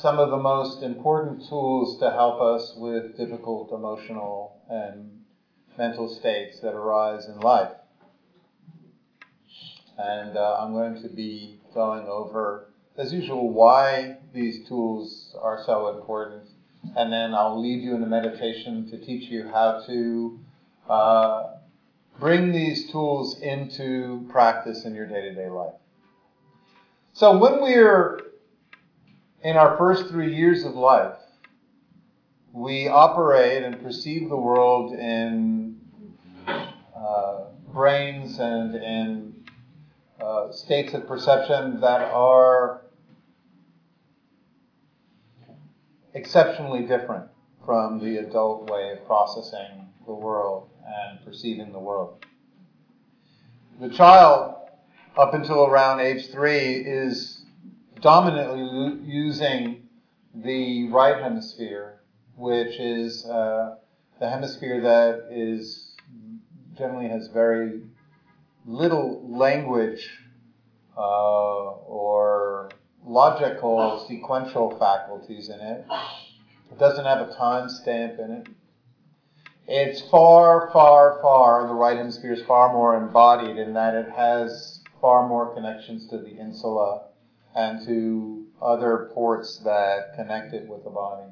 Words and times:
some 0.00 0.18
of 0.18 0.30
the 0.30 0.36
most 0.38 0.82
important 0.82 1.46
tools 1.46 1.98
to 1.98 2.10
help 2.10 2.40
us 2.40 2.72
with 2.74 3.18
difficult 3.18 3.70
emotional 3.70 4.56
and 4.70 5.10
mental 5.76 6.08
states 6.08 6.60
that 6.60 6.72
arise 6.72 7.26
in 7.26 7.38
life. 7.40 7.72
And 9.98 10.38
uh, 10.38 10.56
I'm 10.58 10.72
going 10.72 11.02
to 11.02 11.08
be 11.08 11.60
going 11.74 12.06
over, 12.06 12.68
as 12.96 13.12
usual, 13.12 13.50
why 13.50 14.16
these 14.32 14.66
tools 14.66 15.36
are 15.38 15.62
so 15.66 15.88
important. 15.88 16.48
And 16.96 17.12
then 17.12 17.34
I'll 17.34 17.60
lead 17.60 17.82
you 17.82 17.94
in 17.94 18.02
a 18.02 18.06
meditation 18.06 18.90
to 18.90 18.98
teach 19.04 19.30
you 19.30 19.48
how 19.48 19.82
to 19.86 20.38
uh, 20.88 21.56
bring 22.18 22.52
these 22.52 22.90
tools 22.90 23.38
into 23.40 24.26
practice 24.30 24.86
in 24.86 24.94
your 24.94 25.06
day 25.06 25.20
to 25.28 25.34
day 25.34 25.50
life. 25.50 25.74
So 27.12 27.36
when 27.36 27.60
we're 27.60 28.29
in 29.42 29.56
our 29.56 29.76
first 29.76 30.08
three 30.08 30.34
years 30.34 30.64
of 30.64 30.74
life, 30.74 31.16
we 32.52 32.88
operate 32.88 33.62
and 33.62 33.82
perceive 33.82 34.28
the 34.28 34.36
world 34.36 34.92
in 34.92 35.80
uh, 36.46 37.44
brains 37.72 38.38
and 38.38 38.74
in 38.74 39.44
uh, 40.20 40.52
states 40.52 40.92
of 40.94 41.06
perception 41.06 41.80
that 41.80 42.02
are 42.02 42.82
exceptionally 46.12 46.82
different 46.82 47.26
from 47.64 48.00
the 48.00 48.18
adult 48.18 48.68
way 48.68 48.90
of 48.90 49.06
processing 49.06 49.88
the 50.06 50.12
world 50.12 50.68
and 50.84 51.24
perceiving 51.24 51.72
the 51.72 51.78
world. 51.78 52.24
The 53.80 53.88
child, 53.88 54.56
up 55.16 55.32
until 55.32 55.64
around 55.64 56.00
age 56.00 56.30
three, 56.30 56.74
is 56.84 57.39
dominantly 58.00 58.98
using 59.04 59.88
the 60.34 60.88
right 60.88 61.22
hemisphere, 61.22 62.00
which 62.36 62.78
is 62.78 63.24
uh, 63.26 63.76
the 64.18 64.28
hemisphere 64.28 64.80
that 64.80 65.28
is 65.30 65.94
generally 66.76 67.08
has 67.08 67.28
very 67.28 67.82
little 68.64 69.26
language 69.28 70.08
uh, 70.96 71.00
or 71.00 72.70
logical 73.04 74.04
sequential 74.08 74.78
faculties 74.78 75.48
in 75.48 75.60
it. 75.60 75.84
It 76.70 76.78
doesn't 76.78 77.04
have 77.04 77.28
a 77.28 77.34
time 77.34 77.68
stamp 77.68 78.18
in 78.18 78.30
it. 78.30 78.48
It's 79.66 80.00
far, 80.10 80.70
far, 80.72 81.18
far, 81.22 81.66
the 81.66 81.74
right 81.74 81.96
hemisphere 81.96 82.32
is 82.32 82.42
far 82.42 82.72
more 82.72 82.96
embodied 82.96 83.56
in 83.56 83.74
that 83.74 83.94
it 83.94 84.10
has 84.10 84.80
far 85.00 85.28
more 85.28 85.54
connections 85.54 86.08
to 86.08 86.18
the 86.18 86.30
insula 86.30 87.09
and 87.54 87.84
to 87.86 88.46
other 88.62 89.10
ports 89.14 89.58
that 89.64 90.14
connect 90.16 90.54
it 90.54 90.68
with 90.68 90.84
the 90.84 90.90
body. 90.90 91.26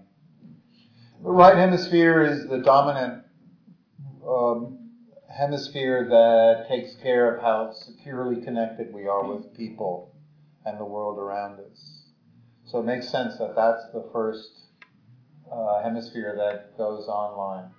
The 1.22 1.30
right 1.30 1.56
hemisphere 1.56 2.22
is 2.22 2.48
the 2.48 2.58
dominant 2.58 3.24
um, 4.27 4.78
hemisphere 5.28 6.08
that 6.08 6.69
takes 6.69 6.94
care 6.96 7.34
of 7.34 7.42
how 7.42 7.72
securely 7.72 8.42
connected 8.42 8.92
we 8.92 9.06
are 9.06 9.24
with 9.24 9.56
people 9.56 10.14
and 10.64 10.78
the 10.78 10.84
world 10.84 11.19
around 11.19 11.61
us. 11.61 12.05
So 12.64 12.80
it 12.80 12.84
makes 12.84 13.08
sense 13.08 13.39
that 13.39 13.55
that's 13.56 13.84
the 13.92 14.08
first 14.12 14.50
uh, 15.50 15.83
hemisphere 15.83 16.34
that 16.36 16.77
goes 16.77 17.08
online. 17.08 17.70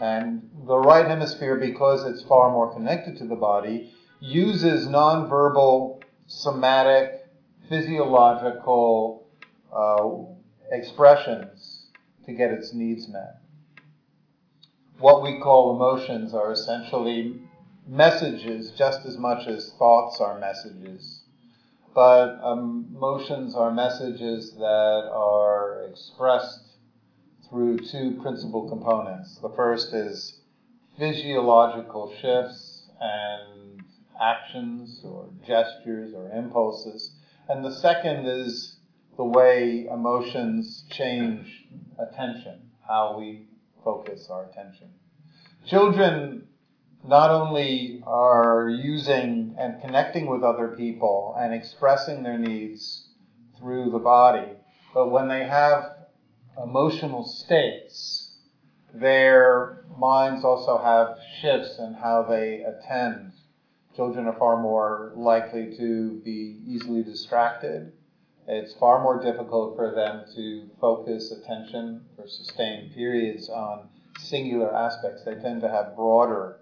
And 0.00 0.48
the 0.66 0.78
right 0.78 1.06
hemisphere, 1.06 1.56
because 1.56 2.04
it's 2.04 2.22
far 2.28 2.50
more 2.50 2.72
connected 2.72 3.16
to 3.18 3.26
the 3.26 3.36
body, 3.36 3.92
uses 4.20 4.86
nonverbal, 4.86 6.02
somatic, 6.26 7.17
physiological 7.68 9.26
uh, 9.72 10.08
expressions 10.72 11.86
to 12.26 12.32
get 12.32 12.50
its 12.50 12.74
needs 12.74 13.08
met. 13.08 13.40
What 14.98 15.22
we 15.22 15.38
call 15.38 15.76
emotions 15.76 16.34
are 16.34 16.52
essentially 16.52 17.40
messages 17.86 18.72
just 18.72 19.06
as 19.06 19.16
much 19.16 19.46
as 19.46 19.72
thoughts 19.78 20.20
are 20.20 20.38
messages. 20.38 21.22
But 21.94 22.40
emotions 22.52 23.54
are 23.54 23.72
messages 23.72 24.52
that 24.54 25.10
are 25.12 25.86
expressed 25.90 26.68
through 27.48 27.78
two 27.78 28.18
principal 28.20 28.68
components. 28.68 29.38
The 29.40 29.48
first 29.50 29.92
is 29.94 30.40
physiological 30.98 32.14
shifts 32.20 32.90
and 33.00 33.82
actions 34.20 35.00
or 35.04 35.28
gestures 35.46 36.12
or 36.14 36.28
impulses. 36.30 37.14
And 37.48 37.64
the 37.64 37.72
second 37.72 38.26
is 38.26 38.78
the 39.16 39.24
way 39.24 39.86
emotions 39.90 40.84
change 40.90 41.66
attention, 41.98 42.70
how 42.86 43.16
we 43.18 43.46
focus 43.82 44.28
our 44.30 44.44
attention. 44.44 44.90
Children 45.66 46.48
not 47.02 47.30
only 47.30 48.02
are 48.06 48.68
using 48.68 49.54
and 49.58 49.80
connecting 49.80 50.26
with 50.26 50.42
other 50.42 50.68
people 50.76 51.34
and 51.38 51.54
expressing 51.54 52.22
their 52.22 52.38
needs 52.38 53.08
through 53.58 53.90
the 53.90 53.98
body, 53.98 54.52
but 54.92 55.10
when 55.10 55.28
they 55.28 55.46
have 55.46 55.84
emotional 56.62 57.24
states, 57.24 58.36
their 58.92 59.84
minds 59.96 60.44
also 60.44 60.76
have 60.78 61.18
shifts 61.40 61.78
in 61.78 61.94
how 61.94 62.24
they 62.28 62.62
attend. 62.62 63.32
Children 63.98 64.28
are 64.28 64.38
far 64.38 64.62
more 64.62 65.12
likely 65.16 65.76
to 65.76 66.20
be 66.24 66.62
easily 66.64 67.02
distracted. 67.02 67.90
It's 68.46 68.72
far 68.74 69.02
more 69.02 69.20
difficult 69.20 69.74
for 69.74 69.92
them 69.92 70.24
to 70.36 70.70
focus 70.80 71.32
attention 71.32 72.02
for 72.14 72.28
sustained 72.28 72.94
periods 72.94 73.48
on 73.48 73.88
singular 74.20 74.72
aspects. 74.72 75.24
They 75.24 75.34
tend 75.34 75.62
to 75.62 75.68
have 75.68 75.96
broader, 75.96 76.60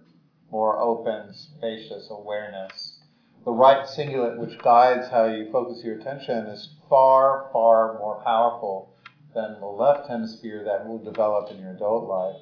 more 0.50 0.80
open, 0.80 1.34
spacious 1.34 2.08
awareness. 2.10 3.00
The 3.44 3.52
right 3.52 3.86
cingulate, 3.86 4.38
which 4.38 4.58
guides 4.60 5.10
how 5.10 5.26
you 5.26 5.52
focus 5.52 5.84
your 5.84 5.98
attention, 5.98 6.46
is 6.46 6.70
far, 6.88 7.50
far 7.52 7.98
more 7.98 8.22
powerful 8.24 8.94
than 9.34 9.60
the 9.60 9.66
left 9.66 10.08
hemisphere 10.08 10.64
that 10.64 10.88
will 10.88 11.04
develop 11.04 11.50
in 11.50 11.60
your 11.60 11.72
adult 11.72 12.08
life. 12.08 12.40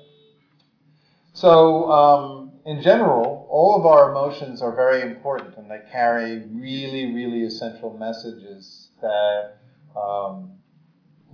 So, 1.33 1.91
um, 1.91 2.53
in 2.66 2.80
general, 2.80 3.47
all 3.50 3.76
of 3.78 3.84
our 3.84 4.10
emotions 4.10 4.62
are 4.62 4.75
very 4.75 5.02
important 5.02 5.56
and 5.58 5.70
they 5.70 5.80
carry 5.92 6.47
really, 6.48 7.14
really 7.14 7.44
essential 7.44 7.97
messages 7.98 8.88
that 9.02 9.56
um, 9.94 10.52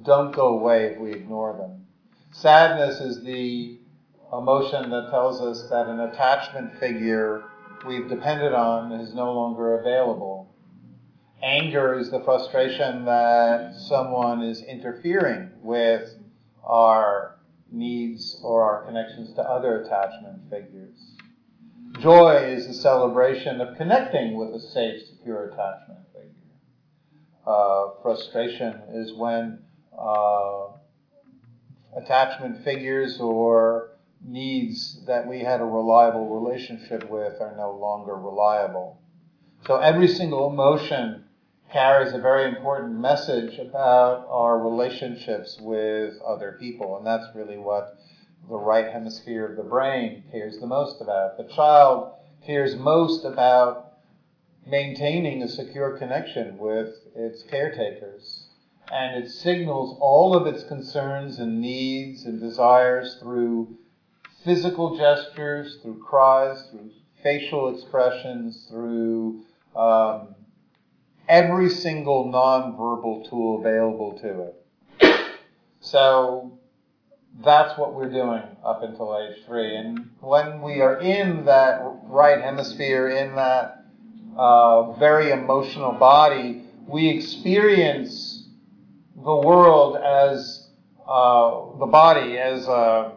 don't 0.03 0.35
go 0.35 0.49
away 0.49 0.87
if 0.87 0.99
we 0.99 1.13
ignore 1.13 1.57
them. 1.57 1.87
Sadness 2.33 3.01
is 3.01 3.23
the 3.23 3.79
emotion 4.33 4.91
that 4.91 5.11
tells 5.11 5.41
us 5.41 5.69
that 5.71 5.87
an 5.87 6.01
attachment 6.01 6.79
figure 6.79 7.45
we've 7.87 8.09
depended 8.09 8.53
on 8.53 8.93
is 8.93 9.15
no 9.15 9.33
longer 9.33 9.79
available. 9.79 10.53
Anger 11.43 11.99
is 11.99 12.11
the 12.11 12.21
frustration 12.21 13.05
that 13.05 13.75
someone 13.75 14.43
is 14.43 14.63
interfering 14.63 15.51
with 15.63 16.11
our 16.65 17.37
needs 17.73 18.39
or 18.43 18.63
our 18.63 18.85
connections 18.85 19.33
to 19.35 19.43
other 19.43 19.83
attachment 19.83 20.51
figures. 20.51 21.17
Joy 22.01 22.37
is 22.47 22.67
the 22.67 22.73
celebration 22.73 23.61
of 23.61 23.77
connecting 23.77 24.39
with 24.39 24.55
a 24.55 24.61
safe, 24.61 25.07
secure 25.07 25.51
attachment 25.51 25.99
figure. 26.15 26.31
Uh, 27.47 27.91
frustration 28.01 28.81
is 28.95 29.13
when 29.13 29.59
uh, 29.99 30.69
attachment 31.95 32.65
figures 32.65 33.21
or 33.21 33.91
needs 34.25 35.05
that 35.07 35.27
we 35.27 35.41
had 35.41 35.61
a 35.61 35.65
reliable 35.65 36.41
relationship 36.41 37.09
with 37.11 37.39
are 37.39 37.55
no 37.55 37.73
longer 37.73 38.17
reliable. 38.17 38.99
So 39.67 39.77
every 39.77 40.09
single 40.09 40.51
emotion 40.51 41.25
carries 41.71 42.15
a 42.15 42.19
very 42.19 42.49
important 42.49 42.99
message 42.99 43.59
about 43.59 44.27
our 44.31 44.59
relationships 44.59 45.59
with 45.61 46.15
other 46.27 46.57
people. 46.59 46.97
And 46.97 47.07
that's 47.07 47.27
really 47.35 47.59
what 47.59 47.99
the 48.49 48.57
right 48.57 48.91
hemisphere 48.91 49.47
of 49.47 49.57
the 49.57 49.63
brain 49.63 50.25
cares 50.31 50.59
the 50.59 50.67
most 50.67 51.01
about. 51.01 51.37
The 51.37 51.45
child 51.45 52.15
cares 52.45 52.77
most 52.77 53.25
about 53.25 53.93
maintaining 54.67 55.43
a 55.43 55.49
secure 55.49 55.97
connection 55.99 56.59
with 56.59 56.95
its 57.15 57.43
caretakers. 57.43 58.47
And 58.93 59.23
it 59.23 59.31
signals 59.31 59.97
all 60.01 60.35
of 60.35 60.47
its 60.47 60.65
concerns 60.65 61.39
and 61.39 61.61
needs 61.61 62.25
and 62.25 62.41
desires 62.41 63.19
through 63.21 63.77
physical 64.45 64.97
gestures, 64.97 65.79
through 65.83 66.03
cries, 66.03 66.69
through 66.71 66.91
facial 67.23 67.75
expressions, 67.75 68.67
through 68.69 69.43
um, 69.77 70.35
every 71.29 71.69
single 71.71 72.27
nonverbal 72.27 73.29
tool 73.29 73.61
available 73.61 74.19
to 74.19 74.43
it. 74.43 74.57
So 75.81 76.60
that's 77.39 77.79
what 77.79 77.95
we're 77.95 78.11
doing 78.11 78.43
up 78.65 78.83
until 78.83 79.17
age 79.19 79.45
three. 79.47 79.77
And 79.77 80.11
when 80.21 80.61
we 80.61 80.81
are 80.81 81.01
in 81.01 81.45
that 81.47 81.81
right 82.05 82.41
hemisphere, 82.41 83.09
in 83.09 83.35
that 83.37 83.85
uh, 84.37 84.93
very 84.93 85.31
emotional 85.31 85.93
body, 85.93 86.65
we 86.87 87.09
experience 87.09 88.49
the 89.17 89.35
world 89.35 89.97
as 89.97 90.69
uh, 91.09 91.79
the 91.79 91.87
body 91.87 92.39
as 92.39 92.67
a, 92.67 93.13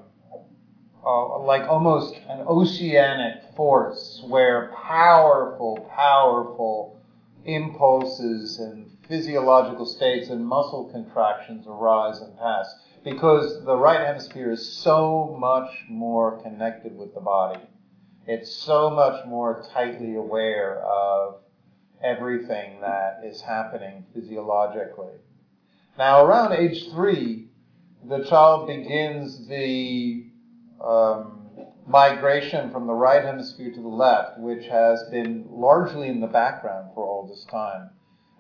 uh, 1.05 1.39
like 1.39 1.67
almost 1.67 2.15
an 2.27 2.41
oceanic 2.47 3.55
force 3.55 4.23
where 4.27 4.71
powerful, 4.85 5.89
powerful 5.95 6.99
impulses 7.45 8.59
and 8.59 8.89
physiological 9.07 9.85
states 9.85 10.29
and 10.29 10.45
muscle 10.45 10.89
contractions 10.91 11.65
arise 11.67 12.19
and 12.21 12.37
pass 12.37 12.73
because 13.03 13.63
the 13.65 13.75
right 13.75 14.05
hemisphere 14.05 14.51
is 14.51 14.67
so 14.67 15.35
much 15.39 15.69
more 15.89 16.41
connected 16.41 16.97
with 16.97 17.13
the 17.13 17.19
body. 17.19 17.59
It's 18.25 18.55
so 18.55 18.89
much 18.89 19.25
more 19.25 19.65
tightly 19.73 20.15
aware 20.15 20.79
of 20.81 21.41
everything 22.01 22.79
that 22.81 23.21
is 23.25 23.41
happening 23.41 24.05
physiologically. 24.13 25.15
Now, 25.97 26.25
around 26.25 26.53
age 26.53 26.89
three, 26.91 27.49
the 28.07 28.23
child 28.23 28.67
begins 28.67 29.47
the 29.47 30.25
um, 30.83 31.49
migration 31.85 32.71
from 32.71 32.87
the 32.87 32.93
right 32.93 33.23
hemisphere 33.23 33.71
to 33.71 33.81
the 33.81 33.87
left, 33.87 34.39
which 34.39 34.65
has 34.67 35.03
been 35.11 35.45
largely 35.49 36.07
in 36.07 36.19
the 36.19 36.27
background 36.27 36.91
for 36.93 37.05
all 37.05 37.27
this 37.27 37.45
time. 37.45 37.89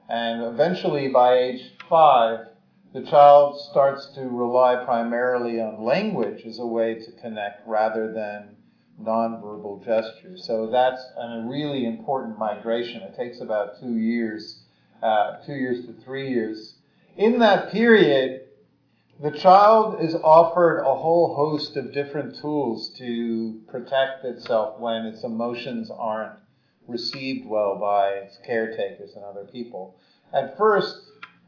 And 0.09 0.43
eventually, 0.43 1.09
by 1.09 1.37
age 1.37 1.73
five, 1.89 2.47
the 2.93 3.01
child 3.01 3.59
starts 3.71 4.07
to 4.13 4.21
rely 4.21 4.75
primarily 4.85 5.59
on 5.59 5.83
language 5.83 6.45
as 6.45 6.59
a 6.59 6.65
way 6.65 6.93
to 6.93 7.11
connect 7.13 7.67
rather 7.67 8.13
than 8.13 8.55
nonverbal 9.01 9.83
gestures. 9.83 10.45
So 10.45 10.69
that's 10.69 11.01
a 11.17 11.43
really 11.47 11.85
important 11.85 12.37
migration. 12.37 13.01
It 13.01 13.15
takes 13.15 13.41
about 13.41 13.79
two 13.79 13.97
years, 13.97 14.59
uh, 15.01 15.37
two 15.43 15.55
years 15.55 15.85
to 15.87 15.93
three 16.03 16.29
years. 16.29 16.75
In 17.17 17.39
that 17.39 17.71
period, 17.71 18.41
the 19.19 19.31
child 19.31 19.99
is 19.99 20.13
offered 20.15 20.81
a 20.81 20.95
whole 20.95 21.33
host 21.33 21.75
of 21.77 21.93
different 21.93 22.39
tools 22.39 22.89
to 22.99 23.61
protect 23.67 24.23
itself 24.23 24.79
when 24.79 25.07
its 25.07 25.23
emotions 25.23 25.89
aren't 25.89 26.33
received 26.87 27.47
well 27.47 27.75
by 27.79 28.09
its 28.09 28.37
caretakers 28.45 29.15
and 29.15 29.23
other 29.23 29.45
people. 29.45 29.95
At 30.31 30.57
first, 30.57 30.95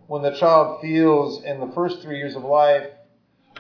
when 0.08 0.22
the 0.22 0.36
child 0.36 0.82
feels 0.82 1.44
in 1.44 1.60
the 1.60 1.72
first 1.74 2.02
three 2.02 2.18
years 2.18 2.36
of 2.36 2.44
life, 2.44 2.88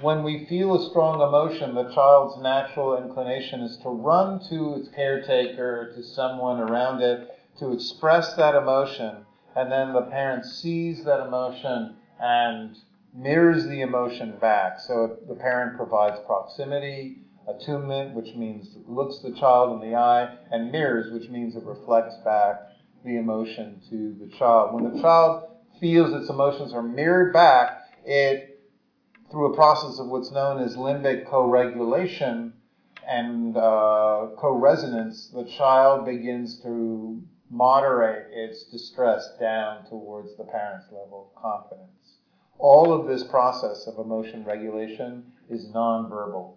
when 0.01 0.23
we 0.23 0.45
feel 0.45 0.75
a 0.75 0.89
strong 0.89 1.21
emotion, 1.21 1.73
the 1.73 1.89
child's 1.93 2.41
natural 2.41 2.97
inclination 2.97 3.61
is 3.61 3.77
to 3.77 3.89
run 3.89 4.39
to 4.49 4.75
its 4.75 4.89
caretaker, 4.89 5.93
to 5.95 6.03
someone 6.03 6.59
around 6.59 7.01
it, 7.01 7.39
to 7.59 7.71
express 7.71 8.33
that 8.35 8.55
emotion, 8.55 9.25
and 9.55 9.71
then 9.71 9.93
the 9.93 10.01
parent 10.01 10.45
sees 10.45 11.03
that 11.05 11.25
emotion 11.25 11.95
and 12.19 12.77
mirrors 13.13 13.65
the 13.67 13.81
emotion 13.81 14.37
back. 14.39 14.79
So 14.79 15.17
the 15.27 15.35
parent 15.35 15.77
provides 15.77 16.19
proximity, 16.25 17.19
attunement, 17.47 18.13
which 18.13 18.35
means 18.35 18.75
looks 18.85 19.19
the 19.19 19.31
child 19.31 19.81
in 19.81 19.89
the 19.89 19.95
eye, 19.95 20.35
and 20.51 20.71
mirrors, 20.71 21.11
which 21.11 21.29
means 21.29 21.55
it 21.55 21.63
reflects 21.63 22.17
back 22.17 22.61
the 23.05 23.15
emotion 23.17 23.81
to 23.89 24.15
the 24.19 24.35
child. 24.35 24.73
When 24.73 24.93
the 24.93 25.01
child 25.01 25.54
feels 25.79 26.13
its 26.13 26.29
emotions 26.29 26.73
are 26.73 26.81
mirrored 26.81 27.33
back, 27.33 27.81
it, 28.05 28.59
through 29.31 29.53
a 29.53 29.55
process 29.55 29.99
of 29.99 30.07
what's 30.07 30.31
known 30.31 30.59
as 30.59 30.75
limbic 30.75 31.27
co-regulation 31.27 32.53
and 33.07 33.55
uh, 33.55 34.27
co-resonance, 34.37 35.29
the 35.33 35.45
child 35.57 36.05
begins 36.05 36.59
to 36.61 37.21
moderate 37.49 38.27
its 38.31 38.63
distress 38.65 39.29
down 39.39 39.85
towards 39.87 40.35
the 40.37 40.43
parent's 40.43 40.87
level 40.91 41.31
of 41.35 41.41
confidence. 41.41 42.17
All 42.57 42.93
of 42.93 43.07
this 43.07 43.23
process 43.23 43.85
of 43.87 44.03
emotion 44.03 44.43
regulation 44.43 45.23
is 45.49 45.67
nonverbal. 45.67 46.55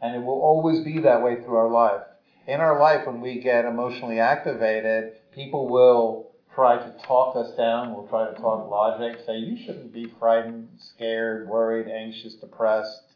And 0.00 0.14
it 0.14 0.20
will 0.24 0.40
always 0.40 0.80
be 0.80 1.00
that 1.00 1.22
way 1.22 1.42
through 1.42 1.56
our 1.56 1.70
life. 1.70 2.02
In 2.46 2.60
our 2.60 2.78
life, 2.78 3.06
when 3.06 3.20
we 3.20 3.40
get 3.40 3.64
emotionally 3.64 4.20
activated, 4.20 5.14
people 5.32 5.68
will 5.68 6.25
try 6.56 6.78
to 6.78 6.90
talk 7.06 7.36
us 7.36 7.54
down, 7.54 7.94
will 7.94 8.08
try 8.08 8.26
to 8.26 8.34
talk 8.40 8.68
logic, 8.70 9.20
say, 9.26 9.36
you 9.36 9.58
shouldn't 9.58 9.92
be 9.92 10.10
frightened, 10.18 10.66
scared, 10.78 11.46
worried, 11.46 11.86
anxious, 11.86 12.34
depressed. 12.34 13.12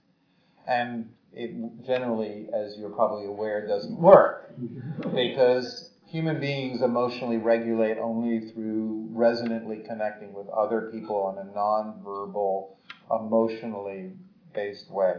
And 0.68 1.10
it 1.32 1.50
generally, 1.86 2.48
as 2.52 2.76
you're 2.76 2.90
probably 2.90 3.26
aware, 3.26 3.66
doesn't 3.66 3.98
work. 3.98 4.52
Because 5.14 5.90
human 6.06 6.38
beings 6.38 6.82
emotionally 6.82 7.38
regulate 7.38 7.96
only 7.98 8.52
through 8.52 9.08
resonantly 9.10 9.78
connecting 9.78 10.34
with 10.34 10.46
other 10.48 10.90
people 10.92 11.30
in 11.30 11.48
a 11.48 11.54
non-verbal, 11.54 12.76
emotionally 13.10 14.12
based 14.52 14.90
way. 14.90 15.14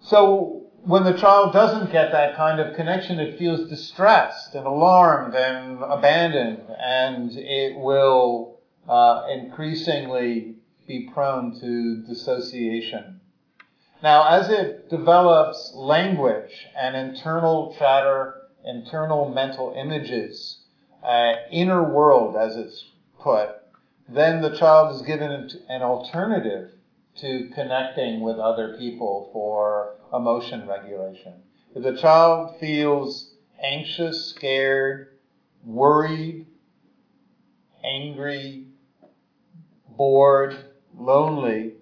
So 0.00 0.69
when 0.84 1.04
the 1.04 1.16
child 1.16 1.52
doesn't 1.52 1.92
get 1.92 2.12
that 2.12 2.36
kind 2.36 2.60
of 2.60 2.74
connection, 2.74 3.20
it 3.20 3.38
feels 3.38 3.68
distressed 3.68 4.54
and 4.54 4.66
alarmed 4.66 5.34
and 5.34 5.82
abandoned, 5.82 6.62
and 6.78 7.32
it 7.36 7.76
will 7.76 8.60
uh, 8.88 9.26
increasingly 9.30 10.56
be 10.86 11.10
prone 11.12 11.58
to 11.60 12.02
dissociation. 12.06 13.20
Now, 14.02 14.28
as 14.28 14.48
it 14.48 14.88
develops 14.88 15.72
language 15.74 16.66
and 16.76 16.96
internal 16.96 17.74
chatter 17.78 18.40
internal 18.64 19.28
mental 19.30 19.74
images, 19.76 20.58
uh, 21.02 21.32
inner 21.50 21.82
world, 21.82 22.36
as 22.36 22.56
it's 22.56 22.90
put, 23.18 23.48
then 24.08 24.42
the 24.42 24.56
child 24.56 24.94
is 24.94 25.02
given 25.02 25.50
an 25.68 25.82
alternative 25.82 26.72
to 27.16 27.50
connecting 27.54 28.20
with 28.20 28.38
other 28.38 28.76
people 28.78 29.30
for 29.32 29.94
emotion 30.12 30.66
regulation. 30.66 31.34
If 31.74 31.82
the 31.82 31.96
child 31.96 32.58
feels 32.58 33.34
anxious, 33.62 34.26
scared, 34.26 35.18
worried, 35.64 36.46
angry, 37.84 38.66
bored, 39.88 40.56
lonely, 40.96 41.74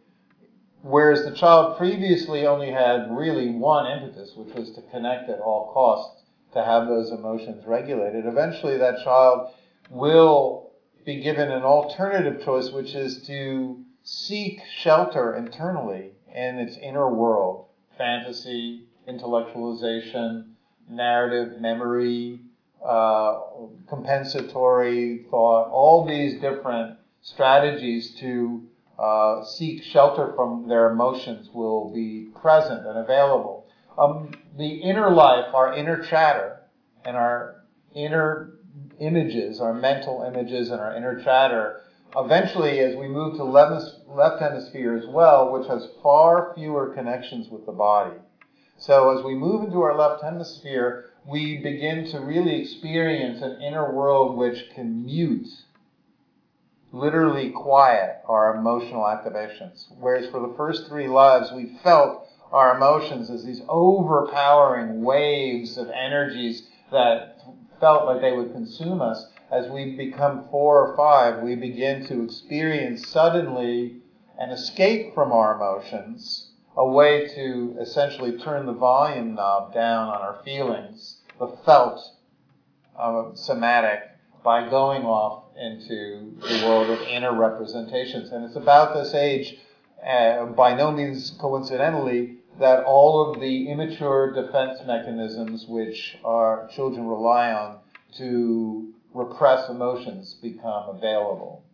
whereas 0.82 1.24
the 1.24 1.34
child 1.34 1.78
previously 1.78 2.46
only 2.46 2.70
had 2.70 3.10
really 3.10 3.50
one 3.50 3.90
impetus, 3.90 4.34
which 4.36 4.54
was 4.54 4.72
to 4.72 4.82
connect 4.82 5.30
at 5.30 5.40
all 5.40 5.72
costs, 5.72 6.24
to 6.52 6.62
have 6.62 6.86
those 6.86 7.10
emotions 7.10 7.66
regulated. 7.66 8.26
Eventually, 8.26 8.78
that 8.78 9.04
child 9.04 9.50
will 9.90 10.70
be 11.04 11.20
given 11.20 11.50
an 11.50 11.62
alternative 11.62 12.42
choice, 12.44 12.70
which 12.70 12.94
is 12.94 13.26
to 13.26 13.82
seek 14.02 14.60
shelter 14.78 15.34
internally 15.36 16.12
in 16.34 16.58
its 16.58 16.76
inner 16.76 17.12
world 17.12 17.67
fantasy, 17.98 18.84
intellectualization, 19.08 20.52
narrative, 20.88 21.60
memory, 21.60 22.40
uh, 22.84 23.40
compensatory 23.88 25.26
thought, 25.30 25.68
all 25.70 26.06
these 26.06 26.40
different 26.40 26.96
strategies 27.22 28.14
to 28.20 28.62
uh, 28.98 29.44
seek 29.44 29.82
shelter 29.82 30.32
from 30.34 30.68
their 30.68 30.90
emotions 30.90 31.48
will 31.52 31.92
be 31.92 32.28
present 32.40 32.86
and 32.86 32.98
available. 32.98 33.66
Um, 33.98 34.32
the 34.56 34.68
inner 34.68 35.10
life, 35.10 35.52
our 35.54 35.74
inner 35.74 36.02
chatter, 36.04 36.60
and 37.04 37.16
our 37.16 37.64
inner 37.94 38.54
images, 39.00 39.60
our 39.60 39.74
mental 39.74 40.22
images, 40.22 40.70
and 40.70 40.80
our 40.80 40.96
inner 40.96 41.22
chatter, 41.22 41.82
eventually, 42.16 42.80
as 42.80 42.96
we 42.96 43.08
move 43.08 43.36
to 43.36 43.44
left, 43.44 44.40
hemisphere 44.40 44.96
as 44.96 45.06
well, 45.06 45.52
which 45.52 45.68
has 45.68 45.88
far 46.02 46.52
fewer 46.54 46.92
connections 46.94 47.48
with 47.50 47.66
the 47.66 47.72
body. 47.72 48.16
So 48.78 49.16
as 49.16 49.24
we 49.24 49.34
move 49.34 49.64
into 49.64 49.80
our 49.82 49.96
left 49.96 50.22
hemisphere, 50.22 51.10
we 51.26 51.58
begin 51.58 52.10
to 52.10 52.20
really 52.20 52.62
experience 52.62 53.42
an 53.42 53.60
inner 53.60 53.92
world 53.92 54.36
which 54.36 54.70
can 54.74 55.04
mute, 55.04 55.48
literally 56.92 57.50
quiet 57.50 58.22
our 58.26 58.54
emotional 58.54 59.02
activations. 59.02 59.86
Whereas 59.98 60.30
for 60.30 60.40
the 60.40 60.54
first 60.56 60.86
three 60.88 61.08
lives, 61.08 61.52
we 61.52 61.78
felt 61.82 62.28
our 62.52 62.76
emotions 62.76 63.30
as 63.30 63.44
these 63.44 63.62
overpowering 63.68 65.02
waves 65.02 65.76
of 65.76 65.90
energies 65.90 66.62
that 66.90 67.40
felt 67.80 68.06
like 68.06 68.22
they 68.22 68.32
would 68.32 68.52
consume 68.52 69.02
us. 69.02 69.26
As 69.50 69.66
we 69.70 69.96
become 69.96 70.46
four 70.50 70.86
or 70.86 70.94
five, 70.94 71.42
we 71.42 71.54
begin 71.54 72.04
to 72.06 72.22
experience 72.22 73.08
suddenly 73.08 73.96
an 74.38 74.50
escape 74.50 75.14
from 75.14 75.32
our 75.32 75.54
emotions, 75.54 76.50
a 76.76 76.86
way 76.86 77.26
to 77.34 77.76
essentially 77.80 78.36
turn 78.38 78.66
the 78.66 78.74
volume 78.74 79.34
knob 79.34 79.72
down 79.72 80.08
on 80.08 80.20
our 80.20 80.42
feelings, 80.44 81.22
the 81.38 81.48
felt 81.64 81.98
uh, 82.98 83.34
somatic, 83.34 84.02
by 84.44 84.68
going 84.68 85.04
off 85.04 85.44
into 85.56 86.36
the 86.42 86.66
world 86.66 86.90
of 86.90 87.00
inner 87.08 87.34
representations. 87.34 88.30
And 88.30 88.44
it's 88.44 88.56
about 88.56 88.92
this 88.92 89.14
age, 89.14 89.56
uh, 90.06 90.44
by 90.44 90.74
no 90.74 90.92
means 90.92 91.30
coincidentally, 91.40 92.36
that 92.60 92.84
all 92.84 93.30
of 93.30 93.40
the 93.40 93.70
immature 93.70 94.30
defense 94.32 94.80
mechanisms 94.86 95.66
which 95.66 96.18
our 96.22 96.68
children 96.74 97.06
rely 97.06 97.52
on 97.52 97.78
to 98.18 98.92
repress 99.18 99.68
emotions 99.68 100.34
become 100.34 100.88
available. 100.96 101.64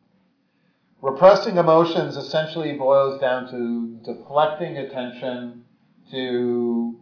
repressing 1.02 1.58
emotions 1.58 2.16
essentially 2.16 2.72
boils 2.72 3.20
down 3.20 3.46
to 3.50 3.98
deflecting 4.04 4.78
attention, 4.78 5.62
to 6.10 6.98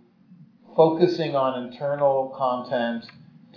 focusing 0.75 1.37
on 1.37 1.65
internal 1.65 2.35
content, 2.37 3.05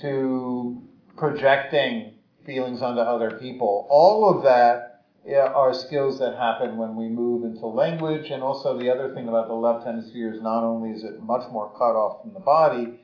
to 0.02 0.82
projecting 1.18 2.14
feelings 2.46 2.82
onto 2.84 3.02
other 3.02 3.40
people. 3.40 3.88
All 3.90 4.30
of 4.30 4.44
that 4.44 4.92
are 5.36 5.74
skills 5.74 6.20
that 6.20 6.36
happen 6.38 6.78
when 6.78 6.96
we 6.96 7.08
move 7.08 7.44
into 7.44 7.66
language. 7.66 8.30
And 8.30 8.44
also, 8.44 8.78
the 8.78 8.92
other 8.92 9.16
thing 9.16 9.28
about 9.28 9.48
the 9.48 9.56
left 9.56 9.86
hemisphere 9.88 10.32
is 10.32 10.42
not 10.42 10.64
only 10.64 10.92
is 10.92 11.04
it 11.04 11.24
much 11.24 11.50
more 11.52 11.72
cut 11.72 11.96
off 11.96 12.22
from 12.22 12.34
the 12.34 12.40
body, 12.40 13.00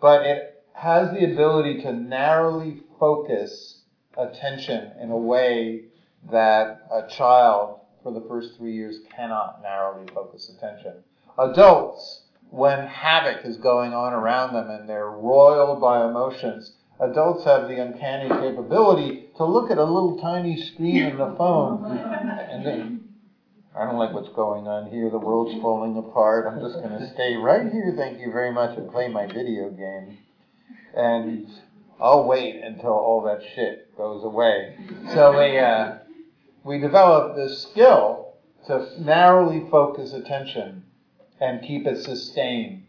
but 0.00 0.24
it 0.24 0.64
has 0.72 1.10
the 1.10 1.24
ability 1.30 1.82
to 1.82 1.92
narrowly 1.92 2.80
focus 2.98 3.82
attention 4.16 4.92
in 5.00 5.10
a 5.10 5.16
way 5.16 5.82
that 6.30 6.86
a 6.90 7.08
child 7.08 7.80
for 8.02 8.12
the 8.12 8.26
first 8.28 8.56
three 8.56 8.74
years 8.74 8.98
cannot 9.14 9.60
narrowly 9.62 10.06
focus 10.14 10.48
attention. 10.56 10.94
Adults, 11.38 12.22
when 12.50 12.86
havoc 12.86 13.44
is 13.44 13.56
going 13.56 13.92
on 13.92 14.12
around 14.12 14.54
them 14.54 14.70
and 14.70 14.88
they're 14.88 15.10
roiled 15.10 15.80
by 15.80 16.04
emotions, 16.04 16.72
adults 17.00 17.44
have 17.44 17.68
the 17.68 17.80
uncanny 17.80 18.28
capability 18.28 19.26
to 19.36 19.44
look 19.44 19.70
at 19.70 19.78
a 19.78 19.84
little 19.84 20.18
tiny 20.18 20.56
screen 20.56 21.04
in 21.04 21.18
the 21.18 21.34
phone 21.36 21.84
and 21.84 22.64
then 22.64 23.06
I 23.78 23.84
don't 23.84 23.98
like 23.98 24.14
what's 24.14 24.30
going 24.30 24.66
on 24.66 24.90
here. 24.90 25.10
The 25.10 25.18
world's 25.18 25.60
falling 25.60 25.98
apart. 25.98 26.46
I'm 26.46 26.60
just 26.60 26.76
going 26.76 26.98
to 26.98 27.12
stay 27.12 27.36
right 27.36 27.70
here. 27.70 27.92
Thank 27.94 28.20
you 28.20 28.32
very 28.32 28.50
much 28.50 28.78
and 28.78 28.90
play 28.90 29.08
my 29.08 29.26
video 29.26 29.68
game. 29.68 30.16
And 30.96 31.46
I'll 32.00 32.24
wait 32.24 32.62
until 32.62 32.92
all 32.92 33.22
that 33.22 33.42
shit 33.54 33.96
goes 33.96 34.24
away. 34.24 34.76
So 35.14 35.38
we, 35.38 35.58
uh, 35.58 35.98
we 36.64 36.78
develop 36.78 37.36
this 37.36 37.62
skill 37.62 38.34
to 38.66 38.88
narrowly 39.00 39.68
focus 39.70 40.12
attention 40.12 40.84
and 41.40 41.62
keep 41.62 41.86
it 41.86 42.02
sustained 42.02 42.86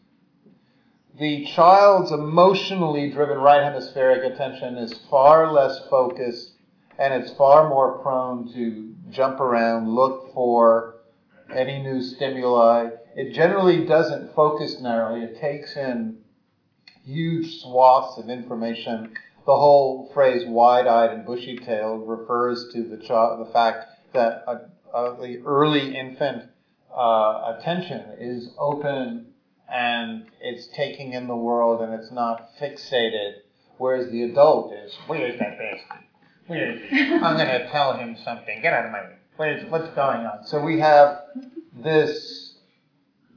the 1.17 1.45
child's 1.45 2.11
emotionally 2.11 3.09
driven 3.09 3.39
right 3.39 3.63
hemispheric 3.63 4.23
attention 4.31 4.77
is 4.77 4.93
far 5.09 5.51
less 5.51 5.79
focused 5.89 6.51
and 6.99 7.13
it's 7.13 7.33
far 7.33 7.69
more 7.69 7.97
prone 7.99 8.51
to 8.53 8.93
jump 9.09 9.39
around, 9.39 9.89
look 9.89 10.31
for 10.33 10.95
any 11.53 11.81
new 11.81 12.01
stimuli. 12.01 12.89
It 13.15 13.33
generally 13.33 13.85
doesn't 13.85 14.35
focus 14.35 14.79
narrowly, 14.79 15.23
it 15.23 15.39
takes 15.39 15.75
in 15.75 16.17
huge 17.07 17.61
swaths 17.61 18.17
of 18.17 18.29
information. 18.29 19.13
The 19.45 19.55
whole 19.55 20.11
phrase 20.13 20.43
wide 20.45 20.87
eyed 20.87 21.11
and 21.11 21.25
bushy 21.25 21.57
tailed 21.57 22.07
refers 22.07 22.67
to 22.73 22.83
the, 22.83 22.97
child, 22.97 23.47
the 23.47 23.51
fact 23.51 23.85
that 24.13 24.43
a, 24.47 24.97
a, 24.97 25.17
the 25.21 25.41
early 25.45 25.95
infant 25.95 26.43
uh, 26.95 27.55
attention 27.57 28.03
is 28.19 28.49
open 28.59 29.27
and 29.69 30.25
it's 30.41 30.67
taking 30.75 31.13
in 31.13 31.27
the 31.27 31.35
world 31.35 31.81
and 31.81 31.93
it's 31.93 32.11
not 32.11 32.49
fixated. 32.59 33.35
Whereas 33.77 34.11
the 34.11 34.23
adult 34.23 34.73
is, 34.73 34.93
where's 35.07 35.37
that 35.39 35.57
bastard? 35.57 36.03
Where 36.47 36.71
is 36.71 36.89
he? 36.89 37.13
I'm 37.13 37.37
going 37.37 37.47
to 37.47 37.69
tell 37.69 37.93
him 37.93 38.17
something. 38.23 38.61
Get 38.61 38.73
out 38.73 38.85
of 38.85 38.91
my 38.91 39.01
way. 39.01 39.15
Where's, 39.35 39.69
what's 39.69 39.89
going 39.89 40.25
on? 40.25 40.45
So 40.45 40.59
we 40.59 40.79
have 40.79 41.19
this 41.73 42.55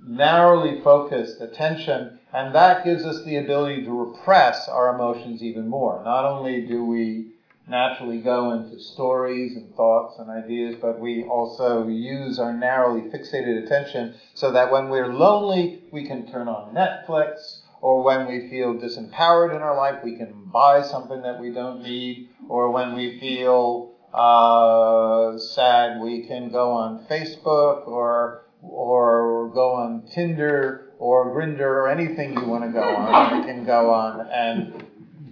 narrowly 0.06 0.80
focused 0.80 1.40
attention, 1.40 2.19
and 2.32 2.54
that 2.54 2.84
gives 2.84 3.04
us 3.04 3.24
the 3.24 3.36
ability 3.36 3.84
to 3.84 3.92
repress 3.92 4.68
our 4.68 4.94
emotions 4.94 5.42
even 5.42 5.68
more. 5.68 6.02
Not 6.04 6.24
only 6.24 6.66
do 6.66 6.84
we 6.84 7.32
naturally 7.66 8.18
go 8.20 8.52
into 8.52 8.78
stories 8.80 9.56
and 9.56 9.74
thoughts 9.74 10.18
and 10.18 10.30
ideas, 10.30 10.76
but 10.80 11.00
we 11.00 11.24
also 11.24 11.86
use 11.86 12.38
our 12.38 12.52
narrowly 12.52 13.02
fixated 13.02 13.64
attention 13.64 14.14
so 14.34 14.50
that 14.52 14.70
when 14.70 14.88
we're 14.88 15.12
lonely, 15.12 15.80
we 15.92 16.04
can 16.04 16.26
turn 16.30 16.48
on 16.48 16.74
Netflix, 16.74 17.60
or 17.80 18.02
when 18.02 18.26
we 18.26 18.48
feel 18.50 18.74
disempowered 18.74 19.54
in 19.54 19.62
our 19.62 19.76
life, 19.76 20.00
we 20.02 20.16
can 20.16 20.44
buy 20.52 20.82
something 20.82 21.22
that 21.22 21.40
we 21.40 21.50
don't 21.50 21.82
need, 21.82 22.28
or 22.48 22.70
when 22.70 22.94
we 22.94 23.18
feel 23.18 23.90
uh, 24.12 25.38
sad, 25.38 26.00
we 26.00 26.26
can 26.26 26.50
go 26.50 26.72
on 26.72 27.04
Facebook 27.08 27.86
or 27.86 28.42
or 28.62 29.48
go 29.54 29.72
on 29.72 30.02
Tinder 30.12 30.89
or 31.00 31.34
Grindr 31.34 31.60
or 31.60 31.88
anything 31.88 32.34
you 32.34 32.44
want 32.44 32.62
to 32.62 32.70
go 32.70 32.82
on. 32.82 33.44
Can 33.44 33.64
go 33.64 33.90
on 33.90 34.28
and 34.28 34.86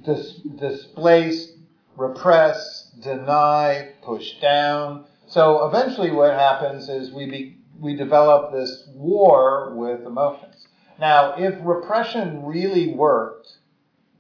dis- 0.04 0.40
displace 0.56 1.52
repress, 1.96 2.90
deny, 3.02 3.90
push 4.02 4.40
down. 4.40 5.04
So 5.26 5.66
eventually, 5.66 6.10
what 6.10 6.32
happens 6.32 6.88
is 6.88 7.12
we 7.12 7.26
be, 7.26 7.56
we 7.78 7.94
develop 7.94 8.52
this 8.52 8.88
war 8.94 9.74
with 9.74 10.06
emotions. 10.06 10.66
Now, 10.98 11.34
if 11.36 11.54
repression 11.62 12.44
really 12.44 12.94
worked 12.94 13.48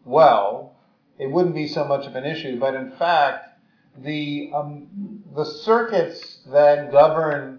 well, 0.04 0.76
it 1.18 1.30
wouldn't 1.30 1.54
be 1.54 1.66
so 1.66 1.84
much 1.84 2.06
of 2.06 2.14
an 2.14 2.24
issue. 2.24 2.58
But 2.58 2.74
in 2.74 2.92
fact, 2.92 3.46
the 3.96 4.50
um, 4.54 5.22
the 5.34 5.44
circuits 5.44 6.40
that 6.52 6.92
govern 6.92 7.57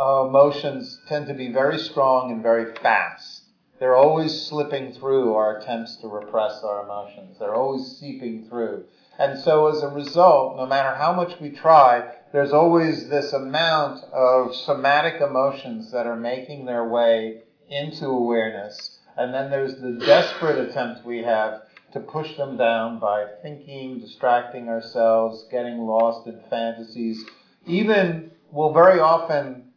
uh, 0.00 0.24
emotions 0.26 0.98
tend 1.08 1.26
to 1.26 1.34
be 1.34 1.52
very 1.52 1.78
strong 1.78 2.32
and 2.32 2.42
very 2.42 2.74
fast. 2.76 3.42
They're 3.78 3.96
always 3.96 4.46
slipping 4.46 4.94
through 4.94 5.34
our 5.34 5.58
attempts 5.58 5.96
to 5.96 6.08
repress 6.08 6.62
our 6.64 6.84
emotions. 6.84 7.36
They're 7.38 7.54
always 7.54 7.98
seeping 7.98 8.48
through. 8.48 8.84
And 9.18 9.38
so 9.38 9.66
as 9.66 9.82
a 9.82 9.88
result, 9.88 10.56
no 10.56 10.64
matter 10.64 10.94
how 10.94 11.12
much 11.12 11.38
we 11.38 11.50
try, 11.50 12.12
there's 12.32 12.52
always 12.52 13.10
this 13.10 13.34
amount 13.34 14.02
of 14.04 14.54
somatic 14.54 15.20
emotions 15.20 15.92
that 15.92 16.06
are 16.06 16.16
making 16.16 16.64
their 16.64 16.88
way 16.88 17.42
into 17.68 18.06
awareness. 18.06 18.98
And 19.18 19.34
then 19.34 19.50
there's 19.50 19.82
the 19.82 19.92
desperate 19.92 20.56
attempt 20.56 21.04
we 21.04 21.18
have 21.24 21.62
to 21.92 22.00
push 22.00 22.38
them 22.38 22.56
down 22.56 23.00
by 23.00 23.26
thinking, 23.42 23.98
distracting 23.98 24.70
ourselves, 24.70 25.46
getting 25.50 25.78
lost 25.78 26.26
in 26.26 26.40
fantasies. 26.48 27.22
Even 27.66 28.30
will 28.50 28.72
very 28.72 28.98
often 28.98 29.69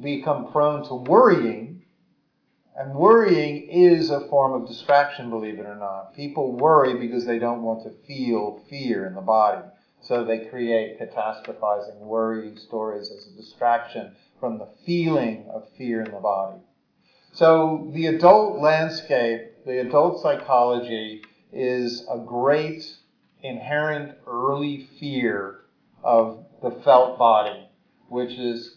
become 0.00 0.50
prone 0.52 0.86
to 0.88 0.94
worrying 0.94 1.76
and 2.76 2.94
worrying 2.94 3.68
is 3.70 4.10
a 4.10 4.28
form 4.28 4.52
of 4.52 4.68
distraction, 4.68 5.30
believe 5.30 5.58
it 5.58 5.64
or 5.64 5.76
not. 5.76 6.14
People 6.14 6.52
worry 6.52 6.94
because 6.94 7.24
they 7.24 7.38
don't 7.38 7.62
want 7.62 7.82
to 7.84 8.06
feel 8.06 8.62
fear 8.68 9.06
in 9.06 9.14
the 9.14 9.22
body. 9.22 9.62
So 10.02 10.24
they 10.24 10.40
create 10.40 11.00
catastrophizing, 11.00 12.00
worrying 12.00 12.58
stories 12.58 13.10
as 13.10 13.32
a 13.32 13.36
distraction 13.36 14.14
from 14.38 14.58
the 14.58 14.68
feeling 14.84 15.46
of 15.54 15.70
fear 15.78 16.02
in 16.02 16.10
the 16.10 16.20
body. 16.20 16.60
So 17.32 17.90
the 17.94 18.06
adult 18.06 18.60
landscape, 18.60 19.64
the 19.64 19.80
adult 19.80 20.22
psychology, 20.22 21.22
is 21.52 22.06
a 22.10 22.18
great 22.18 22.84
inherent 23.42 24.18
early 24.26 24.86
fear 25.00 25.60
of 26.04 26.44
the 26.62 26.72
felt 26.84 27.18
body, 27.18 27.68
which 28.08 28.32
is 28.32 28.76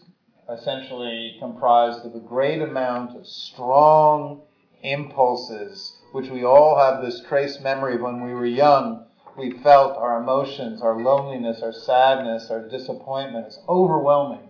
essentially 0.50 1.36
comprised 1.38 2.04
of 2.04 2.14
a 2.14 2.20
great 2.20 2.60
amount 2.60 3.16
of 3.16 3.26
strong 3.26 4.42
impulses, 4.82 5.96
which 6.12 6.28
we 6.28 6.44
all 6.44 6.78
have 6.78 7.02
this 7.02 7.20
trace 7.20 7.60
memory 7.60 7.94
of 7.94 8.00
when 8.00 8.22
we 8.22 8.34
were 8.34 8.46
young. 8.46 9.04
We 9.36 9.52
felt 9.52 9.96
our 9.96 10.20
emotions, 10.20 10.82
our 10.82 11.00
loneliness, 11.00 11.62
our 11.62 11.72
sadness, 11.72 12.50
our 12.50 12.68
disappointment 12.68 13.46
is 13.46 13.58
overwhelming. 13.68 14.48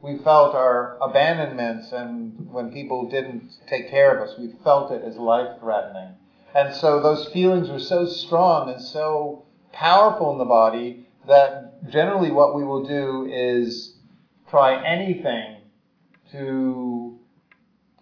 We 0.00 0.18
felt 0.18 0.54
our 0.54 0.98
abandonments, 1.00 1.90
and 1.90 2.52
when 2.52 2.70
people 2.70 3.08
didn't 3.08 3.50
take 3.66 3.90
care 3.90 4.14
of 4.14 4.28
us, 4.28 4.38
we 4.38 4.52
felt 4.62 4.92
it 4.92 5.02
as 5.02 5.16
life 5.16 5.58
threatening. 5.60 6.10
And 6.54 6.74
so 6.74 7.00
those 7.00 7.32
feelings 7.32 7.70
were 7.70 7.80
so 7.80 8.06
strong 8.06 8.70
and 8.70 8.80
so 8.80 9.46
powerful 9.72 10.30
in 10.30 10.38
the 10.38 10.44
body 10.44 11.06
that 11.26 11.90
generally 11.90 12.30
what 12.30 12.54
we 12.54 12.64
will 12.64 12.86
do 12.86 13.26
is 13.28 13.93
try 14.48 14.84
anything 14.84 15.56
to 16.32 17.18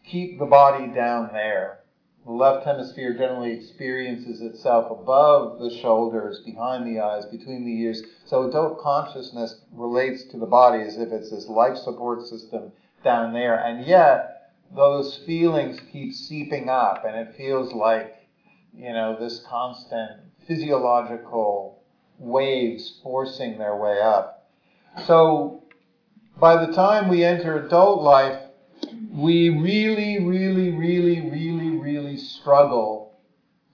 keep 0.04 0.38
the 0.38 0.46
body 0.46 0.88
down 0.88 1.30
there. 1.32 1.80
The 2.24 2.32
left 2.32 2.64
hemisphere 2.64 3.14
generally 3.14 3.52
experiences 3.52 4.40
itself 4.42 4.90
above 4.90 5.58
the 5.58 5.76
shoulders, 5.80 6.40
behind 6.44 6.86
the 6.86 7.00
eyes, 7.00 7.24
between 7.26 7.64
the 7.64 7.80
ears. 7.82 8.02
So 8.26 8.48
adult 8.48 8.80
consciousness 8.80 9.60
relates 9.72 10.24
to 10.30 10.38
the 10.38 10.46
body 10.46 10.82
as 10.82 10.98
if 10.98 11.10
it's 11.10 11.30
this 11.30 11.48
life 11.48 11.76
support 11.76 12.24
system 12.26 12.70
down 13.02 13.32
there. 13.32 13.56
And 13.56 13.84
yet, 13.84 14.52
those 14.74 15.16
feelings 15.26 15.80
keep 15.90 16.14
seeping 16.14 16.68
up, 16.68 17.04
and 17.04 17.16
it 17.16 17.34
feels 17.36 17.72
like, 17.72 18.14
you 18.72 18.92
know, 18.92 19.16
this 19.18 19.40
constant 19.40 20.20
physiological 20.46 21.82
waves 22.18 23.00
forcing 23.02 23.58
their 23.58 23.76
way 23.76 24.00
up. 24.00 24.48
So 25.06 25.64
by 26.38 26.64
the 26.64 26.72
time 26.72 27.08
we 27.08 27.24
enter 27.24 27.64
adult 27.64 28.02
life, 28.02 28.40
we 29.12 29.50
really, 29.50 30.24
really, 30.24 30.70
really, 30.70 31.30
really, 31.30 31.70
really 31.78 32.16
struggle 32.16 33.18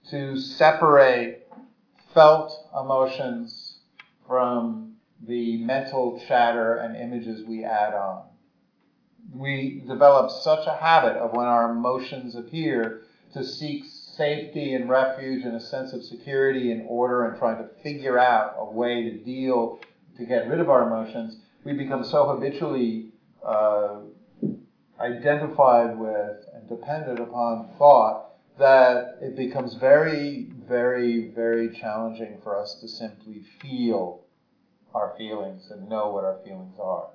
to 0.09 0.37
separate 0.37 1.47
felt 2.13 2.51
emotions 2.79 3.77
from 4.27 4.93
the 5.27 5.57
mental 5.57 6.21
chatter 6.27 6.75
and 6.75 6.95
images 6.95 7.45
we 7.47 7.63
add 7.63 7.93
on. 7.93 8.23
We 9.33 9.83
develop 9.87 10.31
such 10.31 10.65
a 10.65 10.75
habit 10.75 11.17
of 11.17 11.33
when 11.33 11.45
our 11.45 11.71
emotions 11.71 12.35
appear 12.35 13.01
to 13.33 13.43
seek 13.43 13.85
safety 13.85 14.73
and 14.73 14.89
refuge 14.89 15.43
and 15.45 15.55
a 15.55 15.59
sense 15.59 15.93
of 15.93 16.03
security 16.03 16.71
and 16.71 16.85
order 16.87 17.25
and 17.25 17.37
trying 17.37 17.57
to 17.57 17.69
figure 17.81 18.17
out 18.17 18.55
a 18.57 18.65
way 18.65 19.03
to 19.03 19.17
deal, 19.17 19.79
to 20.17 20.25
get 20.25 20.47
rid 20.47 20.59
of 20.59 20.69
our 20.69 20.87
emotions, 20.87 21.37
we 21.63 21.73
become 21.73 22.03
so 22.03 22.27
habitually 22.27 23.11
uh, 23.45 23.97
identified 24.99 25.97
with 25.97 26.45
and 26.53 26.67
dependent 26.69 27.19
upon 27.19 27.69
thought 27.77 28.29
that 28.57 29.17
it 29.21 29.37
becomes 29.37 29.75
very, 29.75 30.51
very, 30.67 31.31
very 31.33 31.69
challenging 31.69 32.37
for 32.43 32.59
us 32.59 32.77
to 32.81 32.87
simply 32.87 33.43
feel 33.61 34.21
our 34.93 35.13
feelings 35.17 35.69
and 35.71 35.87
know 35.87 36.11
what 36.11 36.25
our 36.25 36.39
feelings 36.43 36.75
are. 36.81 37.09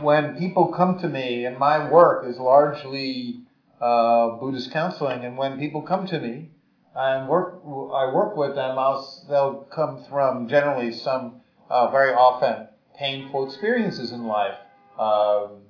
When 0.00 0.36
people 0.36 0.72
come 0.72 0.98
to 1.00 1.08
me, 1.08 1.44
and 1.44 1.58
my 1.58 1.90
work 1.90 2.26
is 2.26 2.38
largely 2.38 3.42
uh, 3.80 4.30
Buddhist 4.38 4.72
counseling, 4.72 5.24
and 5.24 5.36
when 5.36 5.58
people 5.58 5.82
come 5.82 6.06
to 6.08 6.18
me 6.18 6.50
and 6.96 7.28
work, 7.28 7.60
I 7.64 8.12
work 8.12 8.36
with 8.36 8.54
them, 8.56 8.78
I'll, 8.78 9.06
they'll 9.28 9.68
come 9.70 10.04
from 10.08 10.48
generally 10.48 10.92
some 10.92 11.42
uh, 11.68 11.90
very 11.90 12.12
often 12.12 12.66
painful 13.00 13.46
experiences 13.46 14.12
in 14.12 14.26
life. 14.26 14.58
Um, 14.98 15.62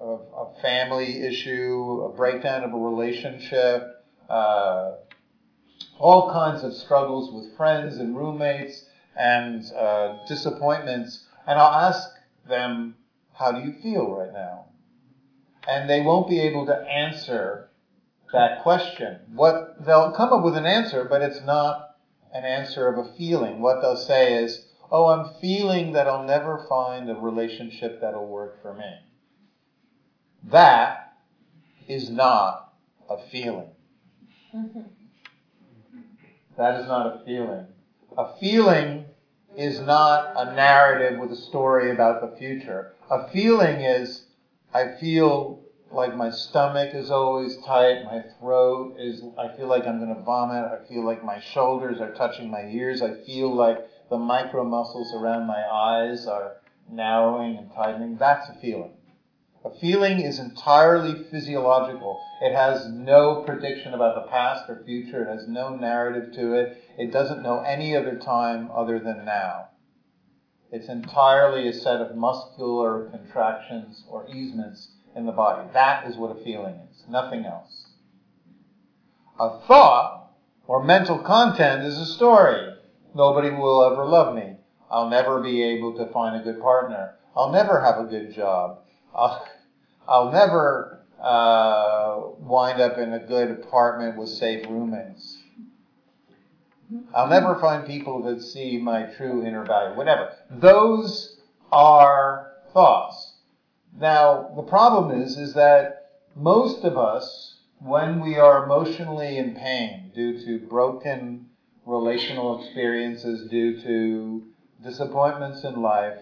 a 0.00 0.60
family 0.62 1.22
issue, 1.22 2.08
a 2.10 2.16
breakdown 2.16 2.64
of 2.64 2.72
a 2.72 2.76
relationship, 2.76 3.82
uh, 4.30 4.92
all 5.98 6.32
kinds 6.32 6.62
of 6.64 6.72
struggles 6.72 7.30
with 7.32 7.56
friends 7.56 7.98
and 7.98 8.16
roommates 8.16 8.84
and 9.16 9.70
uh, 9.76 10.14
disappointments. 10.26 11.26
And 11.46 11.58
I'll 11.58 11.88
ask 11.88 12.08
them, 12.48 12.94
How 13.34 13.52
do 13.52 13.60
you 13.60 13.74
feel 13.82 14.08
right 14.08 14.32
now? 14.32 14.66
And 15.66 15.90
they 15.90 16.00
won't 16.00 16.28
be 16.28 16.40
able 16.40 16.64
to 16.66 16.74
answer 16.74 17.68
that 18.32 18.62
question. 18.62 19.18
What 19.34 19.84
they'll 19.84 20.12
come 20.12 20.32
up 20.32 20.42
with 20.42 20.56
an 20.56 20.64
answer, 20.66 21.04
but 21.04 21.20
it's 21.20 21.42
not 21.42 21.96
an 22.32 22.44
answer 22.44 22.88
of 22.88 23.04
a 23.04 23.12
feeling. 23.16 23.60
What 23.60 23.82
they'll 23.82 23.96
say 23.96 24.34
is, 24.34 24.67
Oh, 24.90 25.06
I'm 25.06 25.34
feeling 25.40 25.92
that 25.92 26.06
I'll 26.06 26.24
never 26.24 26.64
find 26.68 27.10
a 27.10 27.14
relationship 27.14 28.00
that'll 28.00 28.26
work 28.26 28.62
for 28.62 28.72
me. 28.74 28.90
That 30.44 31.12
is 31.86 32.10
not 32.10 32.72
a 33.08 33.18
feeling. 33.30 33.70
That 36.56 36.80
is 36.80 36.88
not 36.88 37.06
a 37.06 37.24
feeling. 37.24 37.66
A 38.16 38.34
feeling 38.38 39.04
is 39.56 39.80
not 39.80 40.32
a 40.36 40.54
narrative 40.54 41.18
with 41.18 41.32
a 41.32 41.36
story 41.36 41.90
about 41.90 42.20
the 42.20 42.36
future. 42.38 42.94
A 43.10 43.28
feeling 43.30 43.80
is, 43.82 44.24
I 44.72 44.94
feel 44.98 45.60
like 45.90 46.16
my 46.16 46.30
stomach 46.30 46.94
is 46.94 47.10
always 47.10 47.56
tight, 47.64 48.04
my 48.04 48.22
throat 48.38 48.96
is, 48.98 49.22
I 49.38 49.56
feel 49.56 49.68
like 49.68 49.86
I'm 49.86 49.98
going 49.98 50.14
to 50.14 50.22
vomit, 50.22 50.64
I 50.64 50.86
feel 50.86 51.04
like 51.04 51.24
my 51.24 51.40
shoulders 51.40 52.00
are 52.00 52.12
touching 52.14 52.50
my 52.50 52.64
ears, 52.64 53.02
I 53.02 53.14
feel 53.24 53.54
like 53.54 53.78
the 54.10 54.18
micro 54.18 54.64
muscles 54.64 55.12
around 55.14 55.46
my 55.46 55.62
eyes 55.66 56.26
are 56.26 56.56
narrowing 56.90 57.56
and 57.56 57.72
tightening. 57.72 58.16
That's 58.16 58.48
a 58.48 58.54
feeling. 58.60 58.92
A 59.64 59.70
feeling 59.70 60.20
is 60.20 60.38
entirely 60.38 61.24
physiological. 61.30 62.18
It 62.40 62.54
has 62.54 62.88
no 62.88 63.42
prediction 63.42 63.92
about 63.92 64.14
the 64.14 64.30
past 64.30 64.64
or 64.68 64.82
future. 64.84 65.24
It 65.24 65.34
has 65.34 65.48
no 65.48 65.74
narrative 65.74 66.32
to 66.34 66.54
it. 66.54 66.82
It 66.96 67.12
doesn't 67.12 67.42
know 67.42 67.60
any 67.60 67.94
other 67.96 68.16
time 68.16 68.70
other 68.72 68.98
than 69.00 69.24
now. 69.24 69.68
It's 70.70 70.88
entirely 70.88 71.66
a 71.66 71.72
set 71.72 72.00
of 72.00 72.14
muscular 72.14 73.10
contractions 73.10 74.04
or 74.08 74.28
easements 74.28 74.90
in 75.16 75.26
the 75.26 75.32
body. 75.32 75.68
That 75.72 76.06
is 76.06 76.16
what 76.16 76.36
a 76.36 76.44
feeling 76.44 76.78
is, 76.90 77.04
nothing 77.08 77.44
else. 77.44 77.88
A 79.40 79.58
thought 79.66 80.30
or 80.66 80.82
mental 80.82 81.18
content 81.18 81.82
is 81.82 81.98
a 81.98 82.06
story. 82.06 82.74
Nobody 83.18 83.50
will 83.50 83.82
ever 83.82 84.04
love 84.04 84.32
me. 84.36 84.58
I'll 84.88 85.10
never 85.10 85.40
be 85.40 85.60
able 85.64 85.92
to 85.96 86.06
find 86.12 86.40
a 86.40 86.44
good 86.44 86.62
partner. 86.62 87.16
I'll 87.36 87.50
never 87.50 87.80
have 87.80 87.98
a 87.98 88.04
good 88.08 88.32
job. 88.32 88.84
I'll, 89.12 89.44
I'll 90.06 90.30
never 90.30 91.04
uh, 91.20 92.20
wind 92.38 92.80
up 92.80 92.96
in 92.96 93.12
a 93.12 93.18
good 93.18 93.50
apartment 93.50 94.16
with 94.16 94.28
safe 94.28 94.64
roommates. 94.68 95.36
I'll 97.12 97.26
never 97.26 97.58
find 97.58 97.84
people 97.84 98.22
that 98.22 98.40
see 98.40 98.78
my 98.78 99.02
true 99.16 99.44
inner 99.44 99.64
value. 99.64 99.96
Whatever. 99.96 100.34
Those 100.48 101.40
are 101.72 102.52
thoughts. 102.72 103.32
Now, 103.98 104.52
the 104.54 104.62
problem 104.62 105.20
is, 105.20 105.36
is 105.36 105.54
that 105.54 106.12
most 106.36 106.84
of 106.84 106.96
us, 106.96 107.56
when 107.80 108.20
we 108.20 108.38
are 108.38 108.62
emotionally 108.62 109.38
in 109.38 109.56
pain 109.56 110.12
due 110.14 110.38
to 110.44 110.64
broken 110.68 111.47
relational 111.88 112.62
experiences, 112.62 113.48
due 113.48 113.80
to 113.82 114.44
disappointments 114.82 115.64
in 115.64 115.80
life, 115.80 116.18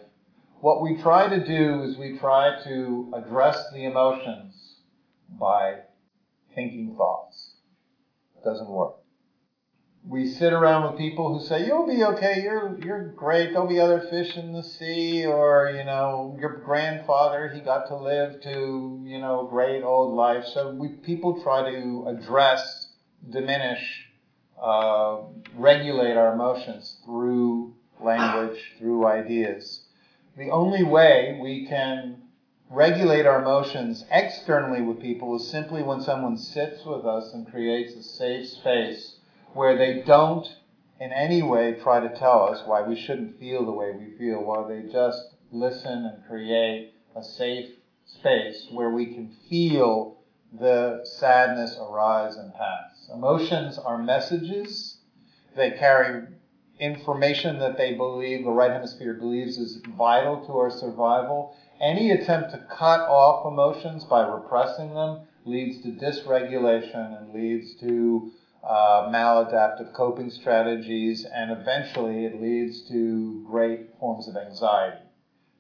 what 0.61 0.81
we 0.81 0.97
try 0.97 1.29
to 1.29 1.45
do 1.45 1.83
is 1.83 1.99
we 1.99 2.17
try 2.19 2.63
to 2.65 3.13
address 3.15 3.71
the 3.73 3.85
emotions 3.85 4.77
by 5.29 5.81
thinking 6.55 6.95
thoughts. 6.97 7.57
It 8.37 8.45
doesn't 8.45 8.69
work. 8.69 8.95
We 10.09 10.29
sit 10.29 10.53
around 10.53 10.89
with 10.89 10.99
people 10.99 11.37
who 11.37 11.45
say, 11.45 11.67
You'll 11.67 11.89
be 11.89 12.05
okay, 12.05 12.41
you're, 12.41 12.79
you're 12.79 13.09
great, 13.09 13.51
there'll 13.51 13.67
be 13.67 13.81
other 13.81 14.07
fish 14.09 14.37
in 14.37 14.53
the 14.53 14.63
sea, 14.63 15.27
or, 15.27 15.73
you 15.77 15.85
know, 15.85 16.37
your 16.39 16.59
grandfather, 16.59 17.49
he 17.53 17.61
got 17.61 17.89
to 17.89 17.97
live 17.97 18.41
to, 18.43 19.03
you 19.05 19.19
know, 19.19 19.49
great 19.51 19.83
old 19.83 20.15
life. 20.15 20.45
So 20.45 20.71
we, 20.71 20.91
people 20.91 21.43
try 21.43 21.69
to 21.69 22.07
address, 22.07 22.87
diminish, 23.29 24.06
uh, 24.61 25.19
regulate 25.55 26.17
our 26.17 26.33
emotions 26.33 26.97
through 27.05 27.75
language, 28.01 28.73
through 28.79 29.07
ideas. 29.07 29.83
The 30.37 30.51
only 30.51 30.83
way 30.83 31.39
we 31.41 31.67
can 31.67 32.23
regulate 32.71 33.27
our 33.27 33.41
emotions 33.41 34.05
externally 34.11 34.83
with 34.83 35.01
people 35.01 35.37
is 35.37 35.49
simply 35.49 35.83
when 35.83 36.01
someone 36.01 36.37
sits 36.37 36.85
with 36.85 37.07
us 37.07 37.33
and 37.33 37.51
creates 37.51 37.95
a 37.95 38.03
safe 38.03 38.49
space 38.49 39.17
where 39.55 39.79
they 39.79 40.03
don't 40.03 40.47
in 41.01 41.13
any 41.13 41.43
way 41.43 41.79
try 41.83 42.01
to 42.01 42.19
tell 42.19 42.49
us 42.49 42.63
why 42.67 42.83
we 42.83 42.97
shouldn't 42.97 43.39
feel 43.39 43.65
the 43.65 43.73
way 43.73 43.93
we 43.93 44.17
feel, 44.19 44.43
while 44.43 44.67
they 44.67 44.83
just 44.91 45.35
listen 45.53 46.05
and 46.07 46.27
create 46.27 46.93
a 47.15 47.23
safe 47.23 47.71
space 48.05 48.67
where 48.71 48.91
we 48.91 49.07
can 49.07 49.31
feel 49.49 50.16
the 50.53 51.01
sadness 51.05 51.79
arise 51.79 52.37
and 52.37 52.55
pass. 52.55 53.09
Emotions 53.13 53.79
are 53.79 53.99
messages. 53.99 54.99
They 55.55 55.71
carry 55.73 56.27
information 56.79 57.59
that 57.59 57.77
they 57.77 57.95
believe, 57.95 58.45
the 58.45 58.51
right 58.51 58.71
hemisphere 58.71 59.15
believes 59.15 59.57
is 59.57 59.77
vital 59.97 60.45
to 60.47 60.59
our 60.59 60.71
survival. 60.71 61.55
Any 61.81 62.11
attempt 62.11 62.51
to 62.53 62.59
cut 62.59 63.01
off 63.01 63.47
emotions 63.47 64.05
by 64.05 64.27
repressing 64.27 64.95
them 64.95 65.23
leads 65.45 65.83
to 65.83 65.93
dysregulation 65.93 67.19
and 67.19 67.33
leads 67.33 67.75
to 67.77 68.31
uh, 68.65 69.09
maladaptive 69.11 69.93
coping 69.93 70.31
strategies, 70.31 71.25
and 71.25 71.53
eventually 71.53 72.25
it 72.25 72.41
leads 72.41 72.83
to 72.89 73.45
great 73.47 73.99
forms 74.01 74.27
of 74.27 74.37
anxiety. 74.37 75.03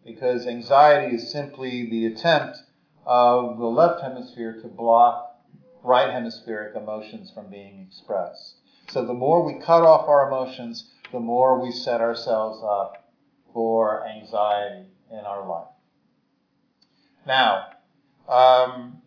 Because 0.05 0.47
anxiety 0.47 1.15
is 1.15 1.31
simply 1.31 1.89
the 1.89 2.07
attempt 2.07 2.59
of 3.07 3.59
the 3.59 3.67
left 3.67 4.03
hemisphere 4.03 4.61
to 4.61 4.69
block 4.69 5.37
right 5.83 6.13
hemispheric 6.13 6.75
emotions 6.75 7.31
from 7.33 7.49
being 7.49 7.87
expressed. 7.87 8.57
So 8.89 9.07
the 9.07 9.15
more 9.15 9.45
we 9.45 9.61
cut 9.61 9.83
off 9.83 10.09
our 10.09 10.29
emotions, 10.29 10.91
the 11.13 11.21
more 11.21 11.61
we 11.61 11.71
set 11.71 12.01
ourselves 12.01 12.63
up 12.63 13.13
for 13.55 14.07
anxiety 14.07 14.87
in 15.11 15.19
our 15.19 15.47
life. 15.47 15.69
Now, 17.27 17.67
um, 18.29 19.03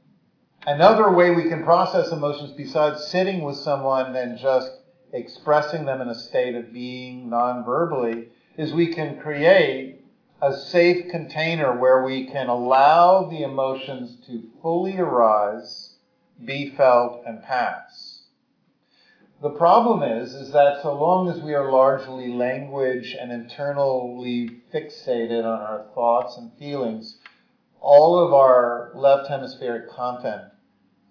another 0.66 1.12
way 1.12 1.32
we 1.32 1.50
can 1.50 1.64
process 1.64 2.12
emotions 2.12 2.52
besides 2.54 3.06
sitting 3.06 3.44
with 3.44 3.58
someone 3.58 4.16
and 4.16 4.38
just 4.38 4.72
expressing 5.12 5.86
them 5.86 6.02
in 6.02 6.08
a 6.08 6.16
state 6.16 6.56
of 6.56 6.72
being 6.72 7.30
non-verbally 7.30 8.30
is 8.58 8.74
we 8.74 8.94
can 8.94 9.20
create 9.20 9.99
a 10.42 10.56
safe 10.56 11.10
container 11.10 11.78
where 11.78 12.04
we 12.04 12.26
can 12.26 12.48
allow 12.48 13.26
the 13.30 13.44
emotions 13.44 14.18
to 14.26 14.50
fully 14.62 14.98
arise, 14.98 15.96
be 16.44 16.70
felt, 16.70 17.24
and 17.26 17.44
pass. 17.44 18.24
The 19.42 19.50
problem 19.50 20.04
is, 20.04 20.34
is 20.34 20.52
that 20.52 20.82
so 20.82 20.94
long 20.94 21.30
as 21.30 21.42
we 21.42 21.54
are 21.54 21.72
largely 21.72 22.34
language 22.34 23.16
and 23.20 23.32
internally 23.32 24.62
fixated 24.74 25.44
on 25.44 25.62
our 25.62 25.86
thoughts 25.94 26.38
and 26.38 26.52
feelings, 26.54 27.18
all 27.82 28.20
of 28.20 28.34
our 28.34 28.92
left 28.96 29.30
hemispheric 29.30 29.90
content 29.90 30.44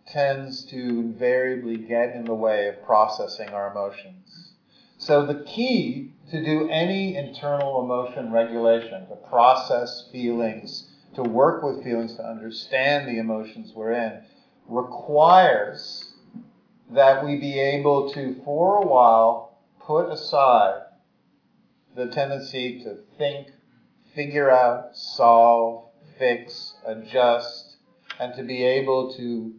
tends 0.06 0.64
to 0.66 0.78
invariably 0.78 1.76
get 1.76 2.14
in 2.14 2.24
the 2.24 2.34
way 2.34 2.68
of 2.68 2.82
processing 2.82 3.50
our 3.50 3.70
emotions. 3.70 4.52
So 4.96 5.24
the 5.24 5.44
key 5.44 6.12
to 6.30 6.44
do 6.44 6.68
any 6.68 7.16
internal 7.16 7.82
emotion 7.82 8.30
regulation, 8.32 9.06
to 9.08 9.16
process 9.16 10.08
feelings, 10.12 10.90
to 11.14 11.22
work 11.22 11.62
with 11.62 11.82
feelings, 11.82 12.16
to 12.16 12.24
understand 12.24 13.08
the 13.08 13.18
emotions 13.18 13.72
we're 13.74 13.92
in, 13.92 14.22
requires 14.66 16.14
that 16.90 17.24
we 17.24 17.36
be 17.36 17.58
able 17.58 18.12
to, 18.12 18.40
for 18.44 18.82
a 18.82 18.86
while, 18.86 19.58
put 19.80 20.10
aside 20.10 20.82
the 21.96 22.08
tendency 22.08 22.82
to 22.82 22.98
think, 23.16 23.48
figure 24.14 24.50
out, 24.50 24.96
solve, 24.96 25.90
fix, 26.18 26.74
adjust, 26.86 27.76
and 28.20 28.34
to 28.34 28.42
be 28.42 28.62
able 28.64 29.14
to 29.14 29.54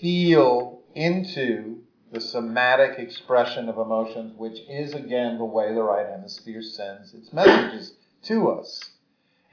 feel 0.00 0.82
into 0.94 1.82
the 2.12 2.20
somatic 2.20 2.98
expression 2.98 3.68
of 3.68 3.78
emotions, 3.78 4.32
which 4.36 4.60
is 4.68 4.94
again 4.94 5.38
the 5.38 5.44
way 5.44 5.74
the 5.74 5.82
right 5.82 6.06
hemisphere 6.06 6.62
sends 6.62 7.12
its 7.14 7.32
messages 7.32 7.94
to 8.22 8.50
us. 8.50 8.92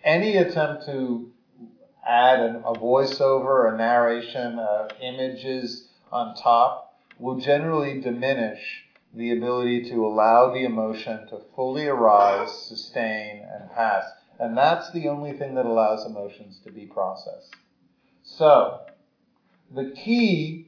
Any 0.04 0.38
attempt 0.38 0.86
to 0.86 1.32
add 2.08 2.40
an, 2.40 2.58
a 2.58 2.74
voiceover, 2.74 3.74
a 3.74 3.78
narration, 3.78 4.60
uh, 4.60 4.88
images 5.02 5.88
on 6.12 6.36
top 6.36 6.94
will 7.20 7.40
generally 7.40 8.00
diminish 8.00 8.84
the 9.14 9.32
ability 9.32 9.90
to 9.90 10.06
allow 10.06 10.54
the 10.54 10.66
emotion 10.66 11.28
to 11.28 11.40
fully 11.56 11.88
arise, 11.88 12.52
sustain, 12.68 13.46
and 13.54 13.72
pass. 13.72 14.04
And 14.40 14.58
that's 14.58 14.92
the 14.92 15.08
only 15.08 15.34
thing 15.34 15.56
that 15.56 15.66
allows 15.66 16.06
emotions 16.06 16.60
to 16.66 16.72
be 16.72 16.86
processed. 16.86 17.56
So, 18.24 18.82
the 19.74 19.92
key 19.92 20.68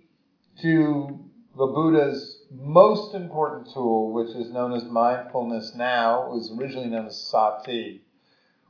to 0.62 1.20
the 1.58 1.66
Buddha's 1.66 2.38
most 2.52 3.16
important 3.16 3.74
tool, 3.74 4.14
which 4.14 4.30
is 4.36 4.52
known 4.52 4.74
as 4.74 4.84
mindfulness 4.86 5.74
now, 5.76 6.30
was 6.30 6.52
originally 6.58 6.88
known 6.88 7.08
as 7.08 7.20
sati, 7.20 8.02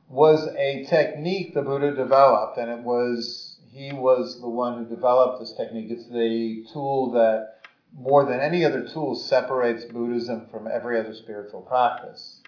was 0.08 0.48
a 0.56 0.84
technique 0.84 1.52
the 1.52 1.62
Buddha 1.62 1.94
developed, 1.94 2.56
and 2.56 2.70
it 2.70 2.82
was 2.82 3.58
he 3.70 3.92
was 3.92 4.40
the 4.40 4.48
one 4.48 4.78
who 4.78 4.84
developed 4.86 5.38
this 5.40 5.52
technique. 5.52 5.90
It's 5.90 6.08
the 6.08 6.64
tool 6.72 7.10
that 7.12 7.56
more 7.92 8.24
than 8.24 8.40
any 8.40 8.64
other 8.64 8.86
tool 8.86 9.14
separates 9.14 9.84
Buddhism 9.84 10.46
from 10.50 10.66
every 10.66 10.98
other 10.98 11.12
spiritual 11.12 11.60
practice. 11.60 12.40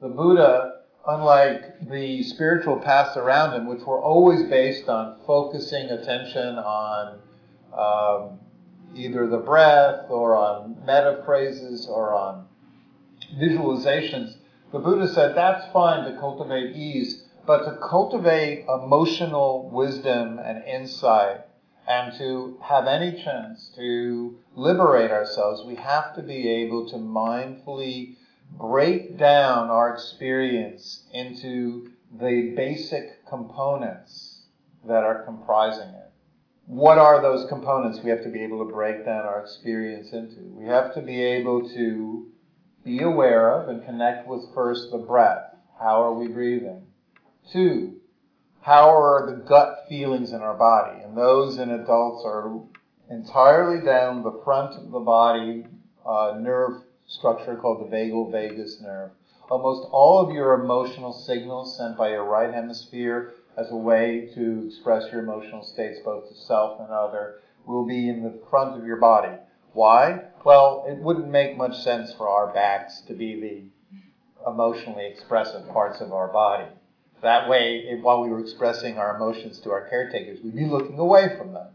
The 0.00 0.08
Buddha, 0.08 0.82
unlike 1.08 1.88
the 1.90 2.22
spiritual 2.22 2.76
paths 2.76 3.16
around 3.16 3.54
him, 3.54 3.66
which 3.66 3.82
were 3.82 4.00
always 4.00 4.44
based 4.44 4.88
on 4.88 5.18
focusing 5.26 5.90
attention 5.90 6.58
on 6.58 7.18
um, 7.76 8.38
either 8.94 9.26
the 9.26 9.38
breath 9.38 10.06
or 10.08 10.36
on 10.36 10.76
metta 10.84 11.22
phrases 11.24 11.86
or 11.86 12.14
on 12.14 12.46
visualizations, 13.36 14.36
the 14.72 14.78
Buddha 14.78 15.08
said 15.08 15.34
that's 15.34 15.70
fine 15.72 16.04
to 16.04 16.18
cultivate 16.18 16.76
ease, 16.76 17.24
but 17.46 17.64
to 17.64 17.78
cultivate 17.78 18.66
emotional 18.68 19.68
wisdom 19.70 20.38
and 20.38 20.62
insight 20.64 21.40
and 21.86 22.12
to 22.18 22.58
have 22.62 22.86
any 22.86 23.22
chance 23.22 23.70
to 23.74 24.36
liberate 24.54 25.10
ourselves, 25.10 25.64
we 25.64 25.74
have 25.76 26.14
to 26.14 26.22
be 26.22 26.46
able 26.46 26.86
to 26.88 26.96
mindfully 26.96 28.14
break 28.52 29.16
down 29.16 29.70
our 29.70 29.94
experience 29.94 31.04
into 31.12 31.90
the 32.12 32.52
basic 32.56 33.26
components 33.26 34.42
that 34.84 35.04
are 35.04 35.22
comprising 35.24 35.88
it 35.88 36.07
what 36.68 36.98
are 36.98 37.22
those 37.22 37.48
components 37.48 38.00
we 38.04 38.10
have 38.10 38.22
to 38.22 38.28
be 38.28 38.42
able 38.42 38.64
to 38.64 38.70
break 38.70 39.06
down 39.06 39.24
our 39.24 39.40
experience 39.40 40.12
into? 40.12 40.42
We 40.52 40.66
have 40.66 40.94
to 40.94 41.00
be 41.00 41.20
able 41.20 41.66
to 41.70 42.26
be 42.84 43.02
aware 43.02 43.50
of 43.54 43.70
and 43.70 43.84
connect 43.86 44.28
with 44.28 44.52
first 44.54 44.90
the 44.90 44.98
breath. 44.98 45.56
How 45.80 46.02
are 46.02 46.12
we 46.12 46.28
breathing? 46.28 46.82
Two, 47.50 47.94
how 48.60 48.90
are 48.90 49.30
the 49.30 49.48
gut 49.48 49.86
feelings 49.88 50.32
in 50.32 50.42
our 50.42 50.58
body? 50.58 51.00
And 51.02 51.16
those 51.16 51.58
in 51.58 51.70
adults 51.70 52.22
are 52.26 52.60
entirely 53.10 53.82
down 53.82 54.22
the 54.22 54.38
front 54.44 54.74
of 54.74 54.90
the 54.90 55.00
body 55.00 55.64
uh, 56.04 56.36
nerve 56.38 56.82
structure 57.06 57.56
called 57.56 57.80
the 57.80 57.96
vagal 57.96 58.30
vagus 58.30 58.78
nerve. 58.82 59.10
Almost 59.50 59.88
all 59.90 60.20
of 60.20 60.34
your 60.34 60.62
emotional 60.62 61.14
signals 61.14 61.78
sent 61.78 61.96
by 61.96 62.10
your 62.10 62.24
right 62.24 62.52
hemisphere 62.52 63.32
as 63.58 63.70
a 63.72 63.76
way 63.76 64.30
to 64.34 64.66
express 64.68 65.10
your 65.10 65.22
emotional 65.22 65.64
states 65.64 65.98
both 66.04 66.28
to 66.28 66.34
self 66.34 66.80
and 66.80 66.90
other 66.90 67.40
will 67.66 67.84
be 67.84 68.08
in 68.08 68.22
the 68.22 68.40
front 68.48 68.78
of 68.78 68.86
your 68.86 68.96
body. 68.96 69.34
Why? 69.72 70.22
Well, 70.44 70.86
it 70.88 70.98
wouldn't 70.98 71.28
make 71.28 71.56
much 71.56 71.82
sense 71.82 72.12
for 72.14 72.28
our 72.28 72.52
backs 72.54 73.02
to 73.08 73.14
be 73.14 73.40
the 73.40 74.50
emotionally 74.50 75.06
expressive 75.06 75.68
parts 75.68 76.00
of 76.00 76.12
our 76.12 76.28
body. 76.28 76.68
That 77.20 77.48
way, 77.48 77.98
while 78.00 78.22
we 78.22 78.30
were 78.30 78.40
expressing 78.40 78.96
our 78.96 79.16
emotions 79.16 79.58
to 79.60 79.70
our 79.70 79.88
caretakers, 79.88 80.38
we'd 80.42 80.54
be 80.54 80.64
looking 80.64 80.98
away 80.98 81.36
from 81.36 81.52
them. 81.52 81.68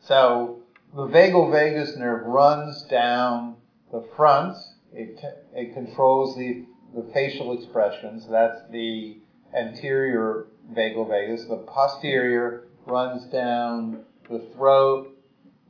So 0.00 0.62
the 0.94 1.06
vagal 1.06 1.52
vagus 1.52 1.96
nerve 1.96 2.26
runs 2.26 2.82
down 2.84 3.56
the 3.92 4.04
front. 4.16 4.56
It, 4.92 5.20
it 5.54 5.74
controls 5.74 6.36
the, 6.36 6.64
the 6.94 7.02
facial 7.12 7.52
expressions. 7.52 8.26
That's 8.28 8.60
the 8.70 9.18
anterior 9.54 10.46
vagal 10.72 11.08
vagus. 11.08 11.44
The 11.46 11.58
posterior 11.58 12.68
runs 12.86 13.24
down 13.26 14.04
the 14.28 14.40
throat, 14.54 15.16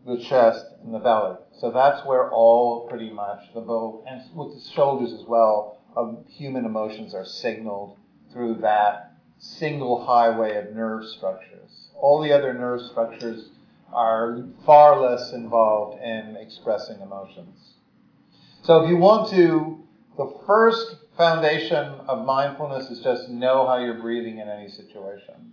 the 0.07 0.19
chest, 0.19 0.65
and 0.83 0.95
the 0.95 0.99
belly. 0.99 1.37
So 1.61 1.71
that's 1.71 2.07
where 2.07 2.31
all 2.31 2.87
pretty 2.89 3.11
much 3.11 3.53
the 3.55 3.61
both, 3.61 4.05
and 4.07 4.23
with 4.35 4.55
the 4.55 4.71
shoulders 4.71 5.13
as 5.13 5.25
well, 5.27 5.79
of 5.97 6.25
human 6.29 6.65
emotions 6.65 7.15
are 7.15 7.25
signaled 7.25 7.97
through 8.33 8.55
that 8.57 9.13
single 9.39 10.05
highway 10.05 10.57
of 10.57 10.75
nerve 10.75 11.05
structures. 11.05 11.91
All 11.97 12.21
the 12.21 12.33
other 12.33 12.55
nerve 12.55 12.83
structures 12.83 13.51
are 13.93 14.45
far 14.65 15.01
less 15.01 15.33
involved 15.33 16.01
in 16.03 16.37
expressing 16.37 17.01
emotions. 17.01 17.75
So 18.63 18.83
if 18.83 18.91
you 18.91 18.97
want 18.97 19.31
to, 19.31 19.83
the 20.17 20.33
first 20.47 20.97
foundation 21.19 21.95
of 22.07 22.25
mindfulness 22.25 22.91
is 22.91 23.01
just 23.01 23.29
know 23.29 23.67
how 23.67 23.77
you're 23.77 24.01
breathing 24.01 24.39
in 24.39 24.49
any 24.49 24.69
situation. 24.69 25.53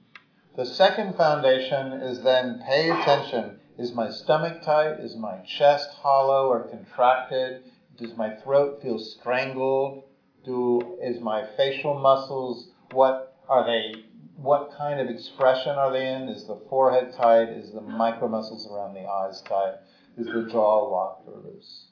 The 0.56 0.66
second 0.66 1.16
foundation 1.18 1.92
is 1.92 2.22
then 2.22 2.62
pay 2.66 2.92
attention. 2.92 3.60
Is 3.80 3.92
my 3.92 4.12
stomach 4.12 4.62
tight? 4.62 5.00
Is 5.00 5.18
my 5.18 5.40
chest 5.40 5.90
hollow 6.02 6.48
or 6.50 6.70
contracted? 6.70 7.64
Does 7.98 8.16
my 8.16 8.36
throat 8.36 8.80
feel 8.84 9.00
strangled? 9.00 10.04
Do 10.46 11.00
is 11.02 11.20
my 11.20 11.44
facial 11.58 12.00
muscles 12.00 12.70
what 12.92 13.36
are 13.50 13.66
they 13.66 14.04
what 14.38 14.72
kind 14.78 15.00
of 15.00 15.10
expression 15.10 15.72
are 15.72 15.92
they 15.92 16.14
in? 16.14 16.30
Is 16.30 16.46
the 16.46 16.62
forehead 16.70 17.14
tight? 17.18 17.50
Is 17.50 17.72
the 17.72 17.82
micro 17.82 18.28
muscles 18.28 18.70
around 18.72 18.94
the 18.94 19.10
eyes 19.10 19.42
tight? 19.42 19.74
Is 20.16 20.28
the 20.28 20.48
jaw 20.52 20.84
locked 20.84 21.28
or 21.28 21.42
loose? 21.44 21.88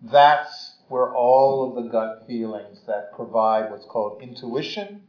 That's 0.00 0.75
where 0.88 1.14
all 1.14 1.68
of 1.68 1.82
the 1.82 1.90
gut 1.90 2.24
feelings 2.26 2.80
that 2.86 3.12
provide 3.14 3.70
what's 3.70 3.86
called 3.86 4.22
intuition 4.22 5.02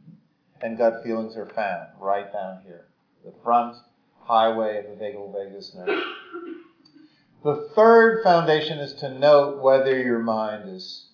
and 0.60 0.76
gut 0.76 1.02
feelings 1.04 1.36
are 1.36 1.46
found, 1.46 1.88
right 2.00 2.32
down 2.32 2.60
here. 2.64 2.86
The 3.24 3.32
front 3.44 3.76
highway 4.22 4.78
of 4.78 4.98
the 4.98 5.04
vagal 5.04 5.32
vagus 5.32 5.74
nerve. 5.74 6.02
The 7.44 7.68
third 7.74 8.24
foundation 8.24 8.78
is 8.78 8.94
to 8.94 9.16
note 9.16 9.62
whether 9.62 9.96
your 9.96 10.18
mind 10.18 10.68
is 10.68 11.06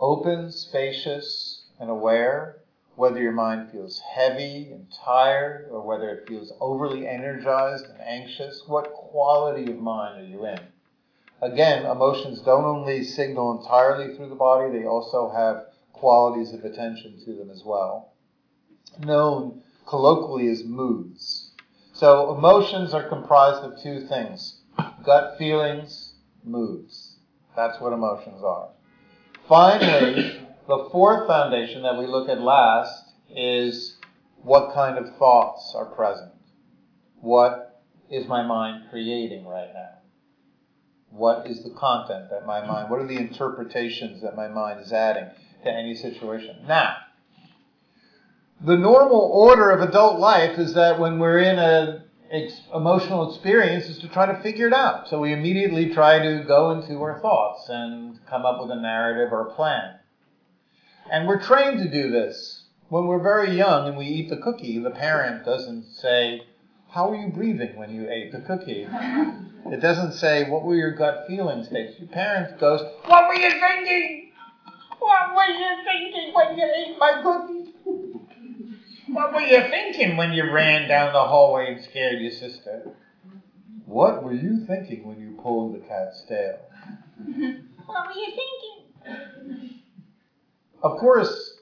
open, 0.00 0.50
spacious, 0.50 1.66
and 1.78 1.88
aware, 1.88 2.56
whether 2.96 3.20
your 3.20 3.32
mind 3.32 3.70
feels 3.70 4.00
heavy 4.00 4.72
and 4.72 4.86
tired, 4.92 5.68
or 5.70 5.80
whether 5.82 6.10
it 6.10 6.28
feels 6.28 6.52
overly 6.60 7.06
energized 7.06 7.86
and 7.86 8.00
anxious. 8.00 8.64
What 8.66 8.92
quality 8.92 9.70
of 9.70 9.78
mind 9.78 10.20
are 10.20 10.26
you 10.26 10.44
in? 10.46 10.60
Again, 11.42 11.86
emotions 11.86 12.40
don't 12.42 12.64
only 12.64 13.02
signal 13.02 13.60
entirely 13.60 14.14
through 14.14 14.28
the 14.28 14.34
body, 14.34 14.70
they 14.70 14.86
also 14.86 15.30
have 15.30 15.66
qualities 15.92 16.52
of 16.52 16.64
attention 16.64 17.18
to 17.24 17.34
them 17.34 17.50
as 17.50 17.62
well. 17.64 18.12
Known 18.98 19.62
colloquially 19.86 20.48
as 20.48 20.64
moods. 20.64 21.52
So 21.92 22.34
emotions 22.36 22.94
are 22.94 23.08
comprised 23.08 23.64
of 23.64 23.82
two 23.82 24.06
things 24.06 24.56
gut 25.04 25.36
feelings, 25.38 26.14
moods. 26.44 27.16
That's 27.56 27.80
what 27.80 27.92
emotions 27.92 28.42
are. 28.42 28.68
Finally, 29.48 30.40
the 30.68 30.88
fourth 30.92 31.26
foundation 31.26 31.82
that 31.82 31.98
we 31.98 32.06
look 32.06 32.28
at 32.28 32.40
last 32.40 33.12
is 33.28 33.96
what 34.42 34.74
kind 34.74 34.98
of 34.98 35.16
thoughts 35.16 35.72
are 35.74 35.86
present? 35.86 36.32
What 37.20 37.82
is 38.10 38.26
my 38.26 38.46
mind 38.46 38.84
creating 38.90 39.46
right 39.46 39.70
now? 39.74 39.99
What 41.10 41.46
is 41.46 41.62
the 41.62 41.70
content 41.70 42.30
that 42.30 42.46
my 42.46 42.64
mind, 42.64 42.90
what 42.90 43.00
are 43.00 43.06
the 43.06 43.18
interpretations 43.18 44.22
that 44.22 44.36
my 44.36 44.48
mind 44.48 44.80
is 44.80 44.92
adding 44.92 45.30
to 45.64 45.70
any 45.70 45.94
situation? 45.94 46.56
Now, 46.66 46.96
the 48.60 48.76
normal 48.76 49.20
order 49.20 49.70
of 49.70 49.80
adult 49.80 50.20
life 50.20 50.58
is 50.58 50.74
that 50.74 51.00
when 51.00 51.18
we're 51.18 51.40
in 51.40 51.58
an 51.58 52.02
ex- 52.30 52.60
emotional 52.74 53.30
experience 53.30 53.86
is 53.86 53.98
to 53.98 54.08
try 54.08 54.26
to 54.26 54.40
figure 54.42 54.66
it 54.66 54.72
out. 54.72 55.08
So 55.08 55.20
we 55.20 55.32
immediately 55.32 55.92
try 55.92 56.18
to 56.18 56.44
go 56.46 56.70
into 56.70 57.00
our 57.02 57.20
thoughts 57.20 57.68
and 57.68 58.24
come 58.26 58.44
up 58.44 58.60
with 58.60 58.70
a 58.70 58.80
narrative 58.80 59.32
or 59.32 59.48
a 59.48 59.54
plan. 59.54 59.96
And 61.10 61.26
we're 61.26 61.40
trained 61.40 61.78
to 61.78 61.90
do 61.90 62.10
this. 62.10 62.64
When 62.88 63.06
we're 63.06 63.22
very 63.22 63.56
young 63.56 63.88
and 63.88 63.96
we 63.96 64.06
eat 64.06 64.30
the 64.30 64.36
cookie, 64.36 64.78
the 64.78 64.90
parent 64.90 65.44
doesn't 65.44 65.84
say, 65.92 66.42
How 66.92 67.08
were 67.08 67.14
you 67.14 67.28
breathing 67.28 67.76
when 67.76 67.90
you 67.90 68.10
ate 68.10 68.32
the 68.32 68.40
cookie? 68.40 68.88
It 69.66 69.80
doesn't 69.80 70.12
say, 70.12 70.48
What 70.48 70.64
were 70.64 70.74
your 70.74 70.90
gut 70.92 71.24
feelings? 71.26 71.68
Your 71.70 72.08
parent 72.08 72.58
goes, 72.58 72.80
What 73.04 73.28
were 73.28 73.34
you 73.34 73.50
thinking? 73.50 74.32
What 74.98 75.34
were 75.34 75.44
you 75.44 75.84
thinking 75.84 76.34
when 76.34 76.58
you 76.58 76.64
ate 76.64 76.98
my 76.98 77.20
cookie? 77.22 77.72
What 79.12 79.32
were 79.32 79.40
you 79.40 79.60
thinking 79.70 80.16
when 80.16 80.32
you 80.32 80.52
ran 80.52 80.88
down 80.88 81.12
the 81.12 81.24
hallway 81.24 81.72
and 81.74 81.84
scared 81.84 82.20
your 82.20 82.32
sister? 82.32 82.92
What 83.86 84.22
were 84.22 84.32
you 84.32 84.64
thinking 84.66 85.06
when 85.06 85.18
you 85.18 85.38
pulled 85.40 85.74
the 85.74 85.78
cat's 85.78 86.22
tail? 86.28 86.58
what 87.86 88.06
were 88.06 88.12
you 88.12 88.32
thinking? 89.04 89.80
Of 90.82 90.98
course, 90.98 91.59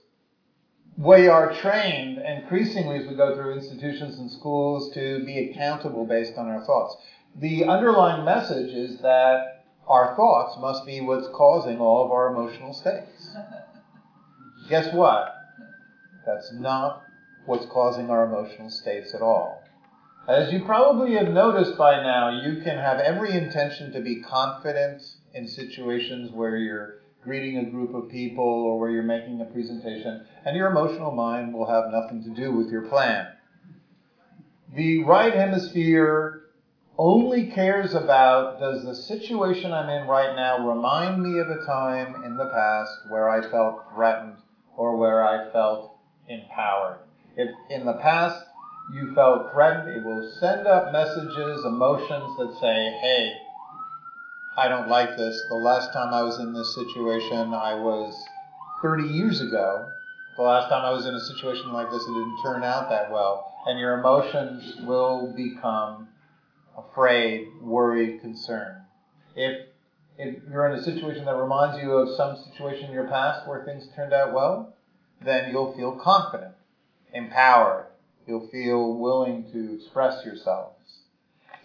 we 0.99 1.29
are 1.29 1.55
trained 1.55 2.19
increasingly 2.19 2.99
as 2.99 3.07
we 3.07 3.15
go 3.15 3.33
through 3.37 3.55
institutions 3.55 4.19
and 4.19 4.29
schools 4.29 4.93
to 4.95 5.25
be 5.25 5.49
accountable 5.49 6.05
based 6.05 6.37
on 6.37 6.49
our 6.49 6.65
thoughts. 6.65 6.97
The 7.37 7.67
underlying 7.67 8.25
message 8.25 8.73
is 8.75 9.01
that 9.03 9.65
our 9.87 10.17
thoughts 10.17 10.59
must 10.61 10.85
be 10.85 11.01
what's 11.01 11.29
causing 11.29 11.79
all 11.79 12.05
of 12.05 12.11
our 12.11 12.33
emotional 12.33 12.75
states. 12.75 13.37
Guess 14.69 14.93
what? 14.93 15.33
That's 16.27 16.53
not 16.53 17.03
what's 17.47 17.67
causing 17.67 18.11
our 18.11 18.27
emotional 18.27 18.69
states 18.69 19.15
at 19.15 19.23
all. 19.23 19.63
As 20.27 20.53
you 20.53 20.65
probably 20.65 21.15
have 21.15 21.29
noticed 21.29 21.79
by 21.79 22.03
now, 22.03 22.43
you 22.43 22.61
can 22.61 22.77
have 22.77 22.99
every 22.99 23.33
intention 23.33 23.93
to 23.93 24.01
be 24.01 24.21
confident 24.21 25.01
in 25.33 25.47
situations 25.47 26.33
where 26.33 26.57
you're 26.57 26.97
greeting 27.29 27.59
a 27.59 27.71
group 27.71 27.95
of 27.95 28.09
people 28.09 28.43
or 28.43 28.81
where 28.81 28.89
you're 28.89 29.03
making 29.03 29.39
a 29.43 29.45
presentation, 29.45 30.25
and 30.47 30.57
your 30.57 30.71
emotional 30.71 31.11
mind 31.11 31.53
will 31.53 31.67
have 31.67 31.93
nothing 31.93 32.25
to 32.25 32.31
do 32.31 32.51
with 32.53 32.71
your 32.71 32.89
plan. 32.89 33.27
The 34.75 35.05
right 35.05 35.35
hemisphere 35.35 36.45
only 36.97 37.51
cares 37.51 37.95
about 37.95 38.59
does 38.59 38.83
the 38.83 38.95
situation 38.95 39.73
I'm 39.73 39.91
in 39.91 40.09
right 40.09 40.35
now 40.35 40.67
remind 40.67 41.23
me 41.23 41.39
of 41.39 41.51
a 41.51 41.67
time 41.67 42.25
in 42.25 42.39
the 42.39 42.49
past 42.49 42.91
where 43.11 43.29
I 43.29 43.43
felt 43.51 43.85
threatened 43.93 44.39
or 44.75 44.97
where 44.97 45.23
I 45.23 45.53
felt 45.53 45.99
empowered. 46.29 47.01
If 47.37 47.51
in 47.69 47.85
the 47.85 47.99
past 47.99 48.43
you 48.95 49.15
felt 49.15 49.53
threatened, 49.53 49.91
it 49.91 50.03
will 50.03 50.33
send 50.41 50.67
up 50.67 50.93
messages, 50.93 51.63
emotions 51.67 52.37
that 52.39 52.57
say, 52.59 52.99
hey, 53.03 53.35
I 54.59 54.67
don't 54.67 54.89
like 54.89 55.17
this. 55.17 55.41
The 55.49 55.55
last 55.55 55.93
time 55.93 56.13
I 56.13 56.23
was 56.23 56.41
in 56.41 56.53
this 56.53 56.75
situation, 56.75 57.55
I 57.55 57.75
was 57.75 58.13
30 58.83 59.05
years 59.05 59.41
ago. 59.41 59.89
The 60.37 60.43
last 60.43 60.69
time 60.69 60.85
I 60.85 60.91
was 60.91 61.07
in 61.07 61.15
a 61.15 61.21
situation 61.21 61.73
like 61.73 61.93
this, 61.93 62.03
it 62.03 62.09
didn't 62.09 62.43
turn 62.43 62.65
out 62.65 62.91
that 62.91 63.09
well. 63.09 63.55
And 63.69 63.79
your 63.79 64.01
emotions 64.01 64.75
will 64.81 65.33
become 65.37 66.09
afraid, 66.77 67.47
worried, 67.63 68.21
concerned. 68.21 68.79
If, 69.37 69.69
if 70.19 70.43
you're 70.51 70.67
in 70.67 70.77
a 70.77 70.83
situation 70.83 71.25
that 71.27 71.37
reminds 71.37 71.81
you 71.81 71.93
of 71.93 72.17
some 72.17 72.37
situation 72.51 72.87
in 72.87 72.93
your 72.93 73.07
past 73.07 73.47
where 73.47 73.65
things 73.65 73.89
turned 73.95 74.13
out 74.13 74.33
well, 74.33 74.75
then 75.25 75.53
you'll 75.53 75.77
feel 75.77 75.93
confident, 75.93 76.55
empowered. 77.15 77.87
You'll 78.27 78.49
feel 78.49 78.95
willing 78.95 79.53
to 79.53 79.77
express 79.77 80.25
yourselves. 80.25 80.75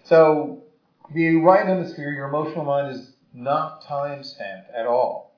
So 0.04 0.62
the 1.12 1.36
right 1.36 1.66
hemisphere, 1.66 2.12
your 2.12 2.28
emotional 2.28 2.66
mind, 2.66 2.96
is 2.96 3.12
not 3.34 3.84
time 3.86 4.24
stamped 4.24 4.70
at 4.72 4.86
all. 4.86 5.36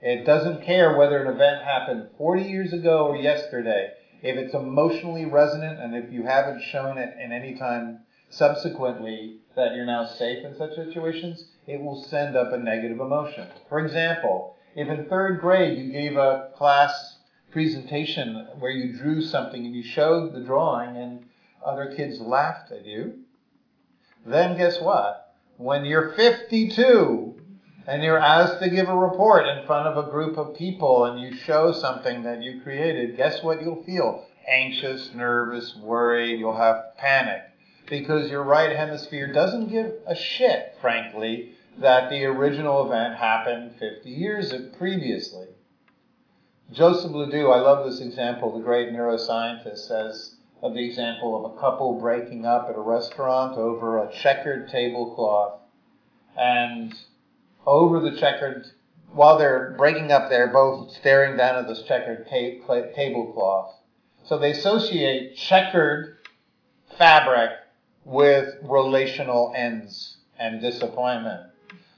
It 0.00 0.24
doesn't 0.24 0.62
care 0.62 0.96
whether 0.96 1.22
an 1.22 1.34
event 1.34 1.64
happened 1.64 2.10
40 2.18 2.42
years 2.42 2.72
ago 2.72 3.08
or 3.08 3.16
yesterday. 3.16 3.92
If 4.22 4.36
it's 4.36 4.54
emotionally 4.54 5.24
resonant 5.24 5.80
and 5.80 5.94
if 5.94 6.12
you 6.12 6.24
haven't 6.24 6.62
shown 6.62 6.98
it 6.98 7.16
in 7.18 7.32
any 7.32 7.54
time 7.58 8.00
subsequently 8.28 9.38
that 9.54 9.74
you're 9.74 9.86
now 9.86 10.04
safe 10.04 10.44
in 10.44 10.56
such 10.56 10.74
situations, 10.74 11.46
it 11.66 11.80
will 11.80 12.02
send 12.04 12.36
up 12.36 12.52
a 12.52 12.58
negative 12.58 13.00
emotion. 13.00 13.48
For 13.68 13.80
example, 13.80 14.56
if 14.74 14.88
in 14.88 15.06
third 15.06 15.40
grade 15.40 15.78
you 15.78 15.90
gave 15.90 16.16
a 16.16 16.50
class 16.54 17.16
presentation 17.50 18.46
where 18.58 18.70
you 18.70 18.96
drew 18.96 19.22
something 19.22 19.64
and 19.64 19.74
you 19.74 19.82
showed 19.82 20.34
the 20.34 20.40
drawing 20.40 20.96
and 20.96 21.24
other 21.64 21.94
kids 21.96 22.20
laughed 22.20 22.70
at 22.70 22.84
you, 22.84 23.24
then 24.26 24.56
guess 24.56 24.80
what? 24.80 25.34
When 25.56 25.84
you're 25.84 26.12
52 26.12 27.40
and 27.86 28.02
you're 28.02 28.18
asked 28.18 28.60
to 28.60 28.68
give 28.68 28.88
a 28.88 28.96
report 28.96 29.46
in 29.46 29.64
front 29.66 29.86
of 29.86 29.96
a 29.96 30.10
group 30.10 30.36
of 30.36 30.56
people 30.56 31.04
and 31.04 31.20
you 31.20 31.34
show 31.34 31.72
something 31.72 32.24
that 32.24 32.42
you 32.42 32.60
created, 32.60 33.16
guess 33.16 33.42
what 33.42 33.62
you'll 33.62 33.84
feel? 33.84 34.26
Anxious, 34.48 35.14
nervous, 35.14 35.76
worried, 35.76 36.38
you'll 36.38 36.56
have 36.56 36.96
panic. 36.98 37.42
Because 37.88 38.30
your 38.30 38.42
right 38.42 38.76
hemisphere 38.76 39.32
doesn't 39.32 39.68
give 39.68 39.92
a 40.06 40.16
shit, 40.16 40.74
frankly, 40.80 41.52
that 41.78 42.10
the 42.10 42.24
original 42.24 42.86
event 42.86 43.16
happened 43.16 43.72
50 43.78 44.10
years 44.10 44.52
previously. 44.76 45.46
Joseph 46.72 47.12
LeDoux, 47.12 47.52
I 47.52 47.60
love 47.60 47.84
this 47.84 48.00
example, 48.00 48.56
the 48.56 48.64
great 48.64 48.92
neuroscientist, 48.92 49.86
says 49.86 50.35
of 50.66 50.74
the 50.74 50.84
example 50.84 51.44
of 51.44 51.52
a 51.52 51.60
couple 51.60 51.98
breaking 52.00 52.44
up 52.44 52.68
at 52.68 52.76
a 52.76 52.80
restaurant 52.80 53.56
over 53.56 53.98
a 53.98 54.12
checkered 54.12 54.68
tablecloth. 54.68 55.60
And 56.36 56.92
over 57.64 58.00
the 58.00 58.16
checkered, 58.16 58.66
while 59.12 59.38
they're 59.38 59.74
breaking 59.78 60.10
up, 60.10 60.28
they're 60.28 60.52
both 60.52 60.92
staring 60.92 61.36
down 61.36 61.56
at 61.56 61.68
this 61.68 61.82
checkered 61.82 62.26
ta- 62.26 62.94
tablecloth. 62.94 63.74
So 64.24 64.38
they 64.38 64.50
associate 64.50 65.36
checkered 65.36 66.18
fabric 66.98 67.50
with 68.04 68.54
relational 68.62 69.52
ends 69.56 70.18
and 70.38 70.60
disappointment. 70.60 71.50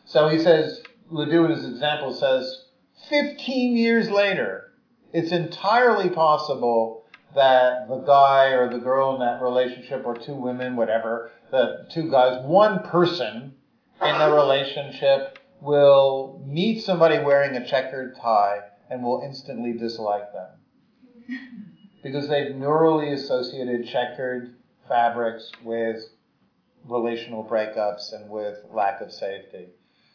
So 0.05 0.29
he 0.29 0.39
says, 0.39 0.83
LeDoux 1.11 1.47
in 1.47 1.51
his 1.53 1.67
example 1.67 2.15
says, 2.15 2.65
15 3.09 3.77
years 3.77 4.11
later, 4.11 4.73
it's 5.13 5.33
entirely 5.33 6.11
possible 6.11 7.05
that 7.39 7.89
the 7.89 7.99
guy 7.99 8.49
or 8.49 8.69
the 8.69 8.79
girl 8.79 9.15
in 9.15 9.21
that 9.21 9.41
relationship, 9.41 10.03
or 10.05 10.17
two 10.17 10.35
women, 10.35 10.77
whatever, 10.77 11.31
the 11.51 11.87
two 11.91 12.11
guys, 12.11 12.45
one 12.45 12.83
person 12.83 13.55
in 14.03 14.19
the 14.19 14.31
relationship 14.33 15.39
will 15.61 16.45
meet 16.47 16.83
somebody 16.83 17.19
wearing 17.19 17.57
a 17.57 17.67
checkered 17.67 18.17
tie 18.21 18.61
and 18.91 19.03
will 19.03 19.23
instantly 19.25 19.73
dislike 19.73 20.33
them. 20.33 21.39
Because 22.03 22.29
they've 22.29 22.55
neurally 22.55 23.13
associated 23.13 23.87
checkered 23.87 24.57
fabrics 24.89 25.51
with 25.63 26.03
relational 26.85 27.45
breakups 27.45 28.13
and 28.13 28.29
with 28.31 28.59
lack 28.73 29.01
of 29.01 29.13
safety. 29.13 29.69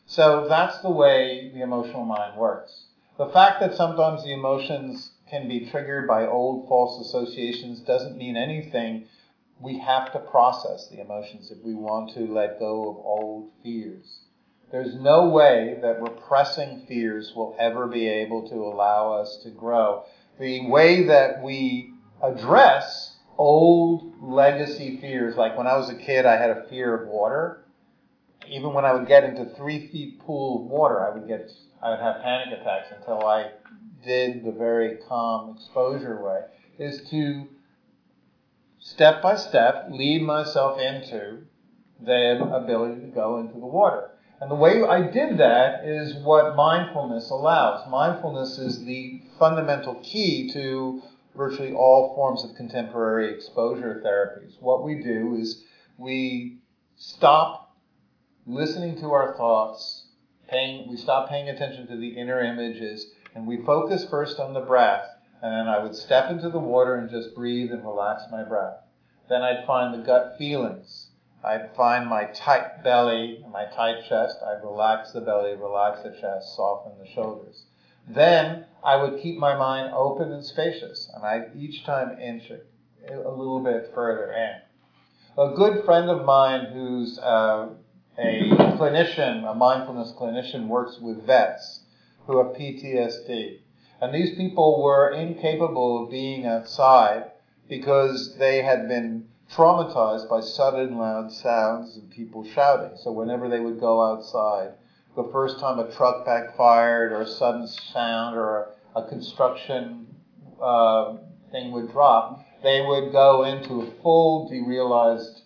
So 0.05 0.47
that's 0.49 0.79
the 0.79 0.89
way 0.89 1.51
the 1.53 1.61
emotional 1.61 2.03
mind 2.03 2.37
works. 2.37 2.87
The 3.17 3.29
fact 3.29 3.61
that 3.61 3.75
sometimes 3.75 4.23
the 4.23 4.33
emotions 4.33 5.12
can 5.33 5.47
be 5.47 5.67
triggered 5.71 6.07
by 6.07 6.27
old 6.27 6.67
false 6.67 7.03
associations 7.07 7.79
doesn't 7.79 8.17
mean 8.17 8.37
anything. 8.37 9.07
We 9.59 9.79
have 9.79 10.13
to 10.13 10.19
process 10.19 10.89
the 10.89 11.01
emotions 11.01 11.49
if 11.49 11.57
we 11.63 11.73
want 11.73 12.13
to 12.13 12.31
let 12.31 12.59
go 12.59 12.87
of 12.87 12.97
old 12.97 13.49
fears. 13.63 14.19
There's 14.71 14.93
no 14.93 15.29
way 15.29 15.79
that 15.81 16.03
repressing 16.03 16.85
fears 16.87 17.33
will 17.35 17.55
ever 17.57 17.87
be 17.87 18.07
able 18.07 18.47
to 18.49 18.55
allow 18.55 19.13
us 19.13 19.39
to 19.43 19.49
grow. 19.49 20.03
The 20.39 20.67
way 20.69 21.07
that 21.07 21.41
we 21.41 21.93
address 22.21 23.15
old 23.35 24.13
legacy 24.21 24.99
fears, 25.01 25.35
like 25.35 25.57
when 25.57 25.65
I 25.65 25.77
was 25.77 25.89
a 25.89 25.95
kid, 25.95 26.27
I 26.27 26.37
had 26.37 26.51
a 26.51 26.67
fear 26.69 26.93
of 26.93 27.07
water. 27.07 27.65
Even 28.47 28.73
when 28.73 28.85
I 28.85 28.93
would 28.93 29.07
get 29.07 29.23
into 29.23 29.45
three 29.55 29.87
feet 29.87 30.19
pool 30.19 30.61
of 30.61 30.69
water, 30.69 31.03
I 31.03 31.09
would 31.09 31.27
get, 31.27 31.49
I 31.81 31.89
would 31.89 31.99
have 31.99 32.21
panic 32.21 32.59
attacks 32.59 32.89
until 32.95 33.25
I 33.25 33.49
did 34.05 34.43
the 34.43 34.51
very 34.51 34.97
calm 35.07 35.55
exposure 35.55 36.21
way, 36.23 36.41
is 36.77 37.09
to 37.09 37.47
step 38.79 39.21
by 39.21 39.35
step 39.35 39.87
lead 39.89 40.21
myself 40.21 40.79
into 40.79 41.39
the 42.01 42.43
ability 42.53 43.01
to 43.01 43.07
go 43.07 43.39
into 43.39 43.53
the 43.53 43.65
water. 43.65 44.09
And 44.41 44.51
the 44.51 44.55
way 44.55 44.83
I 44.83 45.09
did 45.09 45.37
that 45.37 45.85
is 45.85 46.15
what 46.15 46.55
mindfulness 46.55 47.29
allows. 47.29 47.89
Mindfulness 47.89 48.57
is 48.57 48.83
the 48.83 49.21
fundamental 49.39 49.95
key 50.03 50.51
to 50.51 51.01
virtually 51.35 51.73
all 51.73 52.13
forms 52.15 52.43
of 52.43 52.55
contemporary 52.55 53.33
exposure 53.33 54.01
therapies. 54.05 54.61
What 54.61 54.83
we 54.83 55.01
do 55.01 55.37
is 55.39 55.63
we 55.97 56.57
stop 56.97 57.75
listening 58.45 58.99
to 58.99 59.11
our 59.11 59.35
thoughts, 59.37 60.07
paying, 60.49 60.89
we 60.89 60.97
stop 60.97 61.29
paying 61.29 61.49
attention 61.49 61.87
to 61.87 61.97
the 61.97 62.09
inner 62.09 62.41
images, 62.41 63.07
and 63.35 63.47
we 63.47 63.57
focus 63.57 64.05
first 64.09 64.39
on 64.39 64.53
the 64.53 64.61
breath, 64.61 65.05
and 65.41 65.51
then 65.53 65.67
I 65.67 65.81
would 65.81 65.95
step 65.95 66.29
into 66.29 66.49
the 66.49 66.59
water 66.59 66.95
and 66.95 67.09
just 67.09 67.35
breathe 67.35 67.71
and 67.71 67.83
relax 67.83 68.23
my 68.31 68.43
breath. 68.43 68.77
Then 69.29 69.41
I'd 69.41 69.65
find 69.65 69.93
the 69.93 70.05
gut 70.05 70.35
feelings. 70.37 71.09
I'd 71.43 71.75
find 71.75 72.07
my 72.07 72.25
tight 72.25 72.83
belly, 72.83 73.43
my 73.51 73.65
tight 73.65 74.05
chest. 74.07 74.37
I'd 74.45 74.63
relax 74.63 75.11
the 75.11 75.21
belly, 75.21 75.55
relax 75.55 76.03
the 76.03 76.11
chest, 76.11 76.55
soften 76.55 76.93
the 76.99 77.09
shoulders. 77.09 77.63
Then 78.07 78.65
I 78.83 78.95
would 78.95 79.21
keep 79.21 79.37
my 79.37 79.55
mind 79.57 79.93
open 79.93 80.31
and 80.31 80.43
spacious, 80.43 81.09
and 81.13 81.25
I'd 81.25 81.51
each 81.55 81.85
time 81.85 82.19
inch 82.19 82.49
it 82.49 82.67
a 83.09 83.29
little 83.29 83.59
bit 83.59 83.91
further 83.93 84.31
in. 84.31 84.55
A 85.37 85.55
good 85.55 85.83
friend 85.83 86.09
of 86.09 86.25
mine 86.25 86.67
who's 86.71 87.17
uh, 87.19 87.69
a 88.17 88.49
clinician, 88.77 89.49
a 89.49 89.55
mindfulness 89.55 90.13
clinician, 90.13 90.67
works 90.67 90.99
with 90.99 91.25
vets 91.25 91.82
who 92.25 92.37
have 92.37 92.55
PTSD. 92.55 93.59
And 94.01 94.13
these 94.13 94.35
people 94.35 94.81
were 94.81 95.11
incapable 95.11 96.03
of 96.03 96.11
being 96.11 96.45
outside 96.45 97.31
because 97.69 98.35
they 98.37 98.61
had 98.61 98.87
been 98.87 99.27
traumatized 99.51 100.29
by 100.29 100.41
sudden 100.41 100.97
loud 100.97 101.31
sounds 101.31 101.95
and 101.95 102.09
people 102.09 102.43
shouting. 102.43 102.97
So 102.97 103.11
whenever 103.11 103.49
they 103.49 103.59
would 103.59 103.79
go 103.79 104.01
outside, 104.01 104.73
the 105.15 105.29
first 105.31 105.59
time 105.59 105.79
a 105.79 105.91
truck 105.91 106.25
backfired 106.25 107.11
or 107.11 107.21
a 107.21 107.27
sudden 107.27 107.67
sound 107.67 108.35
or 108.35 108.69
a, 108.95 109.07
construction 109.07 110.07
uh, 110.61 111.17
thing 111.51 111.71
would 111.71 111.91
drop, 111.91 112.43
they 112.63 112.81
would 112.81 113.11
go 113.11 113.43
into 113.43 113.81
a 113.81 113.91
full 114.01 114.49
derealized 114.49 115.41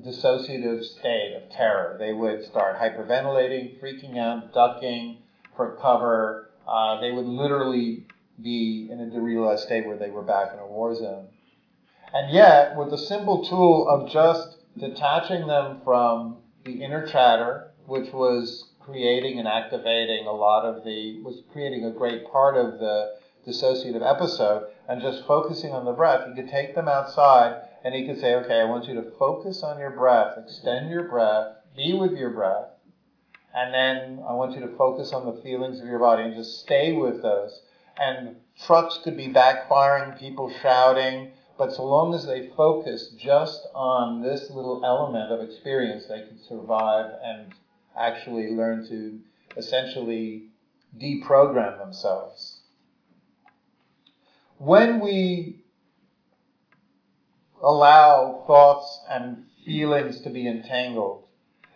dissociative 0.00 0.82
state 0.82 1.34
of 1.34 1.50
terror. 1.50 1.96
They 1.98 2.12
would 2.12 2.44
start 2.44 2.78
hyperventilating, 2.78 3.78
freaking 3.80 4.18
out, 4.18 4.54
ducking 4.54 5.21
for 5.56 5.76
cover. 5.76 6.50
Uh, 6.66 7.00
they 7.00 7.10
would 7.10 7.26
literally 7.26 8.06
be 8.40 8.88
in 8.90 9.00
a 9.00 9.06
derealized 9.06 9.60
state 9.60 9.86
where 9.86 9.96
they 9.96 10.10
were 10.10 10.22
back 10.22 10.52
in 10.52 10.58
a 10.58 10.66
war 10.66 10.94
zone. 10.94 11.28
And 12.14 12.32
yet, 12.32 12.76
with 12.76 12.90
the 12.90 12.98
simple 12.98 13.44
tool 13.44 13.88
of 13.88 14.10
just 14.10 14.58
detaching 14.76 15.46
them 15.46 15.80
from 15.84 16.38
the 16.64 16.82
inner 16.82 17.06
chatter, 17.06 17.72
which 17.86 18.12
was 18.12 18.70
creating 18.80 19.38
and 19.38 19.48
activating 19.48 20.26
a 20.26 20.32
lot 20.32 20.64
of 20.64 20.84
the, 20.84 21.20
was 21.22 21.42
creating 21.52 21.84
a 21.84 21.90
great 21.90 22.30
part 22.30 22.56
of 22.56 22.78
the 22.78 23.14
dissociative 23.46 24.08
episode, 24.08 24.68
and 24.88 25.00
just 25.00 25.26
focusing 25.26 25.72
on 25.72 25.84
the 25.84 25.92
breath, 25.92 26.28
you 26.28 26.34
could 26.34 26.50
take 26.50 26.74
them 26.74 26.88
outside 26.88 27.62
and 27.84 27.94
he 27.94 28.06
could 28.06 28.20
say, 28.20 28.34
okay, 28.34 28.60
I 28.60 28.64
want 28.64 28.86
you 28.86 28.94
to 28.94 29.10
focus 29.18 29.62
on 29.62 29.78
your 29.78 29.90
breath, 29.90 30.38
extend 30.38 30.90
your 30.90 31.08
breath, 31.08 31.56
be 31.76 31.92
with 31.94 32.12
your 32.12 32.30
breath, 32.30 32.68
and 33.54 33.74
then 33.74 34.24
I 34.26 34.32
want 34.32 34.54
you 34.54 34.60
to 34.60 34.76
focus 34.76 35.12
on 35.12 35.26
the 35.26 35.40
feelings 35.42 35.80
of 35.80 35.86
your 35.86 35.98
body 35.98 36.22
and 36.22 36.34
just 36.34 36.60
stay 36.60 36.92
with 36.92 37.22
those. 37.22 37.60
And 37.98 38.36
trucks 38.66 38.98
could 39.04 39.16
be 39.16 39.28
backfiring, 39.28 40.18
people 40.18 40.52
shouting, 40.62 41.32
but 41.58 41.72
so 41.72 41.84
long 41.84 42.14
as 42.14 42.26
they 42.26 42.48
focus 42.56 43.14
just 43.18 43.66
on 43.74 44.22
this 44.22 44.50
little 44.50 44.82
element 44.84 45.30
of 45.30 45.46
experience, 45.46 46.06
they 46.06 46.22
could 46.22 46.40
survive 46.48 47.12
and 47.22 47.52
actually 47.96 48.50
learn 48.50 48.88
to 48.88 49.20
essentially 49.56 50.48
deprogram 50.98 51.78
themselves. 51.78 52.60
When 54.56 55.00
we 55.00 55.62
allow 57.62 58.44
thoughts 58.46 59.00
and 59.10 59.44
feelings 59.64 60.20
to 60.22 60.30
be 60.30 60.48
entangled, 60.48 61.21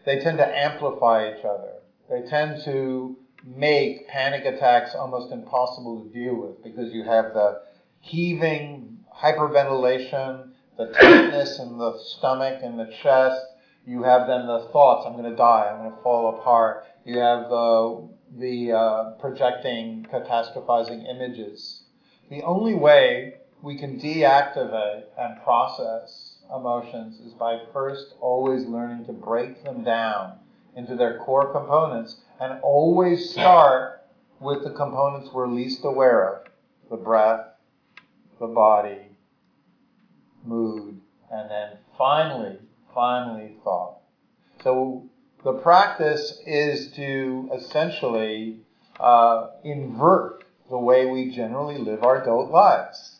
they 0.06 0.20
tend 0.20 0.38
to 0.38 0.46
amplify 0.46 1.32
each 1.32 1.44
other. 1.44 1.74
They 2.08 2.22
tend 2.22 2.62
to 2.64 3.16
make 3.44 4.08
panic 4.08 4.44
attacks 4.44 4.94
almost 4.94 5.32
impossible 5.32 6.04
to 6.04 6.08
deal 6.08 6.34
with 6.34 6.62
because 6.62 6.92
you 6.94 7.02
have 7.02 7.34
the 7.34 7.62
heaving, 8.00 8.98
hyperventilation, 9.14 10.50
the 10.78 10.86
tightness 10.86 11.58
in 11.58 11.76
the 11.76 11.98
stomach 11.98 12.60
and 12.62 12.78
the 12.78 12.92
chest. 13.02 13.44
You 13.84 14.04
have 14.04 14.26
then 14.28 14.46
the 14.46 14.68
thoughts, 14.72 15.06
I'm 15.06 15.14
going 15.14 15.30
to 15.30 15.36
die, 15.36 15.70
I'm 15.70 15.78
going 15.78 15.96
to 15.96 16.02
fall 16.02 16.38
apart. 16.38 16.84
You 17.04 17.18
have 17.18 17.48
the, 17.48 18.08
the 18.36 18.72
uh, 18.72 19.10
projecting, 19.20 20.06
catastrophizing 20.12 21.08
images. 21.08 21.82
The 22.30 22.42
only 22.42 22.74
way 22.74 23.34
we 23.62 23.78
can 23.78 23.98
deactivate 23.98 25.04
and 25.18 25.42
process 25.42 26.35
emotions 26.54 27.20
is 27.20 27.32
by 27.32 27.60
first 27.72 28.14
always 28.20 28.66
learning 28.66 29.06
to 29.06 29.12
break 29.12 29.64
them 29.64 29.82
down 29.82 30.38
into 30.76 30.94
their 30.94 31.18
core 31.18 31.52
components 31.52 32.20
and 32.40 32.60
always 32.62 33.30
start 33.30 34.04
with 34.40 34.62
the 34.64 34.70
components 34.70 35.30
we're 35.32 35.48
least 35.48 35.84
aware 35.84 36.34
of 36.34 36.46
the 36.90 36.96
breath, 36.96 37.46
the 38.38 38.46
body, 38.46 39.16
mood, 40.44 41.00
and 41.30 41.50
then 41.50 41.78
finally, 41.96 42.58
finally, 42.94 43.56
thought. 43.64 43.98
So 44.62 45.08
the 45.44 45.54
practice 45.54 46.40
is 46.46 46.92
to 46.92 47.50
essentially 47.54 48.60
uh, 49.00 49.48
invert 49.64 50.44
the 50.68 50.78
way 50.78 51.06
we 51.06 51.30
generally 51.30 51.78
live 51.78 52.02
our 52.02 52.22
adult 52.22 52.50
lives. 52.50 53.15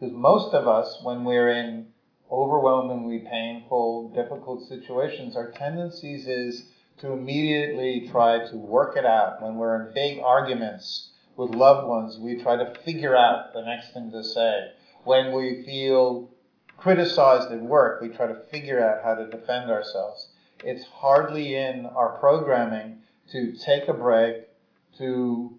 Because 0.00 0.14
most 0.14 0.54
of 0.54 0.66
us, 0.66 0.98
when 1.02 1.24
we're 1.24 1.50
in 1.50 1.88
overwhelmingly 2.32 3.18
painful, 3.18 4.08
difficult 4.14 4.66
situations, 4.66 5.36
our 5.36 5.50
tendencies 5.50 6.26
is 6.26 6.64
to 7.00 7.12
immediately 7.12 8.08
try 8.10 8.48
to 8.48 8.56
work 8.56 8.96
it 8.96 9.04
out. 9.04 9.42
When 9.42 9.56
we're 9.56 9.88
in 9.88 9.92
big 9.92 10.20
arguments 10.20 11.10
with 11.36 11.54
loved 11.54 11.86
ones, 11.86 12.18
we 12.18 12.42
try 12.42 12.56
to 12.56 12.74
figure 12.82 13.14
out 13.14 13.52
the 13.52 13.62
next 13.62 13.92
thing 13.92 14.10
to 14.12 14.24
say. 14.24 14.70
When 15.04 15.32
we 15.32 15.64
feel 15.66 16.30
criticized 16.78 17.52
at 17.52 17.60
work, 17.60 18.00
we 18.00 18.08
try 18.08 18.26
to 18.26 18.40
figure 18.50 18.82
out 18.82 19.04
how 19.04 19.16
to 19.16 19.28
defend 19.28 19.70
ourselves. 19.70 20.28
It's 20.64 20.84
hardly 20.84 21.56
in 21.56 21.84
our 21.84 22.16
programming 22.18 23.02
to 23.32 23.52
take 23.52 23.86
a 23.88 23.92
break, 23.92 24.48
to 24.96 25.58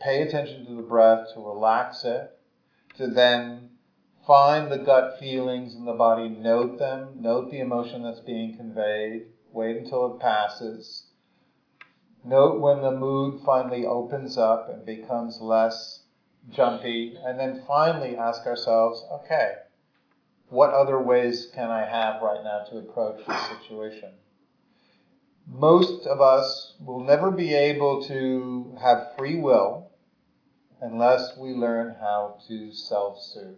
pay 0.00 0.22
attention 0.22 0.66
to 0.66 0.74
the 0.74 0.82
breath, 0.82 1.34
to 1.34 1.40
relax 1.40 2.04
it, 2.04 2.35
to 2.96 3.08
then 3.08 3.70
find 4.26 4.70
the 4.70 4.78
gut 4.78 5.18
feelings 5.20 5.74
in 5.74 5.84
the 5.84 5.92
body, 5.92 6.28
note 6.28 6.78
them, 6.78 7.10
note 7.20 7.50
the 7.50 7.60
emotion 7.60 8.02
that's 8.02 8.20
being 8.20 8.56
conveyed, 8.56 9.26
wait 9.52 9.76
until 9.76 10.14
it 10.14 10.20
passes. 10.20 11.06
Note 12.24 12.60
when 12.60 12.82
the 12.82 12.90
mood 12.90 13.40
finally 13.44 13.86
opens 13.86 14.36
up 14.36 14.68
and 14.68 14.84
becomes 14.84 15.40
less 15.40 16.00
jumpy, 16.50 17.16
and 17.24 17.38
then 17.38 17.62
finally 17.66 18.16
ask 18.16 18.46
ourselves, 18.46 19.04
okay, 19.12 19.52
what 20.48 20.70
other 20.70 21.00
ways 21.00 21.48
can 21.54 21.70
I 21.70 21.84
have 21.84 22.22
right 22.22 22.42
now 22.42 22.64
to 22.70 22.78
approach 22.78 23.24
this 23.26 23.46
situation? 23.46 24.10
Most 25.46 26.06
of 26.06 26.20
us 26.20 26.74
will 26.84 27.04
never 27.04 27.30
be 27.30 27.54
able 27.54 28.04
to 28.04 28.76
have 28.80 29.16
free 29.16 29.38
will 29.38 29.85
unless 30.80 31.36
we 31.36 31.50
learn 31.50 31.96
how 32.00 32.38
to 32.48 32.72
self 32.72 33.20
soothe. 33.20 33.56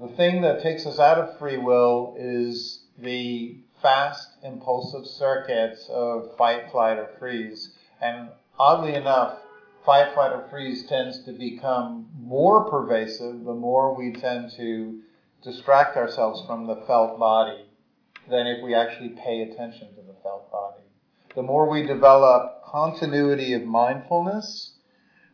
The 0.00 0.08
thing 0.08 0.42
that 0.42 0.62
takes 0.62 0.86
us 0.86 0.98
out 0.98 1.18
of 1.18 1.38
free 1.38 1.58
will 1.58 2.14
is 2.18 2.84
the 2.98 3.58
fast, 3.82 4.28
impulsive 4.42 5.06
circuits 5.06 5.88
of 5.90 6.36
fight, 6.36 6.70
flight, 6.70 6.98
or 6.98 7.08
freeze. 7.18 7.74
And 8.00 8.30
oddly 8.58 8.94
enough, 8.94 9.38
fight, 9.84 10.14
flight, 10.14 10.32
or 10.32 10.46
freeze 10.48 10.86
tends 10.86 11.24
to 11.24 11.32
become 11.32 12.08
more 12.18 12.70
pervasive 12.70 13.44
the 13.44 13.54
more 13.54 13.94
we 13.94 14.12
tend 14.12 14.52
to 14.56 15.00
distract 15.42 15.96
ourselves 15.96 16.46
from 16.46 16.66
the 16.66 16.76
felt 16.86 17.18
body 17.18 17.64
than 18.28 18.46
if 18.46 18.62
we 18.62 18.74
actually 18.74 19.10
pay 19.10 19.42
attention 19.42 19.88
to 19.94 20.02
the 20.02 20.14
felt 20.22 20.50
body. 20.52 20.82
The 21.34 21.42
more 21.42 21.68
we 21.68 21.86
develop 21.86 22.64
continuity 22.64 23.54
of 23.54 23.64
mindfulness, 23.64 24.76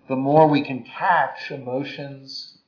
the 0.09 0.17
more 0.17 0.49
we 0.49 0.63
can 0.63 0.85
catch 0.85 1.51
emotions, 1.51 2.59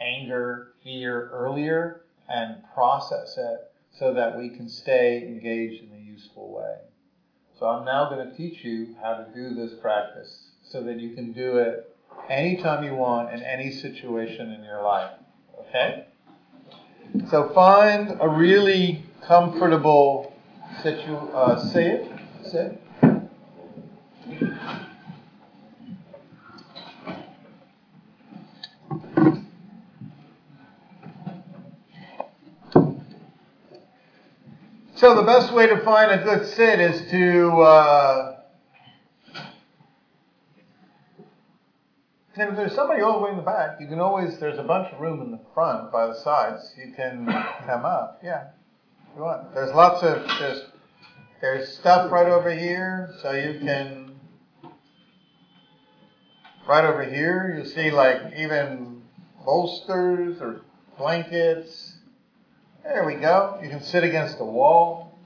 anger, 0.00 0.72
fear 0.82 1.30
earlier 1.32 2.02
and 2.28 2.56
process 2.74 3.36
it 3.36 3.72
so 3.98 4.14
that 4.14 4.38
we 4.38 4.50
can 4.50 4.68
stay 4.68 5.22
engaged 5.26 5.82
in 5.82 5.90
a 5.96 6.00
useful 6.00 6.52
way. 6.52 6.76
So 7.58 7.66
I'm 7.66 7.84
now 7.84 8.10
going 8.10 8.28
to 8.28 8.36
teach 8.36 8.64
you 8.64 8.96
how 9.02 9.14
to 9.14 9.26
do 9.34 9.54
this 9.54 9.72
practice 9.80 10.50
so 10.62 10.82
that 10.84 10.98
you 10.98 11.14
can 11.14 11.32
do 11.32 11.58
it 11.58 11.96
anytime 12.28 12.84
you 12.84 12.94
want 12.94 13.32
in 13.32 13.42
any 13.42 13.70
situation 13.70 14.50
in 14.52 14.64
your 14.64 14.82
life. 14.82 15.12
Okay? 15.60 16.06
So 17.30 17.52
find 17.54 18.18
a 18.20 18.28
really 18.28 19.04
comfortable 19.22 20.34
situ 20.82 21.14
uh, 21.14 21.58
sit. 21.70 22.10
Sit. 22.44 22.83
So 35.04 35.14
the 35.14 35.22
best 35.22 35.52
way 35.52 35.66
to 35.66 35.84
find 35.84 36.10
a 36.18 36.24
good 36.24 36.46
sit 36.46 36.80
is 36.80 37.10
to 37.10 37.50
uh, 37.60 38.36
if 42.34 42.56
there's 42.56 42.74
somebody 42.74 43.02
all 43.02 43.18
the 43.18 43.24
way 43.26 43.30
in 43.32 43.36
the 43.36 43.42
back, 43.42 43.78
you 43.82 43.86
can 43.86 44.00
always 44.00 44.38
there's 44.38 44.58
a 44.58 44.62
bunch 44.62 44.90
of 44.94 45.00
room 45.00 45.20
in 45.20 45.30
the 45.30 45.40
front 45.52 45.92
by 45.92 46.06
the 46.06 46.14
sides. 46.14 46.72
You 46.78 46.94
can 46.94 47.26
come 47.66 47.84
up. 47.84 48.20
Yeah. 48.24 48.44
You 49.14 49.24
want. 49.24 49.52
There's 49.52 49.74
lots 49.74 50.02
of 50.02 50.26
there's 50.38 50.62
there's 51.42 51.76
stuff 51.76 52.10
right 52.10 52.28
over 52.28 52.50
here, 52.50 53.14
so 53.20 53.32
you 53.32 53.60
can 53.60 54.18
right 56.66 56.84
over 56.86 57.04
here, 57.04 57.52
you'll 57.54 57.66
see 57.66 57.90
like 57.90 58.32
even 58.38 59.02
bolsters 59.44 60.40
or 60.40 60.62
blankets. 60.96 61.93
There 62.84 63.06
we 63.06 63.14
go. 63.14 63.58
You 63.62 63.70
can 63.70 63.80
sit 63.80 64.04
against 64.04 64.36
the 64.36 64.44
wall. 64.44 65.18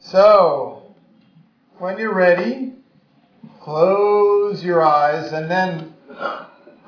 So, 0.00 0.96
when 1.78 1.98
you're 1.98 2.12
ready, 2.12 2.72
close 3.60 4.64
your 4.64 4.82
eyes 4.82 5.32
and 5.32 5.48
then 5.48 5.94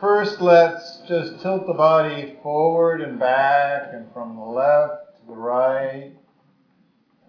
first 0.00 0.40
let's 0.40 1.02
just 1.06 1.40
tilt 1.40 1.68
the 1.68 1.72
body 1.72 2.36
forward 2.42 3.00
and 3.00 3.16
back 3.16 3.90
and 3.92 4.12
from 4.12 4.34
the 4.34 4.42
left 4.42 5.20
to 5.20 5.26
the 5.28 5.34
right 5.34 6.10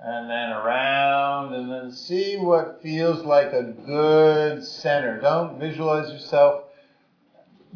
and 0.03 0.29
then 0.29 0.49
around 0.49 1.53
and 1.53 1.71
then 1.71 1.91
see 1.91 2.37
what 2.37 2.81
feels 2.81 3.23
like 3.23 3.53
a 3.53 3.61
good 3.85 4.65
center. 4.65 5.21
Don't 5.21 5.59
visualize 5.59 6.11
yourself 6.11 6.64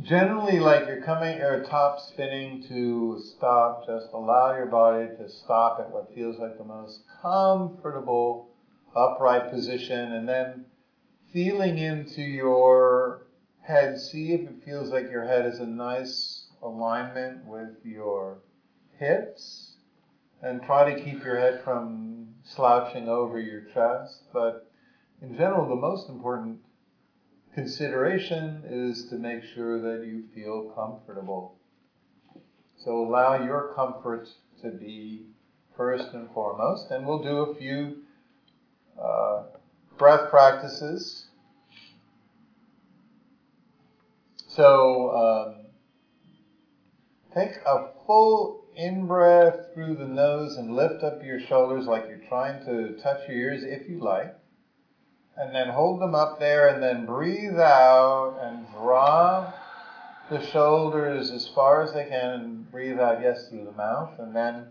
generally 0.01 0.59
like 0.59 0.87
you're 0.87 1.01
coming 1.01 1.39
or 1.39 1.63
top 1.63 1.99
spinning 1.99 2.63
to 2.67 3.19
stop. 3.19 3.85
Just 3.85 4.07
allow 4.13 4.55
your 4.55 4.67
body 4.67 5.07
to 5.17 5.29
stop 5.29 5.79
at 5.79 5.91
what 5.91 6.13
feels 6.13 6.37
like 6.39 6.57
the 6.57 6.63
most 6.63 7.01
comfortable 7.21 8.49
upright 8.95 9.51
position 9.51 10.13
and 10.13 10.27
then 10.27 10.65
feeling 11.31 11.77
into 11.77 12.21
your 12.21 13.27
head. 13.61 13.99
See 13.99 14.31
if 14.31 14.41
it 14.41 14.63
feels 14.63 14.91
like 14.91 15.11
your 15.11 15.25
head 15.25 15.45
is 15.45 15.59
a 15.59 15.65
nice 15.65 16.47
alignment 16.61 17.45
with 17.45 17.77
your 17.83 18.39
hips 18.97 19.75
and 20.41 20.63
try 20.63 20.91
to 20.91 21.03
keep 21.03 21.23
your 21.23 21.37
head 21.37 21.61
from 21.63 22.29
slouching 22.43 23.07
over 23.07 23.39
your 23.39 23.61
chest. 23.73 24.23
But 24.33 24.71
in 25.21 25.35
general, 25.35 25.67
the 25.67 25.75
most 25.75 26.09
important 26.09 26.59
consideration 27.53 28.63
is 28.67 29.07
to 29.09 29.15
make 29.15 29.43
sure 29.55 29.79
that 29.81 30.05
you 30.05 30.23
feel 30.33 30.71
comfortable. 30.75 31.55
So 32.77 33.03
allow 33.03 33.43
your 33.43 33.73
comfort 33.75 34.27
to 34.61 34.69
be 34.69 35.25
first 35.75 36.13
and 36.13 36.29
foremost, 36.31 36.91
and 36.91 37.05
we'll 37.05 37.23
do 37.23 37.37
a 37.37 37.55
few 37.55 37.97
uh, 39.01 39.43
breath 39.97 40.29
practices. 40.29 41.25
So 44.47 45.11
um, 45.11 45.55
take 47.33 47.55
a 47.65 47.89
full 48.05 48.65
in 48.75 49.07
breath 49.07 49.73
through 49.73 49.95
the 49.95 50.05
nose 50.05 50.55
and 50.55 50.75
lift 50.75 51.03
up 51.03 51.21
your 51.23 51.39
shoulders 51.39 51.85
like 51.85 52.05
you're 52.07 52.27
trying 52.29 52.63
to 52.65 52.97
touch 53.01 53.27
your 53.27 53.37
ears 53.37 53.63
if 53.63 53.89
you 53.89 53.99
like 53.99 54.38
and 55.37 55.55
then 55.55 55.69
hold 55.69 56.01
them 56.01 56.15
up 56.15 56.39
there 56.39 56.67
and 56.67 56.81
then 56.81 57.05
breathe 57.05 57.59
out 57.59 58.37
and 58.41 58.69
draw 58.71 59.53
the 60.29 60.45
shoulders 60.51 61.31
as 61.31 61.47
far 61.47 61.81
as 61.81 61.93
they 61.93 62.05
can 62.05 62.29
and 62.31 62.71
breathe 62.71 62.99
out, 62.99 63.21
yes, 63.21 63.47
through 63.47 63.65
the 63.65 63.71
mouth. 63.71 64.11
And 64.19 64.35
then 64.35 64.67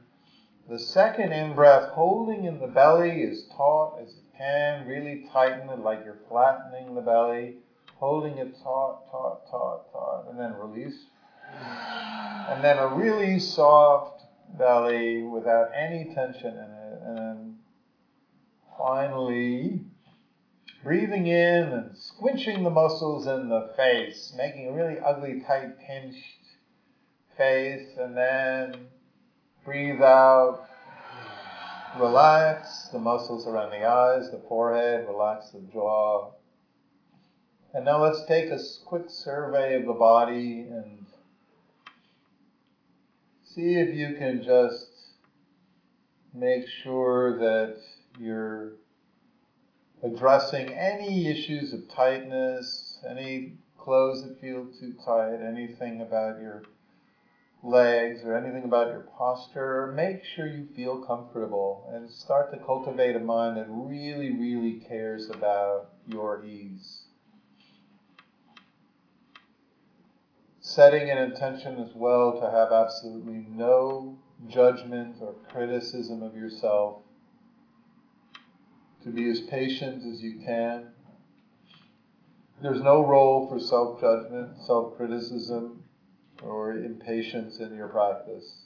the 0.69 0.79
second 0.79 1.33
in 1.33 1.55
breath, 1.55 1.89
holding 1.91 2.45
in 2.45 2.61
the 2.61 2.67
belly 2.67 3.23
as 3.25 3.45
taut 3.57 3.99
as 4.03 4.15
you 4.15 4.23
can, 4.37 4.87
really 4.87 5.25
tighten 5.33 5.69
it 5.71 5.81
like 5.81 6.05
you're 6.05 6.19
flattening 6.29 6.95
the 6.95 7.01
belly, 7.01 7.57
holding 7.97 8.39
it 8.39 8.55
taut, 8.63 9.11
taut, 9.11 9.51
taut, 9.51 9.91
taut, 9.91 10.27
and 10.29 10.39
then 10.39 10.55
release. 10.55 11.07
And 11.51 12.63
then 12.63 12.79
a 12.79 12.87
really 12.87 13.39
soft 13.39 14.23
belly 14.59 15.23
without 15.23 15.71
any 15.75 16.05
tension 16.15 16.53
in 16.53 16.71
it. 16.71 17.01
And 17.05 17.19
then 17.19 17.59
finally, 18.77 19.81
Breathing 20.83 21.27
in 21.27 21.65
and 21.65 21.97
squinching 21.97 22.63
the 22.63 22.71
muscles 22.71 23.27
in 23.27 23.49
the 23.49 23.73
face, 23.77 24.33
making 24.37 24.69
a 24.69 24.73
really 24.73 25.01
ugly, 25.01 25.41
tight, 25.41 25.79
pinched 25.81 26.39
face, 27.37 27.97
and 27.99 28.17
then 28.17 28.87
breathe 29.65 30.01
out. 30.01 30.69
Relax 31.99 32.89
the 32.93 32.99
muscles 32.99 33.47
around 33.47 33.71
the 33.71 33.85
eyes, 33.85 34.31
the 34.31 34.43
forehead, 34.49 35.07
relax 35.09 35.51
the 35.51 35.61
jaw. 35.73 36.33
And 37.75 37.85
now 37.85 38.03
let's 38.03 38.25
take 38.27 38.51
a 38.51 38.59
quick 38.85 39.09
survey 39.09 39.75
of 39.75 39.87
the 39.87 39.95
body 39.95 40.67
and 40.71 41.07
see 43.43 43.75
if 43.75 43.95
you 43.95 44.17
can 44.17 44.43
just 44.45 44.91
make 46.33 46.69
sure 46.69 47.39
that 47.39 47.77
you're 48.19 48.75
addressing 50.03 50.71
any 50.71 51.29
issues 51.29 51.73
of 51.73 51.89
tightness, 51.89 52.99
any 53.09 53.53
clothes 53.77 54.23
that 54.23 54.41
feel 54.41 54.67
too 54.79 54.95
tight, 55.05 55.41
anything 55.43 56.01
about 56.01 56.39
your 56.41 56.63
legs 57.63 58.23
or 58.23 58.37
anything 58.37 58.65
about 58.65 58.91
your 58.91 59.01
posture, 59.01 59.93
make 59.95 60.25
sure 60.25 60.47
you 60.47 60.67
feel 60.77 60.99
comfortable 60.99 61.89
and 61.93 62.11
start 62.11 62.51
to 62.53 62.59
cultivate 62.59 63.17
a 63.17 63.21
mind 63.21 63.57
that 63.57 63.67
really, 63.69 64.31
really 64.31 64.75
cares 64.75 65.29
about 65.31 65.89
your 66.07 66.45
ease. 66.45 67.05
Setting 70.61 71.11
an 71.11 71.19
intention 71.19 71.79
as 71.79 71.95
well 71.95 72.39
to 72.39 72.51
have 72.51 72.71
absolutely 72.73 73.45
no 73.49 74.17
judgment 74.47 75.17
or 75.21 75.35
criticism 75.49 76.23
of 76.23 76.37
yourself 76.37 76.97
to 79.03 79.11
be 79.11 79.29
as 79.31 79.41
patient 79.41 80.05
as 80.05 80.23
you 80.23 80.41
can. 80.45 80.93
There's 82.61 82.83
no 82.83 83.07
role 83.07 83.49
for 83.49 83.61
self 83.61 84.01
judgment, 84.01 84.59
self 84.67 84.97
criticism, 84.97 85.85
or 86.43 86.73
impatience 86.73 87.61
in 87.61 87.75
your 87.77 87.89
practice. 87.89 88.65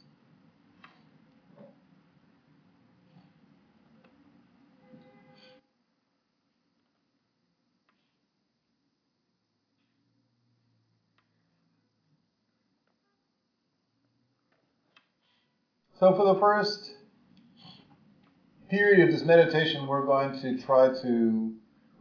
So, 15.99 16.15
for 16.17 16.25
the 16.25 16.41
first 16.41 16.91
period 18.73 19.07
of 19.07 19.13
this 19.13 19.27
meditation, 19.27 19.87
we're 19.87 20.07
going 20.07 20.41
to 20.41 20.57
try 20.57 20.89
to 20.89 21.55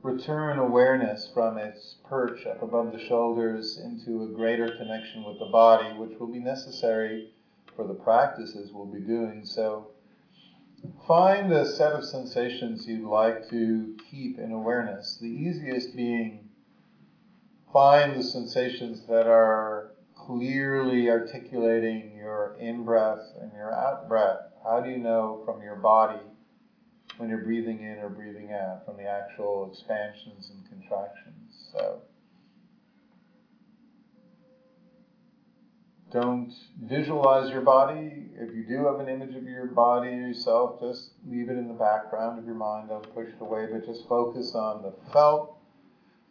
return 0.03 0.57
awareness 0.57 1.29
from 1.33 1.57
its 1.57 1.97
perch 2.07 2.45
up 2.45 2.63
above 2.63 2.93
the 2.93 3.07
shoulders 3.07 3.77
into 3.77 4.23
a 4.23 4.27
greater 4.27 4.69
connection 4.77 5.25
with 5.25 5.37
the 5.37 5.47
body, 5.47 5.89
which 5.97 6.17
will 6.17 6.31
be 6.31 6.39
necessary 6.39 7.33
for 7.75 7.85
the 7.85 7.93
practices 7.93 8.71
we'll 8.71 8.85
be 8.85 9.01
doing. 9.01 9.43
So, 9.43 9.87
find 11.05 11.51
a 11.51 11.69
set 11.69 11.91
of 11.91 12.05
sensations 12.05 12.87
you'd 12.87 13.05
like 13.05 13.49
to 13.49 13.97
keep 14.09 14.39
in 14.39 14.53
awareness. 14.53 15.17
The 15.19 15.27
easiest 15.27 15.93
being 15.93 16.47
find 17.73 18.17
the 18.17 18.23
sensations 18.23 19.05
that 19.09 19.27
are 19.27 19.91
clearly 20.15 21.09
articulating 21.09 22.15
your 22.15 22.55
in 22.61 22.85
breath 22.85 23.33
and 23.41 23.51
your 23.51 23.73
out 23.73 24.07
breath. 24.07 24.39
How 24.63 24.79
do 24.79 24.89
you 24.89 24.99
know 24.99 25.41
from 25.45 25.61
your 25.61 25.75
body 25.75 26.30
when 27.17 27.29
you're 27.29 27.43
breathing 27.43 27.81
in 27.81 27.99
or 27.99 28.09
breathing 28.09 28.51
out 28.51 28.85
from 28.85 28.97
the 28.97 29.03
actual 29.03 29.69
expansions 29.71 30.51
and 30.51 30.67
contractions. 30.69 31.69
So 31.73 32.01
don't 36.11 36.53
visualize 36.83 37.49
your 37.51 37.61
body. 37.61 38.29
If 38.35 38.53
you 38.53 38.65
do 38.67 38.85
have 38.85 38.99
an 38.99 39.07
image 39.07 39.35
of 39.35 39.43
your 39.43 39.67
body 39.67 40.09
yourself, 40.09 40.81
just 40.81 41.11
leave 41.27 41.49
it 41.49 41.57
in 41.57 41.67
the 41.67 41.73
background 41.73 42.39
of 42.39 42.45
your 42.45 42.55
mind. 42.55 42.89
Don't 42.89 43.13
push 43.13 43.29
it 43.29 43.41
away, 43.41 43.67
but 43.71 43.85
just 43.85 44.07
focus 44.07 44.53
on 44.55 44.81
the 44.81 44.93
felt 45.13 45.57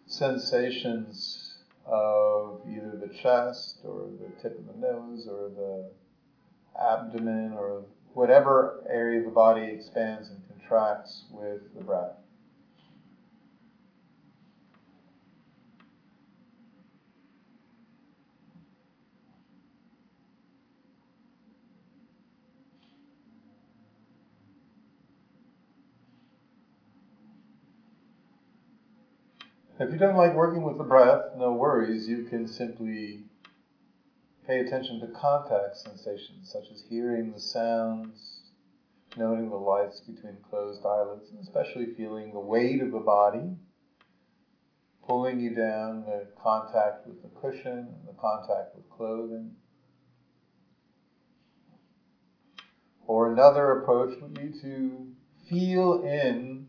sensations 0.06 1.56
of 1.86 2.60
either 2.68 3.00
the 3.00 3.12
chest 3.22 3.78
or 3.84 4.08
the 4.20 4.42
tip 4.42 4.58
of 4.58 4.66
the 4.66 4.78
nose 4.78 5.26
or 5.26 5.48
the 5.48 5.90
abdomen 6.80 7.52
or 7.54 7.84
whatever 8.14 8.84
area 8.88 9.20
of 9.20 9.24
the 9.24 9.30
body 9.30 9.62
expands 9.62 10.28
and 10.28 10.49
contracts 10.70 11.24
with 11.32 11.74
the 11.74 11.82
breath. 11.82 12.12
If 29.78 29.90
you 29.90 29.98
don't 29.98 30.14
like 30.14 30.34
working 30.34 30.62
with 30.62 30.76
the 30.76 30.84
breath, 30.84 31.34
no 31.34 31.54
worries. 31.54 32.06
You 32.06 32.26
can 32.28 32.46
simply 32.46 33.24
pay 34.46 34.60
attention 34.60 35.00
to 35.00 35.06
contact 35.06 35.78
sensations, 35.78 36.50
such 36.52 36.70
as 36.70 36.84
hearing 36.88 37.32
the 37.32 37.40
sounds 37.40 38.39
noting 39.16 39.50
the 39.50 39.56
lights 39.56 40.00
between 40.00 40.36
closed 40.48 40.84
eyelids, 40.84 41.30
and 41.30 41.40
especially 41.40 41.94
feeling 41.96 42.32
the 42.32 42.40
weight 42.40 42.80
of 42.82 42.92
the 42.92 42.98
body 42.98 43.56
pulling 45.10 45.40
you 45.40 45.52
down, 45.52 46.04
the 46.06 46.24
contact 46.40 47.04
with 47.04 47.20
the 47.22 47.28
cushion, 47.40 47.88
the 48.06 48.12
contact 48.20 48.76
with 48.76 48.88
clothing. 48.90 49.50
Or 53.08 53.32
another 53.32 53.80
approach 53.80 54.20
would 54.22 54.34
be 54.34 54.52
to 54.60 55.08
feel 55.48 56.04
in 56.04 56.68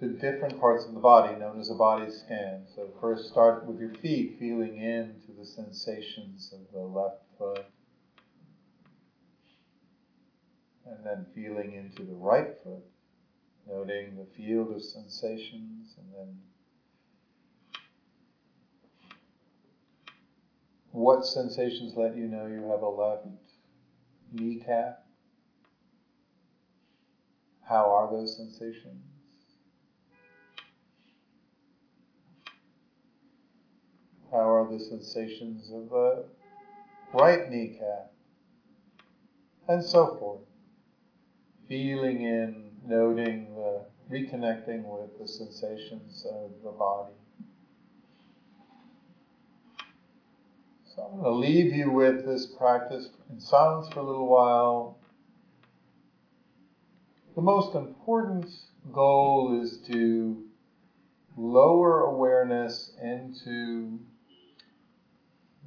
to 0.00 0.08
different 0.08 0.58
parts 0.58 0.86
of 0.86 0.94
the 0.94 1.00
body, 1.00 1.38
known 1.38 1.60
as 1.60 1.70
a 1.70 1.74
body 1.74 2.10
scan. 2.10 2.64
So 2.74 2.88
first 3.02 3.28
start 3.28 3.66
with 3.66 3.78
your 3.78 3.92
feet, 3.96 4.36
feeling 4.38 4.78
in 4.78 5.16
to 5.26 5.32
the 5.38 5.44
sensations 5.44 6.54
of 6.54 6.60
the 6.72 6.80
left 6.80 7.20
foot. 7.38 7.66
And 10.86 11.04
then 11.04 11.26
feeling 11.34 11.74
into 11.74 12.02
the 12.02 12.14
right 12.14 12.48
foot, 12.62 12.84
noting 13.66 14.16
the 14.16 14.26
field 14.36 14.70
of 14.72 14.82
sensations, 14.82 15.94
and 15.96 16.06
then 16.14 16.38
what 20.92 21.24
sensations 21.24 21.94
let 21.96 22.14
you 22.14 22.26
know 22.26 22.46
you 22.46 22.68
have 22.70 22.82
a 22.82 22.88
left 22.88 23.26
kneecap? 24.32 25.06
How 27.66 27.90
are 27.90 28.10
those 28.10 28.36
sensations? 28.36 29.02
How 34.30 34.52
are 34.52 34.70
the 34.70 34.84
sensations 34.84 35.70
of 35.70 35.88
the 35.88 36.24
right 37.14 37.48
kneecap? 37.48 38.10
And 39.66 39.82
so 39.82 40.16
forth. 40.18 40.40
Feeling 41.68 42.22
in, 42.22 42.70
noting 42.86 43.54
the, 43.54 43.86
reconnecting 44.10 44.84
with 44.84 45.18
the 45.18 45.26
sensations 45.26 46.26
of 46.30 46.50
the 46.62 46.70
body. 46.70 47.14
So 50.94 51.02
I'm 51.02 51.20
going 51.20 51.24
to 51.24 51.30
leave 51.30 51.74
you 51.74 51.90
with 51.90 52.24
this 52.24 52.46
practice 52.46 53.08
in 53.30 53.40
silence 53.40 53.88
for 53.92 54.00
a 54.00 54.02
little 54.02 54.28
while. 54.28 54.98
The 57.34 57.42
most 57.42 57.74
important 57.74 58.46
goal 58.92 59.60
is 59.60 59.78
to 59.88 60.44
lower 61.36 62.02
awareness 62.02 62.92
into 63.02 63.98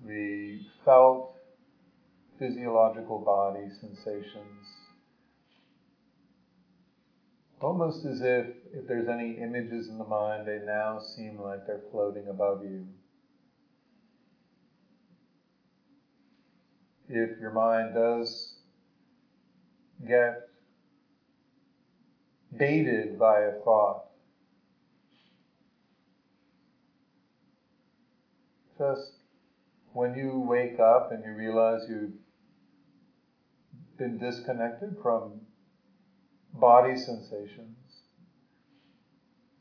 the 0.06 0.62
felt 0.86 1.36
physiological 2.39 3.20
body 3.20 3.68
sensations. 3.82 4.66
Almost 7.60 8.05
as 8.05 8.22
if, 8.22 8.45
if 8.72 8.88
there's 8.88 9.08
any 9.08 9.32
images 9.34 9.89
in 9.89 9.97
the 9.97 10.03
mind, 10.03 10.47
they 10.47 10.60
now 10.64 10.99
seem 10.99 11.39
like 11.39 11.66
they're 11.66 11.82
floating 11.91 12.28
above 12.28 12.62
you. 12.64 12.86
If 17.10 17.39
your 17.39 17.51
mind 17.51 17.95
does 17.95 18.58
get 20.08 20.49
baited 22.55 23.18
by 23.18 23.39
a 23.41 23.51
thought, 23.64 24.03
just 28.78 29.14
when 29.93 30.14
you 30.14 30.41
wake 30.41 30.80
up 30.80 31.12
and 31.12 31.24
you 31.26 31.32
realize 31.34 31.88
you've 31.89 32.12
been 33.97 34.20
disconnected 34.20 34.97
from 35.01 35.47
body 36.60 36.95
sensations, 36.97 37.78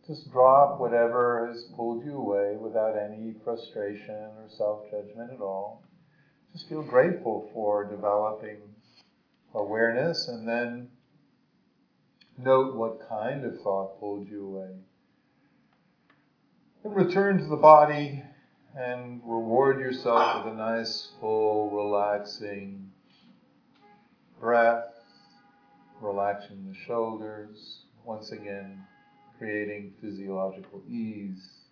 just 0.06 0.30
drop 0.30 0.78
whatever 0.78 1.48
has 1.48 1.64
pulled 1.74 2.04
you 2.04 2.16
away 2.16 2.56
without 2.56 2.96
any 2.96 3.34
frustration 3.44 4.14
or 4.14 4.48
self 4.48 4.84
judgment 4.90 5.32
at 5.32 5.40
all. 5.40 5.82
Just 6.52 6.68
feel 6.68 6.82
grateful 6.82 7.50
for 7.52 7.84
developing 7.84 8.58
awareness 9.54 10.28
and 10.28 10.46
then 10.46 10.88
note 12.38 12.76
what 12.76 13.08
kind 13.08 13.44
of 13.44 13.60
thought 13.62 13.98
pulled 13.98 14.28
you 14.28 14.46
away. 14.46 14.70
And 16.84 16.94
return 16.94 17.38
to 17.38 17.46
the 17.46 17.56
body 17.56 18.22
and 18.76 19.20
reward 19.24 19.80
yourself 19.80 20.44
with 20.44 20.54
a 20.54 20.56
nice, 20.56 21.10
full, 21.18 21.70
relaxing 21.70 22.90
breath, 24.38 24.95
relaxing 26.00 26.66
the 26.68 26.74
shoulders, 26.86 27.80
once 28.04 28.32
again 28.32 28.82
creating 29.38 29.92
physiological 30.00 30.82
ease. 30.88 31.65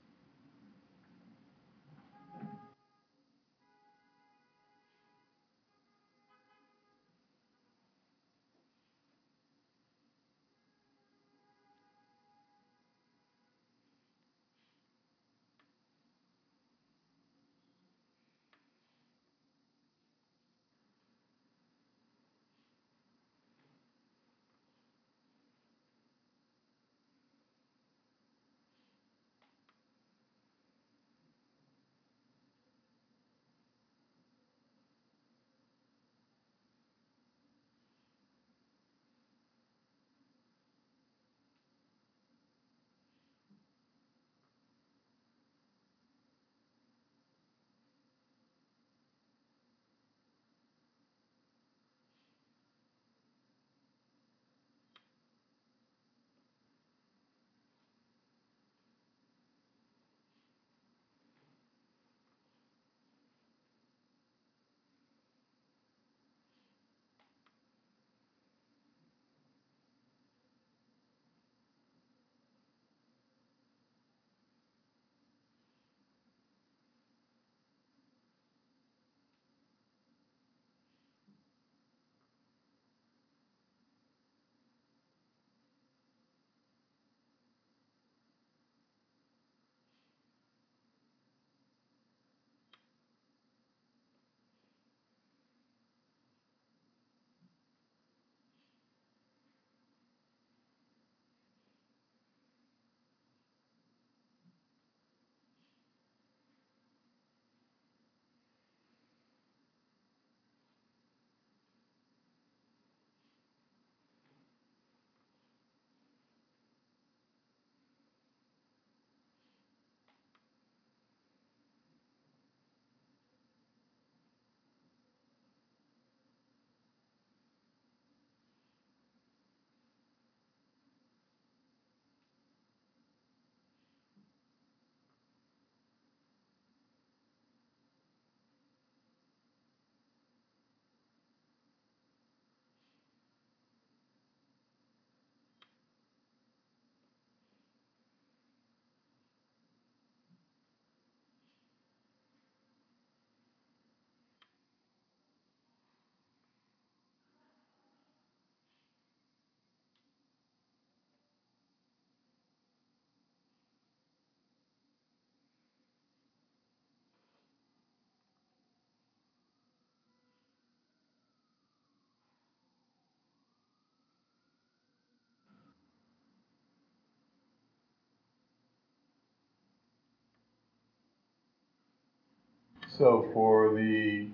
So, 182.96 183.28
for 183.32 183.74
the 183.74 184.28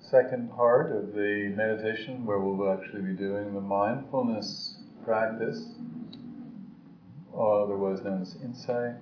second 0.00 0.50
part 0.52 0.90
of 0.90 1.12
the 1.12 1.52
meditation, 1.54 2.24
where 2.24 2.38
we'll 2.38 2.72
actually 2.72 3.02
be 3.02 3.12
doing 3.12 3.52
the 3.52 3.60
mindfulness 3.60 4.78
practice, 5.04 5.62
otherwise 7.36 8.02
known 8.04 8.22
as 8.22 8.36
insight, 8.42 8.94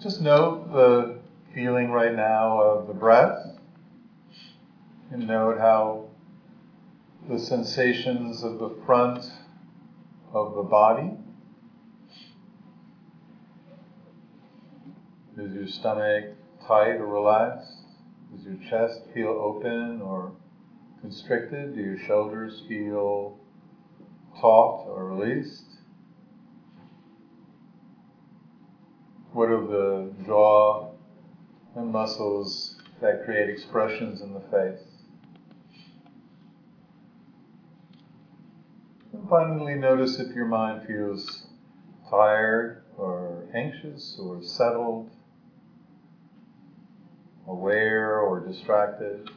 just 0.00 0.20
note 0.20 0.72
the 0.72 1.18
feeling 1.52 1.90
right 1.90 2.14
now 2.14 2.60
of 2.60 2.86
the 2.86 2.94
breath, 2.94 3.58
and 5.10 5.26
note 5.26 5.58
how 5.58 6.04
the 7.28 7.40
sensations 7.40 8.44
of 8.44 8.60
the 8.60 8.76
front 8.86 9.24
of 10.32 10.54
the 10.54 10.62
body 10.62 11.16
Is 15.40 15.54
your 15.54 15.68
stomach 15.68 16.26
tight 16.66 16.96
or 16.96 17.06
relaxed? 17.06 17.78
Does 18.30 18.44
your 18.44 18.56
chest 18.68 19.00
feel 19.14 19.30
open 19.30 20.02
or 20.02 20.32
constricted? 21.00 21.74
Do 21.74 21.80
your 21.80 21.96
shoulders 21.96 22.62
feel 22.68 23.38
taut 24.38 24.86
or 24.86 25.06
released? 25.06 25.64
What 29.32 29.48
are 29.48 29.66
the 29.66 30.10
jaw 30.26 30.90
and 31.74 31.90
muscles 31.90 32.76
that 33.00 33.24
create 33.24 33.48
expressions 33.48 34.20
in 34.20 34.34
the 34.34 34.40
face? 34.40 34.84
And 39.14 39.26
finally, 39.26 39.74
notice 39.74 40.18
if 40.18 40.34
your 40.34 40.44
mind 40.44 40.86
feels 40.86 41.46
tired 42.10 42.82
or 42.98 43.46
anxious 43.54 44.18
or 44.20 44.42
settled 44.42 45.08
aware 47.50 48.20
or 48.20 48.40
distracted. 48.40 49.28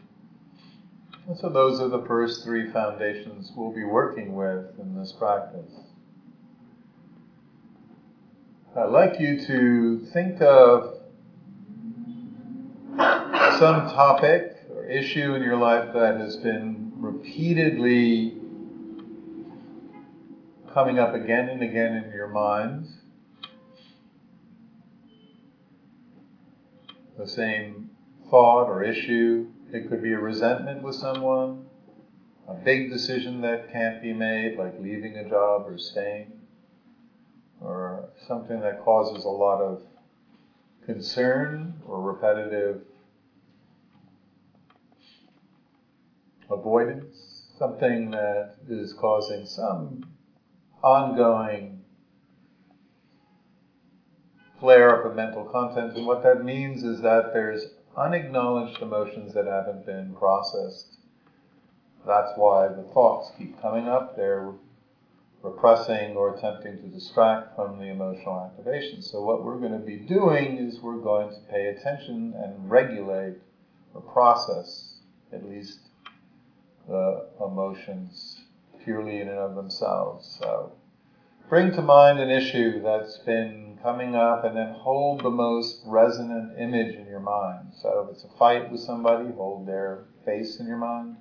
And 1.28 1.38
so 1.38 1.50
those 1.50 1.80
are 1.80 1.88
the 1.88 2.06
first 2.06 2.44
three 2.44 2.70
foundations 2.72 3.52
we'll 3.56 3.74
be 3.74 3.84
working 3.84 4.36
with 4.36 4.78
in 4.80 4.96
this 4.96 5.14
practice. 5.14 5.72
I'd 8.76 8.90
like 8.90 9.20
you 9.20 9.46
to 9.46 10.06
think 10.14 10.42
of 10.42 11.00
some 13.60 13.88
topic 13.90 14.58
or 14.72 14.86
issue 14.86 15.36
in 15.36 15.44
your 15.44 15.58
life 15.58 15.94
that 15.94 16.18
has 16.18 16.38
been 16.38 16.92
repeatedly 16.96 18.38
coming 20.74 21.00
up 21.00 21.14
again 21.14 21.50
and 21.50 21.62
again 21.62 22.04
in 22.04 22.12
your 22.12 22.28
mind. 22.28 22.88
The 27.18 27.28
same 27.28 27.92
thought 28.30 28.68
or 28.70 28.84
issue. 28.84 29.48
It 29.72 29.90
could 29.90 30.04
be 30.04 30.14
a 30.14 30.20
resentment 30.20 30.84
with 30.84 30.96
someone, 30.96 31.66
a 32.48 32.54
big 32.54 32.90
decision 32.90 33.42
that 33.42 33.72
can't 33.72 34.02
be 34.02 34.14
made, 34.14 34.58
like 34.58 34.74
leaving 34.80 35.18
a 35.18 35.28
job 35.28 35.68
or 35.68 35.78
staying, 35.78 36.32
or 37.62 38.10
something 38.28 38.60
that 38.62 38.84
causes 38.84 39.26
a 39.26 39.30
lot 39.30 39.62
of 39.62 39.82
concern 40.86 41.74
or 41.88 42.02
repetitive 42.02 42.82
avoidance, 46.50 47.48
something 47.58 48.12
that 48.12 48.56
is 48.70 48.94
causing 48.94 49.46
some 49.46 50.04
ongoing 50.84 51.80
flare 54.60 55.00
up 55.00 55.06
of 55.06 55.16
mental 55.16 55.44
content. 55.46 55.96
And 55.96 56.06
what 56.06 56.24
that 56.24 56.44
means 56.44 56.84
is 56.84 57.02
that 57.02 57.34
there's 57.34 57.66
unacknowledged 57.98 58.82
emotions 58.82 59.34
that 59.34 59.46
haven't 59.46 59.86
been 59.86 60.16
processed. 60.16 60.98
That's 62.06 62.32
why 62.36 62.68
the 62.68 62.84
thoughts 62.94 63.32
keep 63.38 63.62
coming 63.62 63.88
up. 63.88 64.16
They're 64.16 64.54
repressing 65.42 66.16
or 66.16 66.36
attempting 66.36 66.82
to 66.82 66.88
distract 66.88 67.56
from 67.56 67.78
the 67.78 67.86
emotional 67.86 68.44
activation. 68.46 69.02
So, 69.02 69.22
what 69.22 69.44
we're 69.44 69.60
going 69.60 69.74
to 69.74 69.86
be 69.86 69.98
doing 69.98 70.58
is 70.58 70.80
we're 70.82 70.98
going 70.98 71.30
to 71.30 71.40
pay 71.52 71.68
attention 71.68 72.34
and 72.38 72.70
regulate 72.70 73.36
or 73.94 74.02
process 74.02 75.00
at 75.32 75.48
least 75.48 75.80
the 76.88 77.28
emotions 77.42 78.42
purely 78.84 79.22
in 79.22 79.28
and 79.28 79.38
of 79.38 79.56
themselves. 79.56 80.38
So, 80.42 80.72
bring 81.50 81.72
to 81.74 81.82
mind 81.82 82.20
an 82.20 82.30
issue 82.30 82.82
that's 82.82 83.18
been 83.20 83.63
coming 83.84 84.16
up 84.16 84.46
and 84.46 84.56
then 84.56 84.74
hold 84.74 85.22
the 85.22 85.30
most 85.30 85.82
resonant 85.86 86.58
image 86.58 86.96
in 86.96 87.06
your 87.06 87.20
mind. 87.20 87.68
So 87.82 88.08
if 88.08 88.16
it's 88.16 88.24
a 88.24 88.38
fight 88.40 88.72
with 88.72 88.80
somebody, 88.80 89.30
hold 89.32 89.68
their 89.68 90.06
face 90.26 90.58
in 90.60 90.68
your 90.68 90.78
mind. 90.78 91.18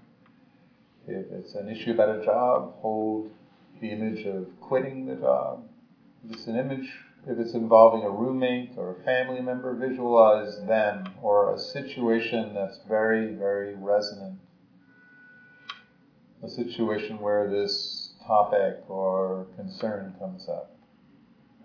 If 1.08 1.26
it's 1.32 1.54
an 1.54 1.68
issue 1.68 1.90
about 1.90 2.20
a 2.20 2.24
job, 2.24 2.74
hold 2.80 3.32
the 3.80 3.90
image 3.90 4.24
of 4.26 4.46
quitting 4.60 5.06
the 5.06 5.16
job. 5.16 5.64
If 6.24 6.36
it's 6.36 6.46
an 6.46 6.56
image, 6.56 6.88
if 7.26 7.36
it's 7.36 7.54
involving 7.54 8.04
a 8.04 8.10
roommate 8.10 8.74
or 8.76 8.92
a 8.92 9.04
family 9.04 9.40
member, 9.40 9.74
visualize 9.74 10.56
them 10.66 11.04
or 11.20 11.52
a 11.52 11.58
situation 11.58 12.54
that's 12.54 12.78
very, 12.88 13.34
very 13.34 13.74
resonant. 13.74 14.38
A 16.44 16.48
situation 16.48 17.18
where 17.18 17.50
this 17.50 18.12
topic 18.24 18.78
or 18.88 19.46
concern 19.56 20.14
comes 20.20 20.48
up. 20.48 20.70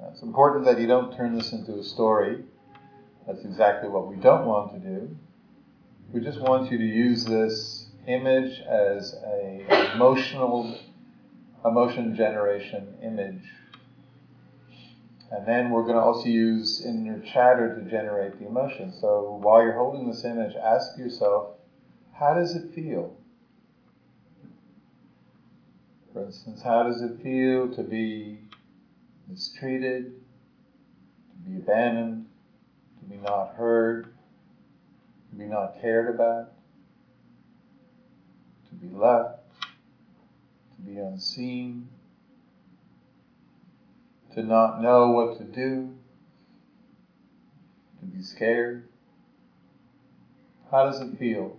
Uh, 0.01 0.09
it's 0.11 0.21
important 0.21 0.65
that 0.65 0.79
you 0.79 0.87
don't 0.87 1.15
turn 1.15 1.35
this 1.35 1.51
into 1.51 1.79
a 1.79 1.83
story. 1.83 2.43
That's 3.25 3.43
exactly 3.43 3.89
what 3.89 4.07
we 4.07 4.15
don't 4.15 4.45
want 4.45 4.71
to 4.73 4.79
do. 4.79 5.17
We 6.13 6.21
just 6.21 6.39
want 6.39 6.71
you 6.71 6.77
to 6.77 6.83
use 6.83 7.25
this 7.25 7.87
image 8.07 8.61
as 8.61 9.15
a 9.25 9.91
emotional 9.95 10.79
emotion 11.65 12.15
generation 12.15 12.95
image. 13.03 13.43
And 15.29 15.45
then 15.45 15.71
we're 15.71 15.83
going 15.83 15.95
to 15.95 16.01
also 16.01 16.29
use 16.29 16.85
inner 16.85 17.19
chatter 17.19 17.75
to 17.75 17.89
generate 17.89 18.39
the 18.39 18.47
emotion. 18.47 18.93
So 18.93 19.39
while 19.41 19.61
you're 19.61 19.75
holding 19.75 20.09
this 20.09 20.23
image, 20.23 20.55
ask 20.55 20.97
yourself, 20.97 21.55
how 22.13 22.33
does 22.33 22.55
it 22.55 22.73
feel? 22.73 23.13
For 26.13 26.23
instance, 26.23 26.61
how 26.61 26.83
does 26.83 27.01
it 27.01 27.21
feel 27.21 27.75
to 27.75 27.83
be 27.83 28.46
mistreated, 29.29 30.13
to 31.31 31.49
be 31.49 31.57
abandoned, 31.57 32.25
to 32.99 33.05
be 33.05 33.17
not 33.17 33.55
heard, 33.55 34.13
to 35.29 35.35
be 35.35 35.45
not 35.45 35.81
cared 35.81 36.13
about, 36.13 36.51
to 38.69 38.75
be 38.75 38.93
left, 38.95 39.39
to 40.75 40.81
be 40.81 40.97
unseen, 40.97 41.87
to 44.33 44.43
not 44.43 44.81
know 44.81 45.11
what 45.11 45.37
to 45.37 45.43
do, 45.43 45.93
to 47.99 48.05
be 48.05 48.21
scared. 48.21 48.87
How 50.69 50.85
does 50.85 51.01
it 51.01 51.17
feel? 51.17 51.57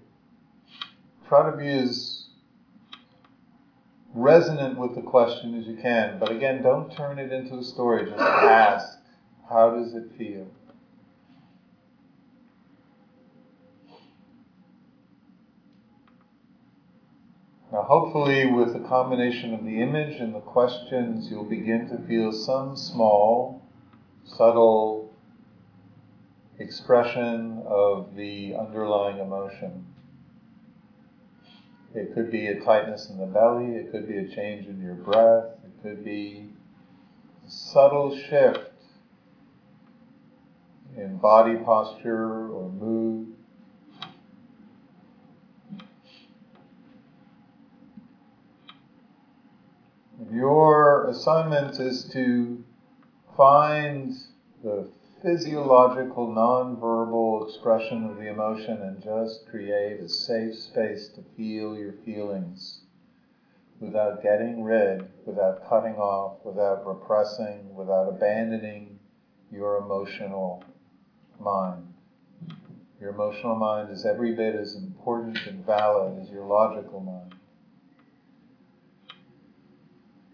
Try 1.27 1.51
to 1.51 1.57
be 1.57 1.67
as 1.67 2.28
resonant 4.19 4.79
with 4.79 4.95
the 4.95 5.03
question 5.03 5.55
as 5.55 5.67
you 5.67 5.77
can. 5.77 6.19
But 6.19 6.31
again, 6.31 6.63
don't 6.63 6.95
turn 6.95 7.19
it 7.19 7.33
into 7.33 7.59
a 7.59 7.65
story. 7.65 8.05
Just 8.07 8.19
ask, 8.19 8.99
how 9.49 9.71
does 9.71 9.95
it 9.95 10.11
feel? 10.19 10.47
Now, 17.71 17.83
hopefully, 17.83 18.51
with 18.51 18.73
the 18.73 18.89
combination 18.89 19.53
of 19.53 19.63
the 19.63 19.83
image 19.83 20.21
and 20.21 20.35
the 20.35 20.41
questions, 20.41 21.31
you'll 21.31 21.45
begin 21.45 21.89
to 21.91 21.99
feel 22.09 22.33
some 22.33 22.77
small, 22.77 23.63
subtle 24.25 25.15
expression 26.59 27.63
of 27.67 28.15
the 28.17 28.55
underlying 28.57 29.19
emotion. 29.19 29.87
It 31.95 32.15
could 32.15 32.31
be 32.31 32.49
a 32.49 32.61
tightness 32.61 33.09
in 33.09 33.19
the 33.19 33.27
belly, 33.27 33.77
it 33.77 33.91
could 33.91 34.07
be 34.07 34.19
a 34.19 34.29
change 34.29 34.67
in 34.67 34.81
your 34.81 34.95
breath, 34.95 35.47
it 35.65 35.83
could 35.83 36.05
be 36.05 36.51
a 37.47 37.51
subtle 37.51 38.15
shift 38.15 38.73
in 40.97 41.17
body 41.17 41.57
posture 41.57 42.51
or 42.51 42.71
mood. 42.71 43.35
Your 50.31 51.07
assignment 51.07 51.81
is 51.81 52.05
to 52.13 52.63
find 53.37 54.15
the 54.63 54.89
physiological, 55.23 56.33
non-verbal 56.33 57.49
expression 57.49 58.05
of 58.05 58.17
the 58.17 58.29
emotion 58.29 58.83
and 58.83 59.03
just 59.03 59.47
create 59.51 60.01
a 60.01 60.09
safe 60.09 60.55
space 60.55 61.09
to 61.09 61.23
feel 61.37 61.77
your 61.77 61.95
feelings 62.05 62.81
without 63.81 64.23
getting 64.23 64.63
rid, 64.63 65.09
without 65.27 65.69
cutting 65.69 65.97
off, 65.97 66.45
without 66.45 66.87
repressing, 66.87 67.75
without 67.75 68.09
abandoning 68.09 68.99
your 69.51 69.77
emotional 69.77 70.63
mind. 71.41 71.85
Your 73.01 73.11
emotional 73.11 73.55
mind 73.55 73.91
is 73.91 74.05
every 74.05 74.33
bit 74.33 74.55
as 74.55 74.75
important 74.75 75.47
and 75.47 75.65
valid 75.65 76.21
as 76.21 76.31
your 76.31 76.45
logical 76.45 77.01
mind. 77.01 77.35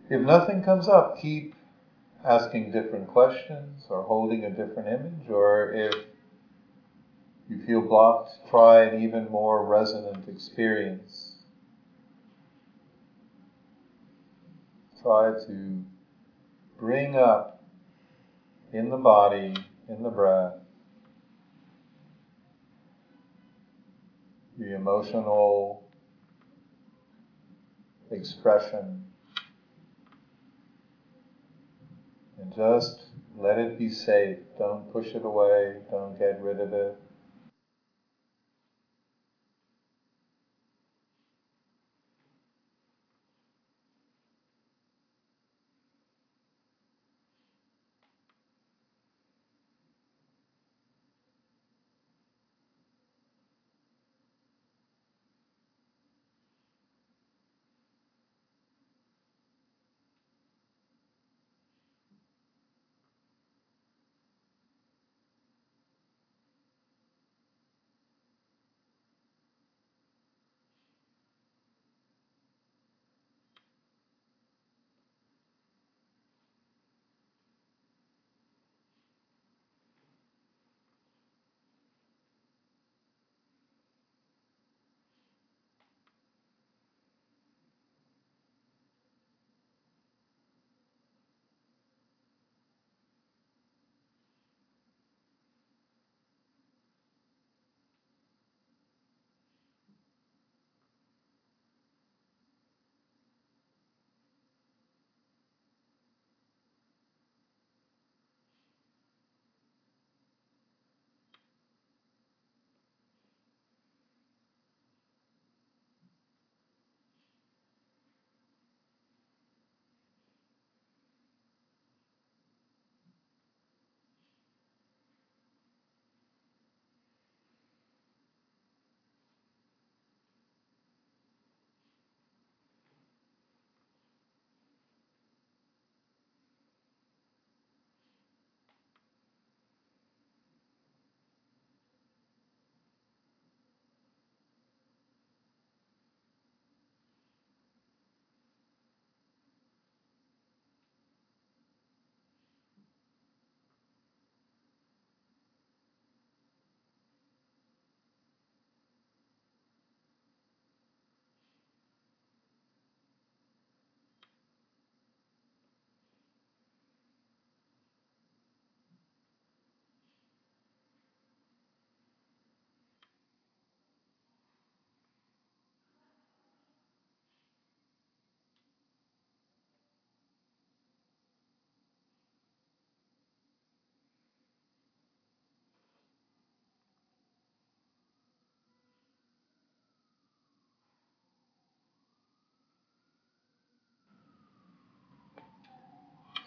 If 0.08 0.20
nothing 0.22 0.62
comes 0.62 0.88
up, 0.88 1.16
keep 1.20 1.54
asking 2.24 2.72
different 2.72 3.06
questions 3.08 3.84
or 3.90 4.02
holding 4.02 4.44
a 4.44 4.50
different 4.50 4.88
image, 4.88 5.28
or 5.28 5.72
if 5.72 5.94
you 7.48 7.64
feel 7.66 7.82
blocked, 7.82 8.30
try 8.48 8.84
an 8.84 9.02
even 9.02 9.30
more 9.30 9.64
resonant 9.66 10.26
experience. 10.26 11.32
Try 15.02 15.32
to 15.46 15.84
bring 16.78 17.14
up 17.14 17.62
in 18.72 18.88
the 18.88 18.96
body, 18.96 19.54
in 19.88 20.02
the 20.02 20.08
breath, 20.08 20.54
the 24.58 24.74
emotional 24.74 25.84
expression 28.10 29.04
and 32.38 32.43
just 32.56 33.04
let 33.36 33.58
it 33.58 33.78
be 33.78 33.88
safe. 33.90 34.38
Don't 34.58 34.90
push 34.92 35.14
it 35.14 35.24
away. 35.24 35.76
Don't 35.90 36.18
get 36.18 36.40
rid 36.40 36.60
of 36.60 36.72
it. 36.72 36.94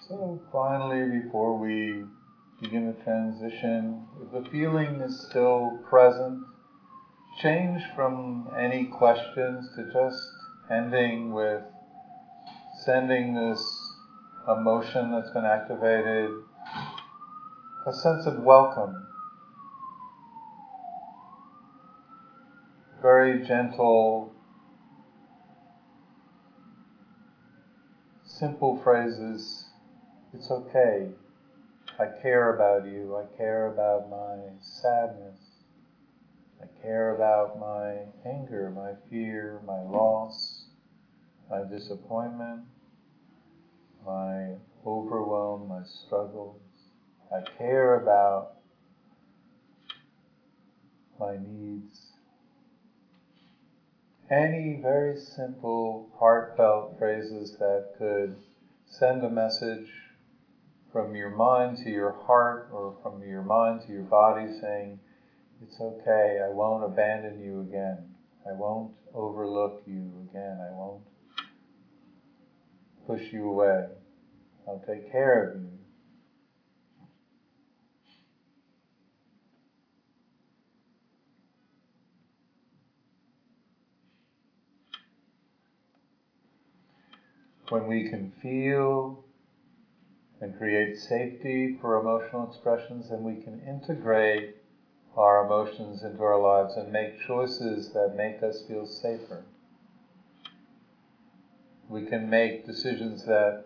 So 0.08 0.40
finally, 0.54 1.20
before 1.20 1.58
we 1.58 2.06
begin 2.62 2.88
the 2.88 3.04
transition, 3.04 4.08
if 4.22 4.32
the 4.32 4.50
feeling 4.50 5.02
is 5.02 5.28
still 5.30 5.80
present, 5.90 6.46
change 7.42 7.82
from 7.94 8.48
any 8.58 8.86
questions 8.86 9.68
to 9.76 9.92
just 9.92 10.32
ending 10.72 11.34
with 11.34 11.62
sending 12.86 13.36
this 13.36 13.62
emotion 14.48 15.12
that's 15.12 15.32
been 15.32 15.44
activated 15.44 16.32
a 17.86 17.92
sense 17.92 18.26
of 18.28 18.40
welcome. 18.44 19.08
Very 23.02 23.46
gentle, 23.46 24.32
simple 28.24 28.80
phrases 28.82 29.67
it's 30.34 30.52
okay. 30.52 31.10
I 32.00 32.06
care 32.22 32.54
about 32.56 32.86
you. 32.86 33.16
I 33.18 33.38
care 33.38 33.68
about 33.68 34.10
my 34.10 34.38
sadness. 34.62 35.40
I 36.62 36.66
care 36.82 37.16
about 37.16 37.60
my 37.60 38.06
anger, 38.26 38.72
my 38.76 38.94
fear, 39.10 39.62
my 39.66 39.82
loss, 39.82 40.66
my 41.50 41.64
disappointment, 41.64 42.62
my 44.06 44.54
overwhelm, 44.86 45.68
my 45.68 45.84
struggles. 45.84 46.62
I 47.32 47.42
care 47.58 47.96
about 47.96 48.54
my 51.20 51.38
needs. 51.38 52.12
Any 54.30 54.80
very 54.82 55.16
simple, 55.16 56.10
heartfelt 56.20 56.98
phrases 56.98 57.56
that 57.60 57.96
could 57.98 58.36
send 58.86 59.24
a 59.24 59.30
message 59.30 60.07
from 60.98 61.16
your 61.16 61.30
mind 61.30 61.78
to 61.78 61.92
your 61.92 62.12
heart 62.26 62.70
or 62.74 62.96
from 63.04 63.22
your 63.22 63.44
mind 63.44 63.86
to 63.86 63.94
your 63.94 64.02
body 64.02 64.48
saying, 64.60 64.98
It's 65.62 65.80
okay, 65.80 66.40
I 66.44 66.50
won't 66.50 66.84
abandon 66.84 67.40
you 67.40 67.62
again. 67.62 68.04
I 68.50 68.54
won't 68.54 68.94
overlook 69.14 69.84
you 69.86 70.28
again. 70.28 70.58
I 70.60 70.74
won't 70.74 71.04
push 73.06 73.32
you 73.32 73.48
away. 73.48 73.86
I'll 74.68 74.82
take 74.88 75.12
care 75.12 75.52
of 75.52 75.62
you. 75.62 75.70
When 87.70 87.86
we 87.86 88.10
can 88.10 88.32
feel 88.42 89.27
and 90.40 90.58
create 90.58 90.98
safety 90.98 91.78
for 91.82 92.00
emotional 92.00 92.48
expressions, 92.48 93.10
and 93.10 93.24
we 93.24 93.36
can 93.42 93.62
integrate 93.68 94.56
our 95.16 95.46
emotions 95.46 96.04
into 96.04 96.22
our 96.22 96.40
lives 96.40 96.76
and 96.78 96.92
make 96.92 97.20
choices 97.26 97.92
that 97.94 98.16
make 98.16 98.44
us 98.44 98.62
feel 98.68 98.86
safer. 98.86 99.44
We 101.90 102.06
can 102.06 102.30
make 102.30 102.66
decisions 102.66 103.26
that 103.26 103.66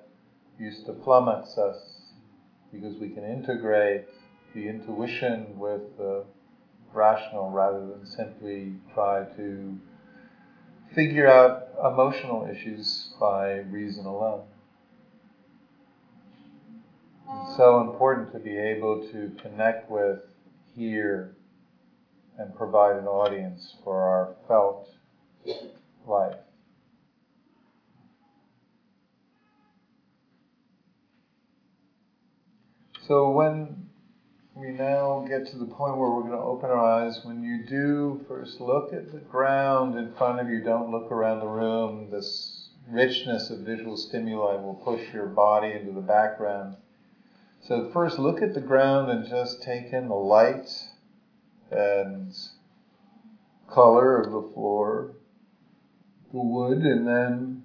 used 0.57 0.85
to 0.85 0.93
flummox 0.93 1.57
us 1.57 2.13
because 2.71 2.95
we 2.97 3.09
can 3.09 3.25
integrate 3.25 4.05
the 4.53 4.69
intuition 4.69 5.57
with 5.57 5.97
the 5.97 6.23
rational 6.93 7.49
rather 7.49 7.85
than 7.85 8.05
simply 8.05 8.73
try 8.93 9.23
to 9.35 9.77
figure 10.93 11.27
out 11.27 11.69
emotional 11.85 12.47
issues 12.49 13.13
by 13.19 13.59
reason 13.71 14.05
alone. 14.05 14.43
So 17.55 17.81
important 17.81 18.31
to 18.33 18.39
be 18.39 18.57
able 18.57 19.07
to 19.11 19.31
connect 19.41 19.89
with, 19.89 20.19
hear, 20.75 21.35
and 22.37 22.55
provide 22.55 22.95
an 22.95 23.07
audience 23.07 23.75
for 23.83 24.01
our 24.01 24.35
felt 24.47 24.89
life. 26.07 26.37
So 33.07 33.31
when 33.31 33.89
we 34.55 34.69
now 34.69 35.25
get 35.27 35.47
to 35.47 35.57
the 35.57 35.65
point 35.65 35.97
where 35.97 36.09
we're 36.09 36.21
going 36.21 36.31
to 36.31 36.37
open 36.37 36.69
our 36.69 36.79
eyes, 36.79 37.19
when 37.23 37.43
you 37.43 37.65
do, 37.67 38.23
first 38.27 38.61
look 38.61 38.93
at 38.93 39.11
the 39.11 39.19
ground 39.19 39.97
in 39.97 40.13
front 40.13 40.39
of 40.39 40.49
you, 40.49 40.63
don't 40.63 40.91
look 40.91 41.11
around 41.11 41.39
the 41.39 41.47
room. 41.47 42.09
This 42.09 42.69
richness 42.87 43.49
of 43.49 43.59
visual 43.59 43.97
stimuli 43.97 44.55
will 44.55 44.75
push 44.75 45.13
your 45.13 45.27
body 45.27 45.71
into 45.73 45.91
the 45.91 46.01
background. 46.01 46.75
So 47.63 47.91
first 47.91 48.17
look 48.17 48.41
at 48.41 48.55
the 48.55 48.61
ground 48.61 49.11
and 49.11 49.27
just 49.27 49.61
take 49.61 49.93
in 49.93 50.07
the 50.07 50.15
light 50.15 50.67
and 51.69 52.35
color 53.69 54.19
of 54.19 54.31
the 54.31 54.51
floor, 54.53 55.13
the 56.33 56.39
wood, 56.39 56.79
and 56.79 57.07
then 57.07 57.63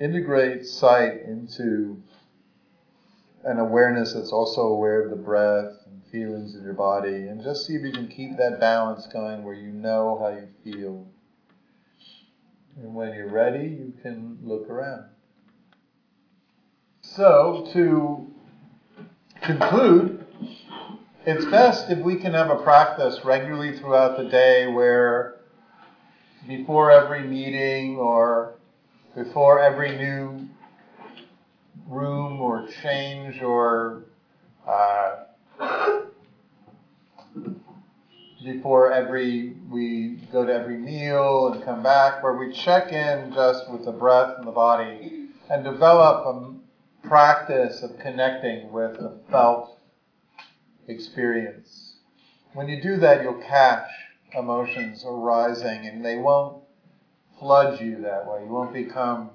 integrate 0.00 0.66
sight 0.66 1.22
into 1.24 2.02
an 3.44 3.60
awareness 3.60 4.12
that's 4.12 4.32
also 4.32 4.62
aware 4.62 5.02
of 5.02 5.10
the 5.10 5.16
breath 5.16 5.72
and 5.86 6.02
feelings 6.10 6.56
of 6.56 6.64
your 6.64 6.74
body, 6.74 7.28
and 7.28 7.42
just 7.42 7.64
see 7.64 7.74
if 7.74 7.82
you 7.82 7.92
can 7.92 8.08
keep 8.08 8.36
that 8.36 8.58
balance 8.58 9.06
going 9.06 9.44
where 9.44 9.54
you 9.54 9.70
know 9.70 10.18
how 10.20 10.28
you 10.36 10.48
feel. 10.64 11.06
And 12.76 12.92
when 12.92 13.14
you're 13.14 13.30
ready, 13.30 13.68
you 13.68 13.94
can 14.02 14.38
look 14.42 14.68
around. 14.68 15.04
So, 17.02 17.68
to 17.72 18.27
conclude, 19.42 20.26
it's 21.24 21.44
best 21.46 21.90
if 21.90 21.98
we 21.98 22.16
can 22.16 22.34
have 22.34 22.50
a 22.50 22.56
practice 22.56 23.20
regularly 23.24 23.78
throughout 23.78 24.16
the 24.16 24.24
day 24.24 24.66
where 24.66 25.36
before 26.46 26.90
every 26.90 27.22
meeting 27.22 27.96
or 27.96 28.54
before 29.14 29.60
every 29.60 29.96
new 29.96 30.46
room 31.88 32.40
or 32.40 32.66
change 32.82 33.42
or 33.42 34.04
uh, 34.66 35.16
before 38.44 38.92
every 38.92 39.54
we 39.70 40.20
go 40.30 40.44
to 40.44 40.52
every 40.52 40.76
meal 40.76 41.52
and 41.52 41.64
come 41.64 41.82
back 41.82 42.22
where 42.22 42.34
we 42.34 42.52
check 42.52 42.92
in 42.92 43.32
just 43.32 43.68
with 43.70 43.84
the 43.84 43.92
breath 43.92 44.34
and 44.38 44.46
the 44.46 44.52
body 44.52 45.28
and 45.50 45.64
develop 45.64 46.26
a 46.26 46.57
practice 47.02 47.82
of 47.82 47.98
connecting 47.98 48.70
with 48.72 48.96
a 48.96 49.18
felt 49.30 49.78
experience 50.86 51.96
when 52.54 52.68
you 52.68 52.80
do 52.80 52.96
that 52.96 53.22
you'll 53.22 53.42
catch 53.42 53.88
emotions 54.34 55.04
arising 55.06 55.86
and 55.86 56.04
they 56.04 56.16
won't 56.16 56.62
flood 57.38 57.80
you 57.80 58.00
that 58.00 58.26
way 58.26 58.42
you 58.42 58.50
won't 58.50 58.72
become 58.72 59.30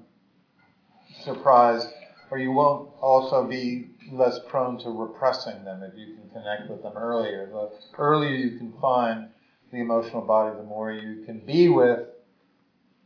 surprised 1.22 1.88
or 2.30 2.38
you 2.38 2.50
won't 2.50 2.90
also 3.00 3.44
be 3.44 3.88
less 4.10 4.38
prone 4.48 4.78
to 4.78 4.90
repressing 4.90 5.64
them 5.64 5.82
if 5.82 5.96
you 5.96 6.14
can 6.14 6.28
connect 6.30 6.68
with 6.68 6.82
them 6.82 6.96
earlier. 6.96 7.46
The 7.46 7.70
earlier 7.96 8.34
you 8.34 8.58
can 8.58 8.72
find 8.80 9.28
the 9.70 9.78
emotional 9.78 10.22
body, 10.22 10.56
the 10.56 10.62
more 10.62 10.92
you 10.92 11.24
can 11.24 11.40
be 11.40 11.68
with, 11.68 12.00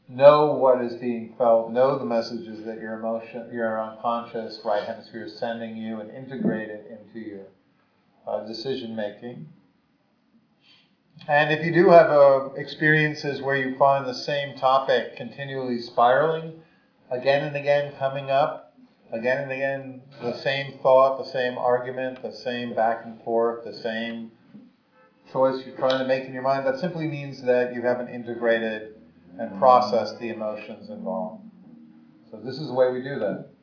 know 0.08 0.54
what 0.54 0.82
is 0.82 0.94
being 0.96 1.34
felt, 1.36 1.70
know 1.70 1.98
the 1.98 2.04
messages 2.04 2.64
that 2.64 2.80
your 2.80 2.98
emotion, 2.98 3.48
your 3.52 3.80
unconscious 3.80 4.60
right 4.64 4.84
hemisphere 4.84 5.24
is 5.24 5.38
sending 5.38 5.76
you, 5.76 6.00
and 6.00 6.10
integrate 6.10 6.70
it 6.70 6.90
into 6.90 7.20
your 7.20 7.46
uh, 8.26 8.40
decision 8.46 8.96
making. 8.96 9.46
And 11.26 11.52
if 11.52 11.64
you 11.64 11.72
do 11.72 11.90
have 11.90 12.10
uh, 12.10 12.52
experiences 12.54 13.42
where 13.42 13.56
you 13.56 13.76
find 13.76 14.06
the 14.06 14.14
same 14.14 14.56
topic 14.56 15.16
continually 15.16 15.80
spiraling, 15.80 16.62
again 17.10 17.44
and 17.44 17.56
again 17.56 17.92
coming 17.98 18.30
up, 18.30 18.74
again 19.12 19.42
and 19.42 19.52
again 19.52 20.02
the 20.22 20.36
same 20.38 20.78
thought, 20.78 21.18
the 21.18 21.30
same 21.30 21.58
argument, 21.58 22.22
the 22.22 22.32
same 22.32 22.74
back 22.74 23.04
and 23.04 23.22
forth, 23.22 23.64
the 23.64 23.74
same 23.74 24.30
choice 25.32 25.66
you're 25.66 25.76
trying 25.76 25.98
to 25.98 26.06
make 26.06 26.24
in 26.24 26.32
your 26.32 26.42
mind, 26.42 26.66
that 26.66 26.78
simply 26.78 27.06
means 27.06 27.42
that 27.42 27.74
you 27.74 27.82
haven't 27.82 28.08
integrated 28.08 28.97
and 29.38 29.58
process 29.58 30.12
the 30.18 30.30
emotions 30.30 30.90
involved. 30.90 31.42
So 32.30 32.38
this 32.38 32.58
is 32.58 32.68
the 32.68 32.74
way 32.74 32.90
we 32.90 33.02
do 33.02 33.18
that. 33.20 33.57